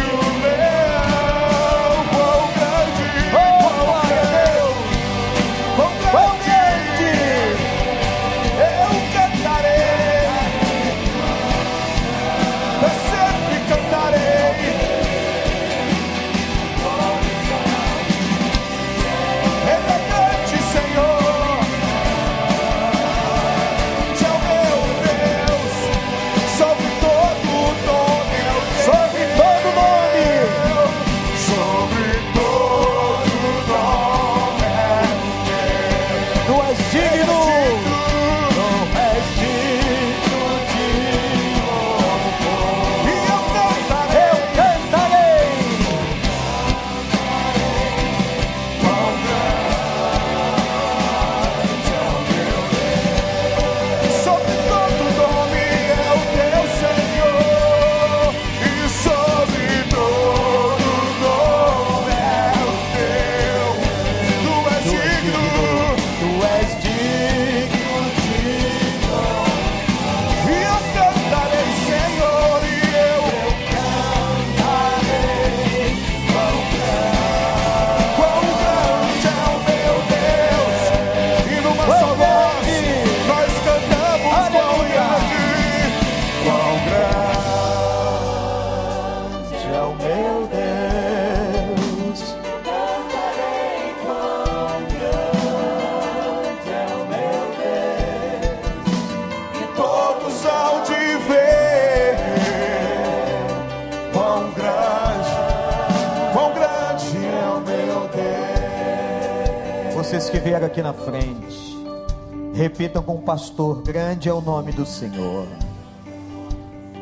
Pastor: 113.39 113.83
Grande 113.83 114.29
é 114.29 114.35
o 114.35 114.41
nome 114.41 114.73
do 114.73 114.85
Senhor. 114.85 115.47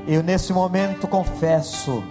Eu 0.06 0.22
nesse 0.22 0.52
momento 0.52 1.08
confesso 1.08 2.04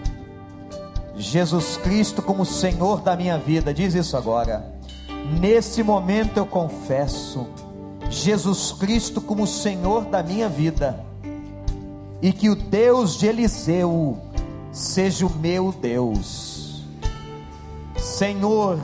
Jesus 1.16 1.78
Cristo 1.78 2.24
como 2.24 2.44
Senhor 2.44 3.02
da 3.02 3.16
minha 3.16 3.38
vida. 3.38 3.72
Diz 3.72 3.94
isso 3.94 4.18
agora. 4.18 4.74
Nesse 5.40 5.84
momento 5.84 6.38
eu 6.38 6.46
confesso 6.46 7.46
Jesus 8.10 8.72
Cristo 8.72 9.22
como 9.22 9.46
Senhor 9.46 10.06
da 10.06 10.24
minha 10.24 10.50
vida. 10.50 11.00
E 12.20 12.34
que 12.34 12.50
o 12.50 12.56
Deus 12.56 13.20
de 13.20 13.28
Eliseu 13.28 14.18
seja 14.72 15.28
o 15.28 15.30
meu 15.30 15.72
Deus. 15.72 16.84
Senhor, 17.96 18.80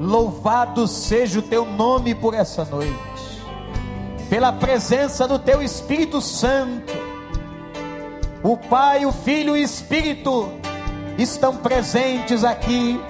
louvado 0.00 0.88
seja 0.88 1.38
o 1.38 1.42
teu 1.42 1.64
nome 1.64 2.16
por 2.16 2.34
essa 2.34 2.64
noite. 2.64 3.05
Pela 4.28 4.52
presença 4.52 5.26
do 5.26 5.38
teu 5.38 5.62
Espírito 5.62 6.20
Santo. 6.20 6.92
O 8.42 8.56
Pai, 8.56 9.06
o 9.06 9.12
Filho 9.12 9.56
e 9.56 9.60
o 9.60 9.64
Espírito 9.64 10.52
estão 11.18 11.56
presentes 11.56 12.44
aqui. 12.44 13.00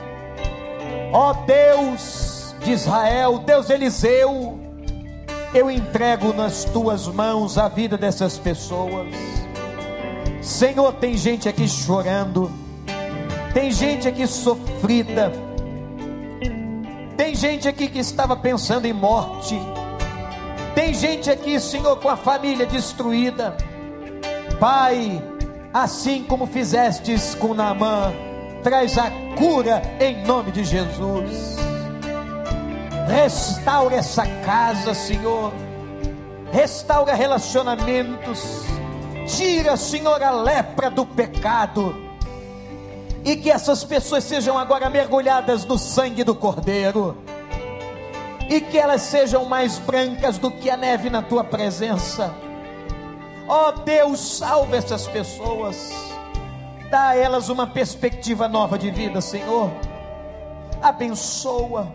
Ó 1.12 1.32
Deus 1.32 2.54
de 2.60 2.72
Israel, 2.72 3.38
Deus 3.38 3.70
Eliseu, 3.70 4.58
eu 5.54 5.70
entrego 5.70 6.32
nas 6.32 6.64
tuas 6.64 7.06
mãos 7.06 7.56
a 7.56 7.68
vida 7.68 7.96
dessas 7.96 8.38
pessoas. 8.38 9.06
Senhor, 10.42 10.92
tem 10.94 11.16
gente 11.16 11.48
aqui 11.48 11.68
chorando, 11.68 12.50
tem 13.54 13.70
gente 13.70 14.06
aqui 14.06 14.26
sofrida, 14.26 15.32
tem 17.16 17.34
gente 17.34 17.66
aqui 17.66 17.88
que 17.88 17.98
estava 17.98 18.36
pensando 18.36 18.86
em 18.86 18.92
morte, 18.92 19.58
gente 20.96 21.30
aqui, 21.30 21.60
Senhor, 21.60 21.96
com 21.98 22.08
a 22.08 22.16
família 22.16 22.66
destruída. 22.66 23.56
Pai, 24.58 25.22
assim 25.72 26.24
como 26.24 26.46
fizestes 26.46 27.34
com 27.34 27.54
Naamã, 27.54 28.12
traz 28.62 28.96
a 28.96 29.10
cura 29.36 29.82
em 30.00 30.24
nome 30.24 30.50
de 30.50 30.64
Jesus. 30.64 31.56
Restaura 33.06 33.96
essa 33.96 34.26
casa, 34.44 34.94
Senhor. 34.94 35.52
Restaura 36.50 37.14
relacionamentos. 37.14 38.64
Tira, 39.26 39.76
Senhor, 39.76 40.22
a 40.22 40.30
lepra 40.30 40.90
do 40.90 41.04
pecado. 41.04 41.94
E 43.24 43.36
que 43.36 43.50
essas 43.50 43.84
pessoas 43.84 44.24
sejam 44.24 44.56
agora 44.56 44.88
mergulhadas 44.88 45.64
no 45.64 45.78
sangue 45.78 46.24
do 46.24 46.34
Cordeiro. 46.34 47.25
E 48.48 48.60
que 48.60 48.78
elas 48.78 49.02
sejam 49.02 49.44
mais 49.44 49.78
brancas 49.78 50.38
do 50.38 50.50
que 50.50 50.70
a 50.70 50.76
neve 50.76 51.10
na 51.10 51.22
tua 51.22 51.42
presença 51.42 52.34
Ó 53.48 53.68
oh, 53.68 53.72
Deus, 53.84 54.18
salve 54.38 54.76
essas 54.76 55.06
pessoas. 55.06 55.92
Dá 56.90 57.08
a 57.08 57.16
elas 57.16 57.48
uma 57.48 57.66
perspectiva 57.66 58.48
nova 58.48 58.76
de 58.76 58.90
vida, 58.90 59.20
Senhor. 59.20 59.70
Abençoa. 60.82 61.92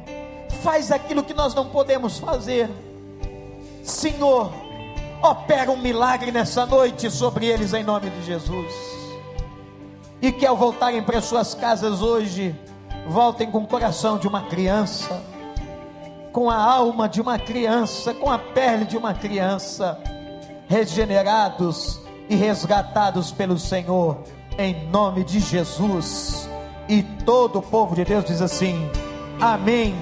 Faz 0.62 0.92
aquilo 0.92 1.24
que 1.24 1.34
nós 1.34 1.54
não 1.54 1.68
podemos 1.68 2.20
fazer. 2.20 2.70
Senhor, 3.84 4.54
opera 5.22 5.72
um 5.72 5.78
milagre 5.78 6.32
nessa 6.32 6.66
noite 6.66 7.12
sobre 7.12 7.48
eles 7.48 7.74
em 7.74 7.84
nome 7.84 8.10
de 8.10 8.24
Jesus. 8.24 8.74
E 10.22 10.32
que 10.32 10.46
ao 10.46 10.56
voltarem 10.56 11.04
para 11.04 11.22
suas 11.22 11.54
casas 11.54 12.02
hoje, 12.02 12.56
voltem 13.08 13.52
com 13.52 13.58
o 13.58 13.68
coração 13.68 14.18
de 14.18 14.28
uma 14.28 14.44
criança, 14.44 15.22
com 16.32 16.50
a 16.50 16.56
alma 16.56 17.08
de 17.10 17.22
uma 17.22 17.38
criança, 17.38 18.14
com 18.14 18.30
a 18.30 18.38
pele 18.38 18.86
de 18.86 18.98
uma 18.98 19.14
criança 19.14 20.00
regenerados 20.68 22.00
e 22.30 22.36
resgatados 22.36 23.32
pelo 23.32 23.60
Senhor, 23.60 24.18
em 24.58 24.88
nome 24.88 25.24
de 25.24 25.40
Jesus. 25.40 26.50
E 26.88 27.04
todo 27.26 27.60
o 27.60 27.62
povo 27.62 27.96
de 27.96 28.06
Deus 28.06 28.26
diz 28.26 28.42
assim: 28.42 28.90
Amém 29.40 29.96